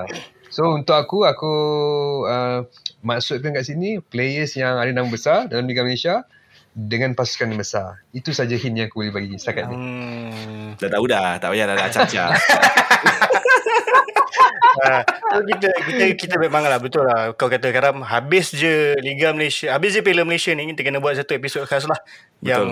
So 0.60 0.76
untuk 0.76 0.92
aku 0.92 1.24
aku 1.24 1.54
uh, 2.28 2.68
maksudkan 3.00 3.56
kat 3.56 3.64
sini 3.64 3.96
players 4.12 4.52
yang 4.60 4.76
ada 4.76 4.92
nama 4.92 5.08
besar 5.08 5.48
dalam 5.48 5.64
Liga 5.64 5.80
Malaysia 5.80 6.28
dengan 6.76 7.16
pasukan 7.16 7.48
yang 7.48 7.64
besar. 7.64 8.04
Itu 8.12 8.36
saja 8.36 8.60
hint 8.60 8.76
yang 8.76 8.92
aku 8.92 9.00
boleh 9.00 9.08
bagi 9.08 9.40
setakat 9.40 9.72
ni. 9.72 9.76
Hmm. 9.80 10.76
Dah 10.76 10.92
tahu 10.92 11.08
dah, 11.08 11.40
tak 11.40 11.56
payah 11.56 11.64
dah 11.64 11.76
dah 11.80 11.88
caca. 11.88 12.24
Uh, 14.84 15.02
kita 15.48 15.68
kita 15.80 16.04
kita 16.28 16.36
memang 16.36 16.68
lah 16.68 16.76
betul 16.76 17.08
lah 17.08 17.32
kau 17.40 17.48
kata 17.48 17.72
Karam 17.72 18.04
habis 18.04 18.52
je 18.52 19.00
Liga 19.00 19.32
Malaysia 19.32 19.72
habis 19.72 19.96
je 19.96 20.04
Piala 20.04 20.28
Malaysia 20.28 20.52
ni 20.52 20.68
kita 20.76 20.84
kena 20.84 21.00
buat 21.00 21.16
satu 21.16 21.34
episod 21.34 21.64
khas 21.66 21.88
lah 21.88 21.98
betul. 22.38 22.44
yang 22.44 22.66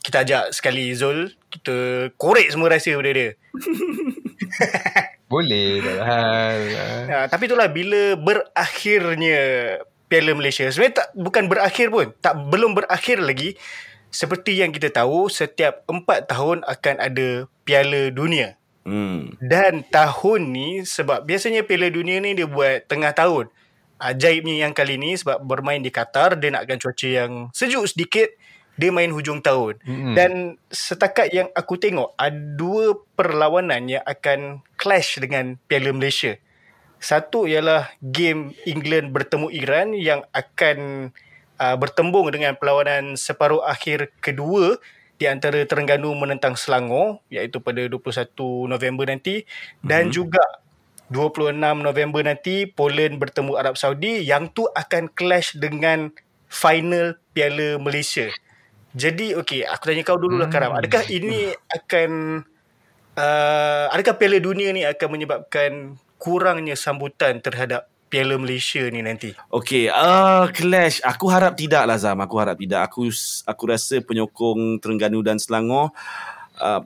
kita 0.00 0.24
ajak 0.24 0.44
sekali 0.56 0.94
Zul 0.96 1.36
kita 1.52 2.08
korek 2.16 2.48
semua 2.48 2.72
rahsia 2.72 2.96
pada 2.96 3.12
dia 3.12 3.30
boleh 5.32 5.82
tak 5.82 6.00
hal. 6.02 6.60
Ya, 7.12 7.20
tapi 7.30 7.46
itulah 7.50 7.68
bila 7.70 8.14
berakhirnya 8.18 9.38
Piala 10.06 10.32
Malaysia. 10.38 10.66
Sebenarnya 10.70 11.02
tak 11.02 11.08
bukan 11.18 11.44
berakhir 11.50 11.90
pun. 11.90 12.14
Tak 12.22 12.34
belum 12.50 12.78
berakhir 12.78 13.18
lagi. 13.22 13.58
Seperti 14.14 14.62
yang 14.62 14.70
kita 14.70 14.88
tahu, 14.94 15.26
setiap 15.26 15.82
empat 15.90 16.30
tahun 16.30 16.62
akan 16.62 16.94
ada 17.02 17.50
Piala 17.66 18.14
Dunia. 18.14 18.54
Hmm. 18.86 19.34
Dan 19.42 19.82
tahun 19.90 20.54
ni 20.54 20.86
sebab 20.86 21.26
biasanya 21.26 21.66
Piala 21.66 21.90
Dunia 21.90 22.22
ni 22.22 22.38
dia 22.38 22.46
buat 22.46 22.86
tengah 22.86 23.10
tahun. 23.10 23.50
Ajaibnya 23.98 24.68
yang 24.68 24.72
kali 24.76 24.94
ni 25.00 25.18
sebab 25.18 25.42
bermain 25.42 25.82
di 25.82 25.90
Qatar, 25.90 26.38
dia 26.38 26.54
nakkan 26.54 26.78
cuaca 26.78 27.08
yang 27.08 27.48
sejuk 27.50 27.88
sedikit 27.90 28.28
dia 28.76 28.92
main 28.92 29.08
hujung 29.10 29.40
tahun. 29.40 29.80
Mm-hmm. 29.82 30.14
Dan 30.14 30.32
setakat 30.68 31.32
yang 31.32 31.48
aku 31.56 31.80
tengok 31.80 32.12
ada 32.20 32.36
dua 32.36 32.96
perlawanan 33.16 33.88
yang 33.88 34.04
akan 34.04 34.60
clash 34.76 35.16
dengan 35.16 35.56
Piala 35.66 35.90
Malaysia. 35.96 36.36
Satu 36.96 37.44
ialah 37.44 37.92
game 38.00 38.56
England 38.64 39.12
bertemu 39.12 39.48
Iran 39.52 39.88
yang 39.92 40.24
akan 40.32 41.10
uh, 41.60 41.76
bertembung 41.76 42.28
dengan 42.32 42.56
perlawanan 42.56 43.16
separuh 43.16 43.64
akhir 43.64 44.12
kedua 44.20 44.80
di 45.16 45.24
antara 45.24 45.64
Terengganu 45.64 46.12
menentang 46.12 46.56
Selangor 46.60 47.24
iaitu 47.32 47.60
pada 47.64 47.80
21 47.88 48.28
November 48.68 49.08
nanti 49.08 49.48
dan 49.80 50.08
mm-hmm. 50.08 50.16
juga 50.16 50.44
26 51.08 51.54
November 51.56 52.20
nanti 52.26 52.66
Poland 52.66 53.16
bertemu 53.22 53.52
Arab 53.56 53.78
Saudi 53.78 54.26
yang 54.26 54.50
tu 54.50 54.66
akan 54.74 55.08
clash 55.14 55.54
dengan 55.54 56.10
final 56.50 57.14
Piala 57.30 57.78
Malaysia. 57.78 58.30
Jadi 58.96 59.36
okey, 59.36 59.60
aku 59.68 59.92
tanya 59.92 60.02
kau 60.08 60.16
dululah 60.16 60.48
hmm. 60.48 60.56
Karam. 60.56 60.72
Adakah 60.72 61.04
ini 61.12 61.52
akan 61.68 62.40
uh, 63.12 63.92
adakah 63.92 64.16
Piala 64.16 64.40
Dunia 64.40 64.72
ni 64.72 64.88
akan 64.88 65.08
menyebabkan 65.12 66.00
kurangnya 66.16 66.72
sambutan 66.80 67.44
terhadap 67.44 67.92
Piala 68.08 68.40
Malaysia 68.40 68.80
ni 68.88 69.04
nanti? 69.04 69.36
Okey, 69.52 69.92
uh, 69.92 70.48
Clash. 70.48 71.04
Aku 71.04 71.28
harap 71.28 71.60
tidak 71.60 71.84
lah 71.84 72.00
Zam. 72.00 72.16
Aku 72.24 72.40
harap 72.40 72.56
tidak. 72.56 72.88
Aku 72.88 73.12
aku 73.44 73.62
rasa 73.68 74.00
penyokong 74.00 74.80
Terengganu 74.80 75.20
dan 75.20 75.36
Selangor 75.36 75.92
Uh, 75.92 76.35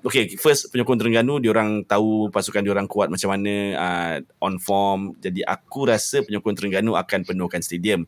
okay, 0.04 0.34
first 0.36 0.70
penyokong 0.74 0.98
Terengganu, 0.98 1.38
orang 1.46 1.86
tahu 1.86 2.28
pasukan 2.34 2.62
orang 2.66 2.90
kuat 2.90 3.08
macam 3.08 3.30
mana 3.30 3.54
uh, 3.78 4.16
on 4.42 4.58
form. 4.58 5.00
Jadi 5.22 5.46
aku 5.46 5.86
rasa 5.86 6.26
penyokong 6.26 6.56
Terengganu 6.58 6.98
akan 6.98 7.22
penuhkan 7.22 7.62
stadium. 7.62 8.04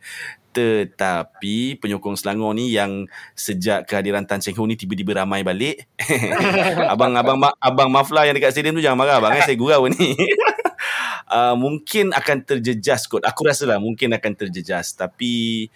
Tetapi 0.52 1.80
penyokong 1.80 2.18
Selangor 2.20 2.52
ni 2.52 2.74
yang 2.76 3.08
sejak 3.32 3.88
kehadiran 3.88 4.28
Tan 4.28 4.44
Cheng 4.44 4.58
Ho 4.60 4.68
ni 4.68 4.76
tiba-tiba 4.76 5.24
ramai 5.24 5.40
balik. 5.40 5.88
abang 6.92 7.16
abang 7.16 7.40
abang 7.56 7.88
Mafla 7.88 8.28
yang 8.28 8.36
dekat 8.36 8.52
stadium 8.52 8.76
tu 8.76 8.84
jangan 8.84 9.00
marah 9.00 9.16
abang 9.22 9.32
eh 9.32 9.42
saya 9.46 9.56
gurau 9.56 9.88
ni. 9.88 10.12
uh, 11.32 11.56
mungkin 11.56 12.12
akan 12.12 12.44
terjejas 12.44 13.08
kot. 13.08 13.24
Aku 13.24 13.48
rasa 13.48 13.64
lah 13.64 13.80
mungkin 13.80 14.12
akan 14.12 14.32
terjejas 14.36 14.92
tapi 14.92 15.66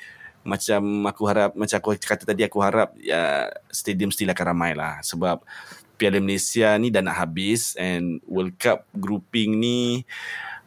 macam 0.47 0.81
aku 1.11 1.23
harap 1.27 1.51
macam 1.59 1.77
aku 1.83 1.99
kata 1.99 2.23
tadi 2.23 2.47
aku 2.47 2.63
harap 2.63 2.95
ya 3.03 3.51
stadium 3.69 4.15
still 4.15 4.31
akan 4.31 4.47
ramai 4.55 4.73
lah 4.79 5.03
sebab 5.03 5.43
Piala 5.97 6.21
Malaysia 6.23 6.77
ni 6.79 6.93
dah 6.93 7.03
nak 7.03 7.19
habis 7.19 7.75
and 7.75 8.23
World 8.29 8.55
Cup 8.61 8.87
grouping 8.95 9.59
ni 9.59 10.05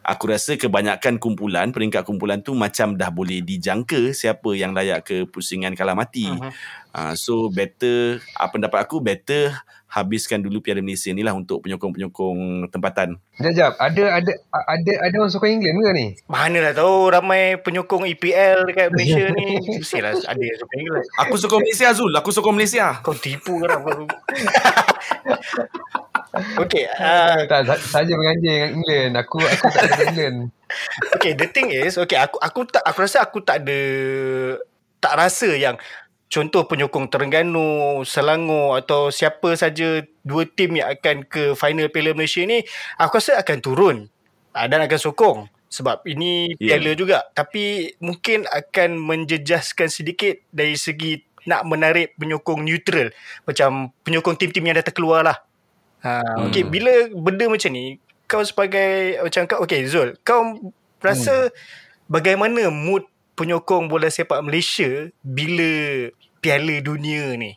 aku 0.04 0.32
rasa 0.32 0.56
kebanyakan 0.58 1.20
kumpulan 1.22 1.70
peringkat 1.70 2.02
kumpulan 2.02 2.40
tu 2.42 2.56
macam 2.56 2.96
dah 2.96 3.08
boleh 3.12 3.40
dijangka 3.44 4.10
siapa 4.16 4.52
yang 4.56 4.74
layak 4.74 5.06
ke 5.06 5.16
pusingan 5.28 5.76
kalah 5.76 5.94
mati. 5.94 6.28
Uh-huh. 6.28 6.52
Uh, 6.90 7.14
so 7.14 7.46
better 7.52 8.18
apa 8.34 8.50
pendapat 8.50 8.78
aku 8.82 8.98
better 8.98 9.54
habiskan 9.90 10.38
dulu 10.38 10.62
Piala 10.62 10.78
Malaysia 10.78 11.10
ni 11.10 11.26
lah 11.26 11.34
untuk 11.34 11.66
penyokong-penyokong 11.66 12.70
tempatan. 12.70 13.18
Sekejap, 13.34 13.74
ada 13.82 14.22
ada 14.22 14.32
ada 14.54 14.92
ada 15.02 15.14
orang 15.18 15.34
sokong 15.34 15.58
England 15.58 15.82
ke 15.82 15.90
ni? 15.98 16.06
Mana 16.30 16.62
lah 16.62 16.70
tahu 16.70 17.10
ramai 17.10 17.58
penyokong 17.58 18.06
EPL 18.06 18.70
dekat 18.70 18.86
Malaysia 18.94 19.34
ni. 19.34 19.58
Mestilah 19.82 20.14
ada 20.14 20.38
yang 20.38 20.58
sokong 20.62 20.78
England. 20.78 21.06
Aku 21.26 21.34
sokong 21.34 21.66
Malaysia 21.66 21.90
Zul, 21.90 22.14
aku 22.14 22.30
sokong 22.30 22.54
Malaysia. 22.54 23.02
Kau 23.02 23.18
tipu 23.18 23.58
ke 23.58 23.66
apa? 23.66 23.90
okay. 26.62 26.86
Uh, 26.94 27.50
tak, 27.50 27.82
saja 27.82 28.14
menganjing 28.14 28.46
dengan 28.46 28.70
England. 28.78 29.12
Aku 29.26 29.42
aku 29.42 29.66
tak 29.74 29.90
ada 29.90 30.06
England. 30.06 30.54
okay, 31.18 31.34
the 31.34 31.50
thing 31.50 31.74
is, 31.74 31.98
okay, 31.98 32.14
aku 32.14 32.38
aku 32.38 32.62
tak 32.70 32.86
aku 32.86 33.02
rasa 33.02 33.26
aku 33.26 33.42
tak 33.42 33.66
ada 33.66 33.82
tak 35.00 35.16
rasa 35.16 35.48
yang 35.56 35.80
contoh 36.30 36.62
penyokong 36.64 37.10
Terengganu, 37.10 38.00
Selangor 38.06 38.78
atau 38.78 39.10
siapa 39.10 39.52
saja 39.58 40.06
dua 40.22 40.46
tim 40.46 40.78
yang 40.78 40.94
akan 40.94 41.26
ke 41.26 41.58
final 41.58 41.90
Piala 41.90 42.14
Malaysia 42.14 42.40
ni, 42.46 42.62
aku 42.96 43.18
rasa 43.18 43.42
akan 43.42 43.58
turun 43.58 43.96
uh, 44.54 44.66
dan 44.70 44.86
akan 44.86 45.00
sokong 45.02 45.38
sebab 45.70 46.02
ini 46.02 46.58
ya. 46.58 46.74
piala 46.74 46.90
yeah. 46.90 46.98
juga 46.98 47.18
tapi 47.30 47.94
mungkin 48.02 48.42
akan 48.50 48.98
menjejaskan 48.98 49.86
sedikit 49.86 50.42
dari 50.50 50.74
segi 50.74 51.22
nak 51.46 51.62
menarik 51.62 52.18
penyokong 52.18 52.66
neutral 52.66 53.14
macam 53.46 53.94
penyokong 54.02 54.34
tim-tim 54.34 54.66
yang 54.66 54.76
dah 54.76 54.84
terkeluar 54.84 55.22
lah 55.22 55.38
ha, 56.02 56.20
hmm. 56.20 56.50
okay, 56.50 56.66
bila 56.66 56.90
benda 57.14 57.46
macam 57.46 57.70
ni 57.70 58.02
kau 58.26 58.42
sebagai 58.42 59.22
macam 59.22 59.46
kau 59.46 59.62
okay 59.62 59.86
Zul 59.86 60.18
kau 60.26 60.58
rasa 60.98 61.48
hmm. 61.48 61.54
bagaimana 62.10 62.66
mood 62.68 63.06
penyokong 63.40 63.88
bola 63.88 64.12
sepak 64.12 64.44
Malaysia 64.44 65.08
bila 65.24 66.12
Piala 66.44 66.76
Dunia 66.84 67.32
ni? 67.40 67.56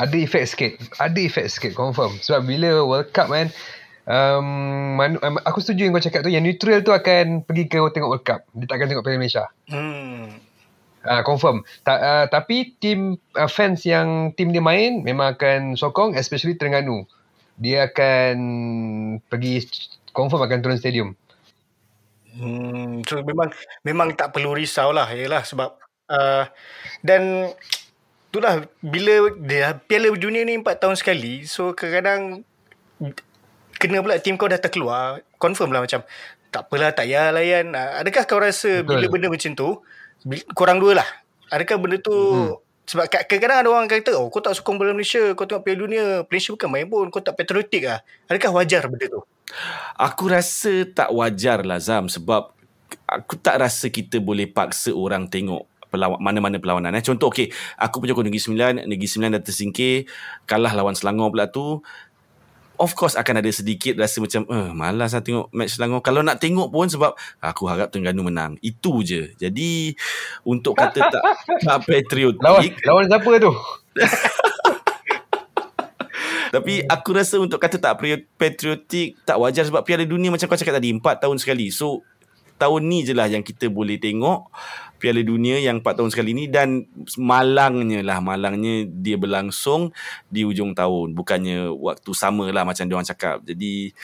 Ada 0.00 0.16
efek 0.16 0.44
sikit. 0.48 0.72
Ada 0.96 1.20
efek 1.20 1.52
sikit 1.52 1.72
confirm. 1.76 2.16
Sebab 2.24 2.48
bila 2.48 2.80
World 2.80 3.12
Cup 3.12 3.28
kan 3.28 3.52
um, 4.08 4.46
man, 4.96 5.20
um, 5.20 5.36
aku 5.44 5.60
setuju 5.60 5.84
yang 5.84 5.92
kau 5.92 6.00
cakap 6.00 6.24
tu 6.24 6.32
yang 6.32 6.40
neutral 6.40 6.80
tu 6.80 6.96
akan 6.96 7.44
pergi 7.44 7.68
ke 7.68 7.76
tengok 7.76 8.08
World 8.08 8.24
Cup. 8.24 8.40
Dia 8.56 8.64
tak 8.64 8.80
akan 8.80 8.88
tengok 8.88 9.04
Piala 9.04 9.20
Malaysia. 9.20 9.44
Hmm. 9.68 10.40
Uh, 11.04 11.22
confirm. 11.24 11.60
Ta, 11.84 12.00
uh, 12.00 12.24
tapi 12.32 12.76
tim 12.80 13.20
uh, 13.36 13.48
fans 13.52 13.84
yang 13.84 14.32
tim 14.32 14.48
dia 14.48 14.64
main 14.64 15.04
memang 15.04 15.36
akan 15.36 15.76
sokong 15.76 16.16
especially 16.16 16.56
Terengganu. 16.56 17.04
Dia 17.60 17.92
akan 17.92 18.36
pergi 19.28 19.68
confirm 20.16 20.48
akan 20.48 20.64
turun 20.64 20.80
stadium. 20.80 21.12
Hmm, 22.30 23.02
so 23.02 23.18
memang 23.26 23.50
memang 23.82 24.14
tak 24.14 24.30
perlu 24.30 24.54
risau 24.54 24.94
lah 24.94 25.10
yalah 25.10 25.42
sebab 25.42 25.74
uh, 26.06 26.46
dan 27.02 27.50
itulah 28.30 28.62
bila 28.78 29.34
dia 29.42 29.74
Piala 29.74 30.14
Dunia 30.14 30.46
ni 30.46 30.54
4 30.62 30.78
tahun 30.78 30.94
sekali 30.94 31.42
so 31.50 31.74
kadang-kadang 31.74 32.46
kena 33.74 33.98
pula 33.98 34.22
tim 34.22 34.38
kau 34.38 34.46
dah 34.46 34.62
terkeluar 34.62 35.24
confirm 35.42 35.74
lah 35.74 35.82
macam 35.82 36.06
tak 36.54 36.70
apalah 36.70 36.94
tak 36.94 37.10
payah 37.10 37.34
layan 37.34 37.74
uh, 37.74 37.98
adakah 37.98 38.22
kau 38.26 38.38
rasa 38.38 38.86
Betul. 38.86 39.02
bila 39.02 39.06
benda 39.10 39.26
macam 39.34 39.50
tu 39.58 39.68
korang 40.54 40.78
dua 40.78 41.02
lah 41.02 41.08
adakah 41.50 41.82
benda 41.82 41.98
tu 41.98 42.14
hmm. 42.14 42.54
sebab 42.86 43.10
kadang-kadang 43.10 43.58
ada 43.66 43.68
orang 43.74 43.90
kata 43.90 44.14
oh 44.14 44.30
kau 44.30 44.38
tak 44.38 44.54
sokong 44.54 44.78
bola 44.78 44.94
Malaysia 44.94 45.34
kau 45.34 45.50
tengok 45.50 45.66
Piala 45.66 45.78
Dunia 45.82 46.04
Malaysia 46.30 46.54
bukan 46.54 46.68
main 46.70 46.86
pun 46.86 47.10
kau 47.10 47.18
tak 47.18 47.34
patriotik 47.34 47.90
lah 47.90 47.98
adakah 48.30 48.54
wajar 48.54 48.86
benda 48.86 49.10
tu 49.10 49.22
Aku 49.98 50.30
rasa 50.30 50.86
tak 50.88 51.10
wajar 51.12 51.62
lah 51.66 51.82
Zam 51.82 52.08
sebab 52.08 52.54
aku 53.06 53.34
tak 53.38 53.60
rasa 53.60 53.90
kita 53.90 54.22
boleh 54.22 54.46
paksa 54.50 54.94
orang 54.94 55.26
tengok 55.26 55.66
pelawak, 55.90 56.22
mana-mana 56.22 56.62
perlawanan. 56.62 56.94
Eh. 56.94 57.02
Contoh, 57.02 57.28
okay, 57.28 57.50
aku 57.74 57.98
penyokong 57.98 58.30
Negeri 58.30 58.42
Sembilan, 58.42 58.72
Negeri 58.86 59.08
Sembilan 59.10 59.30
dah 59.36 59.42
tersingkir, 59.42 60.06
kalah 60.46 60.72
lawan 60.72 60.94
Selangor 60.94 61.34
pula 61.34 61.50
tu, 61.50 61.82
of 62.80 62.96
course 62.96 63.18
akan 63.18 63.44
ada 63.44 63.50
sedikit 63.52 63.98
rasa 63.98 64.22
macam, 64.22 64.46
eh, 64.48 64.70
malas 64.72 65.12
lah 65.12 65.20
tengok 65.20 65.50
match 65.52 65.76
Selangor. 65.76 66.00
Kalau 66.00 66.22
nak 66.22 66.38
tengok 66.38 66.70
pun 66.70 66.86
sebab 66.86 67.12
aku 67.42 67.66
harap 67.66 67.90
Terengganu 67.90 68.24
menang. 68.24 68.56
Itu 68.62 69.02
je. 69.02 69.34
Jadi, 69.36 69.92
untuk 70.46 70.78
kata 70.78 71.10
tak, 71.10 71.22
tak 71.66 71.78
patriotik. 71.84 72.40
Lawan, 72.40 72.64
lawan 72.86 73.04
siapa 73.10 73.30
tu? 73.42 73.52
Tapi 76.50 76.82
hmm. 76.82 76.90
aku 76.90 77.10
rasa 77.14 77.38
untuk 77.38 77.62
kata 77.62 77.78
tak 77.78 78.02
patriotik 78.34 79.22
tak 79.22 79.38
wajar 79.38 79.62
sebab 79.62 79.86
Piala 79.86 80.02
Dunia 80.02 80.34
macam 80.34 80.50
kau 80.50 80.58
cakap 80.58 80.82
tadi 80.82 80.90
4 80.90 81.02
tahun 81.22 81.38
sekali. 81.38 81.70
So 81.70 82.02
tahun 82.60 82.92
ni 82.92 83.08
je 83.08 83.16
lah 83.16 83.24
yang 83.24 83.40
kita 83.40 83.72
boleh 83.72 83.96
tengok 83.96 84.52
Piala 85.00 85.24
Dunia 85.24 85.56
yang 85.62 85.80
4 85.80 85.96
tahun 85.96 86.10
sekali 86.12 86.36
ni 86.36 86.44
dan 86.50 86.84
malangnya 87.16 88.04
lah 88.04 88.20
malangnya 88.20 88.84
dia 88.84 89.16
berlangsung 89.16 89.96
di 90.28 90.44
ujung 90.44 90.76
tahun 90.76 91.16
bukannya 91.16 91.72
waktu 91.72 92.10
sama 92.12 92.52
lah 92.52 92.66
macam 92.68 92.84
dia 92.84 92.94
orang 92.98 93.08
cakap. 93.08 93.40
Jadi 93.46 93.94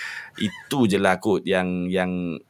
itu 0.40 0.78
je 0.88 0.96
lah 0.96 1.20
kot 1.20 1.44
yang 1.44 1.90
yang 1.90 2.40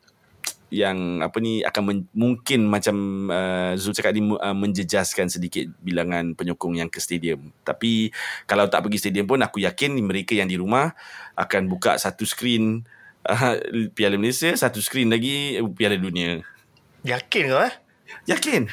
yang 0.66 1.22
apa 1.22 1.38
ni 1.38 1.62
akan 1.62 1.82
men, 1.86 1.98
mungkin 2.10 2.66
macam 2.66 3.28
uh, 3.30 3.78
Zul 3.78 3.94
cakap 3.94 4.10
ni 4.18 4.26
uh, 4.26 4.56
menjejaskan 4.56 5.30
sedikit 5.30 5.70
bilangan 5.78 6.34
penyokong 6.34 6.82
yang 6.82 6.90
ke 6.90 6.98
stadium. 6.98 7.54
Tapi 7.62 8.10
kalau 8.50 8.66
tak 8.66 8.82
pergi 8.82 8.98
stadium 8.98 9.30
pun 9.30 9.38
aku 9.46 9.62
yakin 9.62 9.94
mereka 10.02 10.34
yang 10.34 10.50
di 10.50 10.58
rumah 10.58 10.90
akan 11.38 11.70
buka 11.70 12.02
satu 12.02 12.26
skrin 12.26 12.82
uh, 13.30 13.54
Piala 13.94 14.18
Malaysia, 14.18 14.50
satu 14.58 14.82
skrin 14.82 15.06
lagi 15.06 15.62
Piala 15.78 15.94
Dunia. 15.94 16.42
Yakin 17.06 17.44
kau 17.46 17.62
eh? 17.62 17.74
Yakin. 18.26 18.66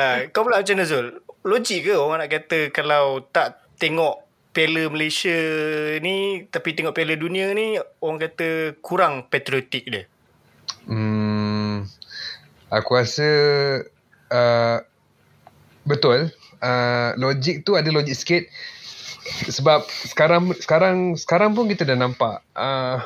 uh, 0.00 0.18
kau 0.32 0.48
pula 0.48 0.64
macam 0.64 0.74
mana 0.80 0.88
Zul? 0.88 1.06
Logik 1.44 1.84
ke 1.84 1.92
orang 1.92 2.24
nak 2.24 2.32
kata 2.32 2.72
kalau 2.72 3.20
tak 3.28 3.60
tengok 3.76 4.23
Piala 4.54 4.86
Malaysia 4.86 5.34
ni 5.98 6.46
tapi 6.46 6.78
tengok 6.78 6.94
Piala 6.94 7.18
Dunia 7.18 7.50
ni 7.50 7.74
orang 7.98 8.22
kata 8.22 8.78
kurang 8.78 9.26
patriotik 9.26 9.90
dia. 9.90 10.06
Hmm, 10.86 11.90
aku 12.70 12.90
rasa 12.94 13.28
uh, 14.30 14.78
betul. 15.82 16.30
Uh, 16.62 17.12
logik 17.20 17.66
tu 17.66 17.76
ada 17.76 17.90
logik 17.92 18.16
sikit 18.16 18.46
sebab 19.50 19.84
sekarang 20.08 20.54
sekarang 20.56 21.18
sekarang 21.18 21.52
pun 21.52 21.68
kita 21.68 21.84
dah 21.84 21.98
nampak 21.98 22.40
uh, 22.56 23.02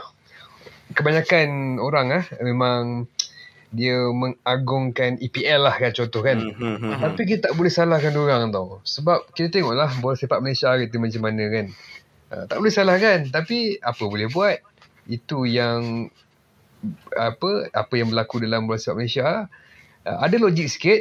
kebanyakan 0.92 1.80
orang 1.82 2.22
ah 2.22 2.24
memang 2.44 3.09
dia 3.68 4.00
mengagungkan 4.08 5.20
EPL 5.20 5.68
lah 5.68 5.76
kan 5.76 5.92
contoh 5.92 6.24
kan. 6.24 6.40
Mm-hmm. 6.40 7.04
Tapi 7.04 7.22
kita 7.28 7.40
tak 7.50 7.54
boleh 7.60 7.68
salahkan 7.68 8.16
orang 8.16 8.48
tau. 8.48 8.80
Sebab 8.84 9.28
kita 9.36 9.60
tengoklah 9.60 9.92
bola 10.00 10.16
sepak 10.16 10.40
Malaysia 10.40 10.72
kita 10.80 10.96
macam 10.96 11.22
mana 11.28 11.44
kan. 11.52 11.66
Uh, 12.32 12.44
tak 12.48 12.56
boleh 12.64 12.72
salahkan. 12.72 13.28
Tapi 13.28 13.76
apa 13.84 14.02
boleh 14.08 14.32
buat. 14.32 14.56
Itu 15.04 15.44
yang 15.44 16.08
apa 17.12 17.68
apa 17.74 17.92
yang 17.96 18.08
berlaku 18.08 18.40
dalam 18.40 18.64
bola 18.64 18.80
sepak 18.80 19.04
Malaysia. 19.04 19.52
Uh, 20.08 20.18
ada 20.24 20.36
logik 20.40 20.68
sikit. 20.72 21.00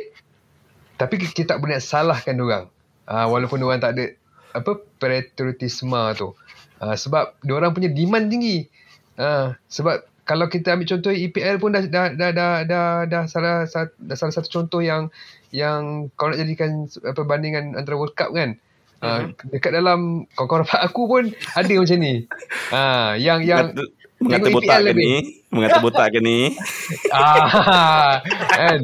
Tapi 1.00 1.16
kita 1.24 1.56
tak 1.56 1.64
boleh 1.64 1.80
salahkan 1.80 2.36
orang. 2.36 2.68
Uh, 3.08 3.32
walaupun 3.32 3.64
orang 3.64 3.80
tak 3.80 3.96
ada 3.96 4.12
apa 4.52 4.84
patriotisme 5.00 5.96
tu. 6.20 6.36
Uh, 6.84 6.96
sebab 7.00 7.32
orang 7.48 7.72
punya 7.72 7.88
demand 7.88 8.28
tinggi. 8.28 8.68
Uh, 9.16 9.56
sebab 9.72 10.04
kalau 10.28 10.52
kita 10.52 10.76
ambil 10.76 10.92
contoh 10.92 11.16
EPL 11.16 11.56
pun 11.58 11.72
dah 11.72 11.88
dah 11.88 12.12
dah 12.12 12.32
dah 12.36 12.54
dah, 12.68 12.88
dah 13.08 13.24
salah 13.32 13.64
satu 13.64 13.96
dah 13.96 14.16
salah 14.20 14.34
satu 14.36 14.50
contoh 14.52 14.84
yang 14.84 15.08
yang 15.56 16.12
kau 16.20 16.28
nak 16.28 16.44
jadikan 16.44 16.92
apa 17.08 17.24
bandingan 17.24 17.80
antara 17.80 17.96
World 17.96 18.14
Cup 18.14 18.36
kan. 18.36 18.60
Uh, 18.98 19.30
uh-huh. 19.30 19.54
dekat 19.54 19.78
dalam 19.78 20.26
kawan-kawan 20.34 20.66
rapat 20.66 20.82
aku 20.84 21.02
pun 21.08 21.24
ada 21.56 21.74
macam 21.80 21.98
ni. 22.02 22.28
Ha 22.74 22.82
uh, 22.82 23.10
yang 23.16 23.40
yang 23.46 23.72
mengata 24.20 24.50
botak 24.52 24.78
ke 24.84 24.92
ni? 24.98 25.12
Mengata 25.48 25.78
botak 25.80 26.08
ke 26.12 26.20
ni? 26.20 26.52
ah 27.16 28.20
kan. 28.52 28.80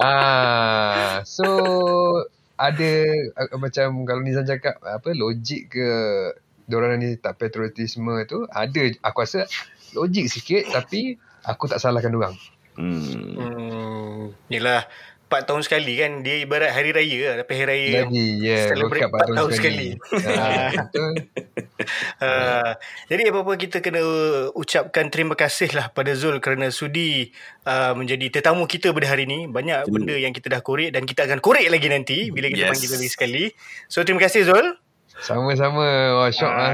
Ah 0.00 1.20
so 1.26 1.50
ada 2.56 2.92
uh, 3.36 3.58
macam 3.58 4.06
kalau 4.08 4.22
Nizam 4.22 4.46
cakap 4.48 4.80
apa 4.80 5.12
logik 5.12 5.76
ke 5.76 5.88
diorang 6.70 7.02
ni 7.02 7.18
tak 7.18 7.36
patriotisme 7.42 8.14
tu 8.30 8.46
ada 8.46 8.82
aku 9.02 9.18
rasa 9.26 9.50
logik 9.96 10.26
sikit 10.30 10.68
tapi 10.70 11.16
aku 11.44 11.70
tak 11.70 11.80
salahkan 11.80 12.12
orang. 12.14 12.34
Hmm. 12.78 13.36
hmm. 13.36 14.20
Yalah 14.48 14.86
4 15.30 15.46
tahun 15.46 15.62
sekali 15.62 15.94
kan 15.94 16.26
dia 16.26 16.42
ibarat 16.42 16.74
hari 16.74 16.90
raya 16.90 17.18
lah 17.22 17.34
tapi 17.46 17.52
hari 17.54 17.66
raya 17.70 18.02
Lagi, 18.02 18.26
yeah, 18.42 18.66
celebrate 18.66 19.06
4, 19.06 19.14
4 19.14 19.14
tahun, 19.14 19.36
tahun 19.38 19.50
sekali. 19.54 19.88
sekali. 19.94 21.14
Ah, 22.20 22.20
uh, 22.20 22.70
jadi 23.08 23.32
apa-apa 23.32 23.56
kita 23.56 23.80
kena 23.80 24.04
ucapkan 24.52 25.08
terima 25.08 25.32
kasih 25.32 25.72
lah 25.72 25.88
pada 25.88 26.12
Zul 26.12 26.36
kerana 26.44 26.68
sudi 26.68 27.32
uh, 27.64 27.96
menjadi 27.96 28.28
tetamu 28.28 28.68
kita 28.68 28.92
pada 28.92 29.08
hari 29.08 29.24
ni. 29.24 29.48
Banyak 29.48 29.88
hmm. 29.88 29.92
benda 29.94 30.12
yang 30.20 30.36
kita 30.36 30.52
dah 30.52 30.60
korek 30.60 30.92
dan 30.92 31.08
kita 31.08 31.24
akan 31.24 31.40
korek 31.40 31.72
lagi 31.72 31.88
nanti 31.88 32.28
bila 32.28 32.52
kita 32.52 32.68
yes. 32.68 32.70
panggil 32.76 32.90
lagi 33.00 33.08
sekali. 33.08 33.44
So 33.88 34.04
terima 34.04 34.20
kasih 34.20 34.44
Zul. 34.44 34.76
Sama-sama. 35.24 36.20
Wah, 36.20 36.28
syok 36.28 36.52
uh, 36.52 36.56
lah. 36.60 36.72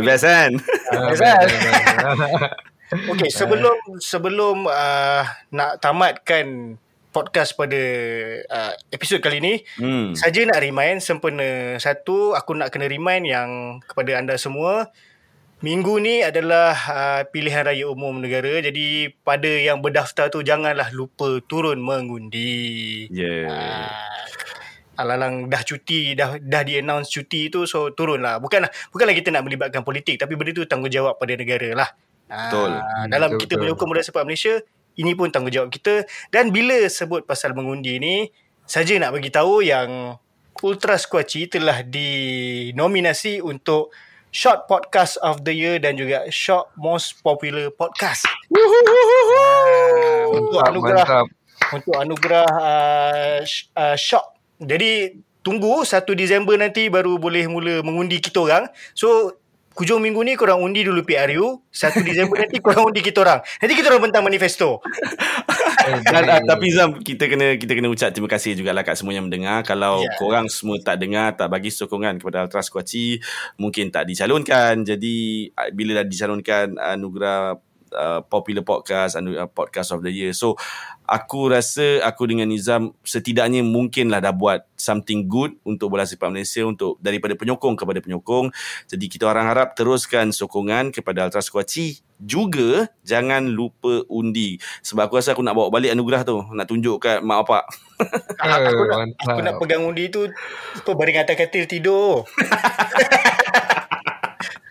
Best 0.00 0.24
kan? 0.24 0.52
Ah, 0.88 1.12
Azal. 1.12 1.44
betul. 1.44 1.72
Okey, 3.12 3.28
sebelum 3.28 3.76
sebelum 4.00 4.64
uh, 4.64 5.22
nak 5.52 5.76
tamatkan 5.78 6.80
podcast 7.08 7.52
pada 7.52 7.76
uh, 8.48 8.72
episod 8.88 9.20
kali 9.20 9.40
ni, 9.40 9.54
Hmm. 9.76 10.16
saja 10.16 10.40
nak 10.48 10.60
remind 10.60 11.04
sempena 11.04 11.76
satu 11.76 12.32
aku 12.32 12.56
nak 12.56 12.72
kena 12.72 12.88
remind 12.88 13.28
yang 13.28 13.50
kepada 13.84 14.16
anda 14.16 14.40
semua 14.40 14.88
minggu 15.58 15.98
ni 15.98 16.22
adalah 16.22 16.70
uh, 16.72 17.22
pilihan 17.28 17.66
raya 17.66 17.90
umum 17.90 18.22
negara. 18.22 18.62
Jadi 18.62 19.10
pada 19.20 19.50
yang 19.50 19.82
berdaftar 19.82 20.30
tu 20.30 20.40
janganlah 20.40 20.88
lupa 20.94 21.42
turun 21.44 21.82
mengundi. 21.82 23.04
Yeah. 23.10 23.50
Ah, 23.50 23.92
Alalang 24.98 25.46
dah 25.46 25.62
cuti 25.62 26.18
dah 26.18 26.42
dah 26.42 26.62
di 26.66 26.82
announce 26.82 27.14
cuti 27.14 27.46
tu 27.48 27.64
so 27.70 27.94
turunlah. 27.94 28.42
Bukanlah 28.42 28.66
bukanlah 28.90 29.14
kita 29.14 29.30
nak 29.30 29.46
melibatkan 29.46 29.86
politik 29.86 30.18
tapi 30.18 30.34
benda 30.34 30.50
tu 30.58 30.66
tanggungjawab 30.66 31.14
pada 31.16 31.38
negara 31.38 31.70
lah. 31.78 31.90
Ah, 32.28 32.50
Betul. 32.50 32.70
dalam 33.08 33.30
betul, 33.32 33.40
kita 33.46 33.54
betul. 33.56 33.62
menyokong 33.64 33.88
budaya 33.88 34.04
sepak 34.04 34.24
Malaysia 34.26 34.54
ini 34.98 35.12
pun 35.14 35.30
tanggungjawab 35.32 35.70
kita 35.70 36.04
dan 36.28 36.50
bila 36.50 36.76
sebut 36.90 37.24
pasal 37.24 37.54
mengundi 37.54 37.96
ni 37.96 38.28
saja 38.68 38.98
nak 39.00 39.16
bagi 39.16 39.32
tahu 39.32 39.64
yang 39.64 40.20
Ultra 40.58 40.98
Squatchy 40.98 41.46
telah 41.46 41.86
dinominasi 41.86 43.38
untuk 43.38 43.94
Short 44.28 44.68
Podcast 44.68 45.16
of 45.24 45.46
the 45.46 45.54
Year 45.54 45.80
dan 45.80 45.96
juga 45.96 46.28
Short 46.28 46.68
Most 46.76 47.22
Popular 47.24 47.72
Podcast. 47.72 48.28
Ah, 48.28 50.24
untuk 50.36 50.60
anugerah 50.60 51.06
mantap. 51.06 51.26
untuk 51.72 51.94
anugerah 51.96 52.48
uh, 52.48 53.40
uh, 53.78 53.96
shock. 53.96 54.37
Jadi 54.58 55.22
tunggu 55.46 55.86
1 55.86 56.04
Disember 56.18 56.58
nanti 56.58 56.90
baru 56.90 57.16
boleh 57.16 57.46
mula 57.46 57.80
mengundi 57.86 58.18
kita 58.18 58.42
orang. 58.42 58.66
So 58.92 59.38
hujung 59.78 60.02
minggu 60.02 60.18
ni 60.26 60.34
korang 60.34 60.58
undi 60.58 60.82
dulu 60.82 61.06
PRU, 61.06 61.62
1 61.70 62.02
Disember 62.02 62.42
nanti 62.42 62.58
korang 62.58 62.90
undi 62.90 62.98
kita 62.98 63.22
orang. 63.22 63.40
Nanti 63.62 63.74
kita 63.78 63.94
orang 63.94 64.10
bentang 64.10 64.26
manifesto. 64.26 64.82
Eh, 65.88 66.02
Dan, 66.04 66.26
uh, 66.28 66.42
tapi 66.42 66.66
Zam 66.74 67.00
kita 67.00 67.30
kena 67.30 67.56
kita 67.56 67.72
kena 67.72 67.88
ucap 67.88 68.10
terima 68.12 68.28
kasih 68.28 68.58
jugalah 68.58 68.82
kat 68.82 68.98
semua 68.98 69.14
yang 69.14 69.30
mendengar. 69.30 69.62
Kalau 69.64 70.02
yeah. 70.02 70.18
korang 70.18 70.50
semua 70.50 70.76
tak 70.82 71.00
dengar, 71.00 71.32
tak 71.38 71.48
bagi 71.48 71.70
sokongan 71.72 72.18
kepada 72.18 72.44
Ultra 72.44 72.60
Squatchy, 72.60 73.22
mungkin 73.56 73.88
tak 73.88 74.10
dicalonkan. 74.10 74.84
Jadi 74.84 75.48
uh, 75.54 75.70
bila 75.72 76.02
dah 76.02 76.06
dicalonkan 76.10 76.76
anugerah 76.76 77.56
uh, 77.94 78.20
popular 78.26 78.64
podcast 78.64 79.16
anugerah 79.16 79.48
podcast 79.48 79.94
of 79.94 80.04
the 80.04 80.12
year. 80.12 80.32
So 80.36 80.56
aku 81.08 81.52
rasa 81.52 82.04
aku 82.04 82.28
dengan 82.28 82.48
Nizam 82.48 82.92
setidaknya 83.04 83.64
mungkinlah 83.64 84.20
dah 84.20 84.34
buat 84.34 84.68
something 84.76 85.28
good 85.28 85.56
untuk 85.64 85.92
bola 85.92 86.04
sepak 86.04 86.28
Malaysia 86.28 86.64
untuk 86.64 87.00
daripada 87.00 87.32
penyokong 87.36 87.76
kepada 87.76 87.98
penyokong. 88.04 88.52
Jadi 88.88 89.06
kita 89.08 89.24
orang 89.28 89.48
harap 89.48 89.72
teruskan 89.76 90.32
sokongan 90.34 90.92
kepada 90.92 91.28
Ultra 91.28 91.40
Squatchy 91.44 92.04
juga 92.18 92.90
jangan 93.06 93.46
lupa 93.46 94.02
undi 94.10 94.58
sebab 94.82 95.06
aku 95.06 95.22
rasa 95.22 95.38
aku 95.38 95.42
nak 95.46 95.54
bawa 95.54 95.70
balik 95.70 95.94
anugerah 95.94 96.26
tu 96.26 96.42
nak 96.50 96.66
tunjuk 96.66 96.98
kat 96.98 97.22
mak 97.22 97.46
bapak 97.46 97.62
aku, 98.42 98.82
nak, 98.90 98.98
mantap. 99.06 99.22
aku 99.30 99.40
nak 99.46 99.54
pegang 99.62 99.86
undi 99.86 100.10
tu 100.10 100.26
apa 100.26 100.90
baring 100.98 101.22
atas 101.22 101.38
katil 101.38 101.70
tidur. 101.70 102.26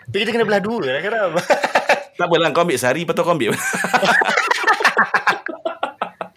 Tapi 0.08 0.24
kita 0.24 0.40
kena 0.40 0.48
belah 0.48 0.64
dua 0.64 0.80
lah 0.82 0.98
sekarang. 1.04 1.30
Tak 2.18 2.26
apalah 2.28 2.50
kau 2.52 2.66
ambil 2.66 2.78
sehari 2.82 3.06
lepas 3.06 3.14
tu 3.14 3.24
kau 3.24 3.34
ambil 3.38 3.54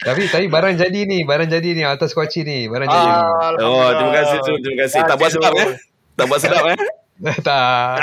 Tapi 0.00 0.32
tapi 0.32 0.48
barang 0.48 0.80
jadi 0.80 1.00
ni, 1.04 1.28
barang 1.28 1.52
jadi 1.52 1.76
ni 1.76 1.84
atas 1.84 2.16
kuaci 2.16 2.40
ni, 2.40 2.72
barang 2.72 2.88
jadi. 2.88 3.10
Ah, 3.12 3.52
oh 3.60 3.88
terima 3.92 4.12
kasih 4.16 4.38
tu 4.40 4.52
terima 4.64 4.88
kasih 4.88 5.00
tak 5.04 5.16
buat 5.20 5.28
sedap 5.30 5.52
eh 5.60 5.68
tak 6.16 6.24
buat 6.24 6.40
sedap 6.40 6.64
eh 6.72 6.78
tak. 7.46 7.94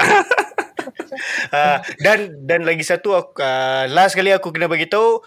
Uh, 1.49 1.77
dan 2.05 2.37
dan 2.45 2.69
lagi 2.69 2.85
satu 2.85 3.17
aku, 3.17 3.41
uh, 3.41 3.89
last 3.89 4.13
kali 4.13 4.29
aku 4.29 4.53
kena 4.53 4.69
bagi 4.69 4.85
tahu 4.85 5.25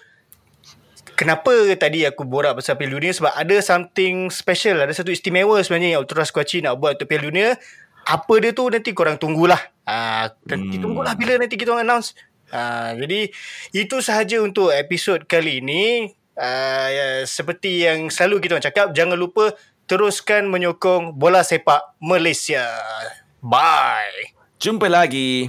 kenapa 1.18 1.50
tadi 1.74 2.06
aku 2.06 2.22
borak 2.22 2.54
pasal 2.54 2.78
Piala 2.78 2.94
Dunia 2.94 3.10
sebab 3.10 3.34
ada 3.34 3.56
something 3.58 4.30
special, 4.30 4.78
ada 4.86 4.94
satu 4.94 5.10
istimewa 5.10 5.58
sebenarnya 5.66 5.98
yang 5.98 6.06
Ultra 6.06 6.22
Squatchy 6.22 6.62
nak 6.62 6.78
buat 6.78 6.96
untuk 6.96 7.10
Piala 7.10 7.26
Dunia. 7.26 7.48
Apa 8.06 8.40
dia 8.40 8.54
tu 8.56 8.64
nanti 8.70 8.94
korang 8.96 9.18
tunggulah. 9.20 9.58
Ah, 9.84 10.30
uh, 10.30 10.54
Hmm. 10.54 10.70
tunggulah 10.80 11.18
bila 11.18 11.36
nanti 11.36 11.58
kita 11.58 11.74
announce. 11.74 12.14
Uh, 12.50 12.98
jadi 12.98 13.20
itu 13.72 13.96
sahaja 14.02 14.42
untuk 14.42 14.74
episod 14.74 15.24
kali 15.24 15.62
ini. 15.62 16.10
Uh, 16.34 16.88
ya, 16.88 17.06
seperti 17.28 17.84
yang 17.84 18.08
selalu 18.08 18.44
kita 18.44 18.56
orang 18.56 18.66
cakap, 18.66 18.86
jangan 18.96 19.18
lupa 19.18 19.54
teruskan 19.90 20.46
menyokong 20.46 21.18
bola 21.18 21.42
sepak 21.42 21.98
Malaysia. 21.98 22.66
Bye. 23.40 24.36
jumpa 24.60 24.92
lagi 24.92 25.48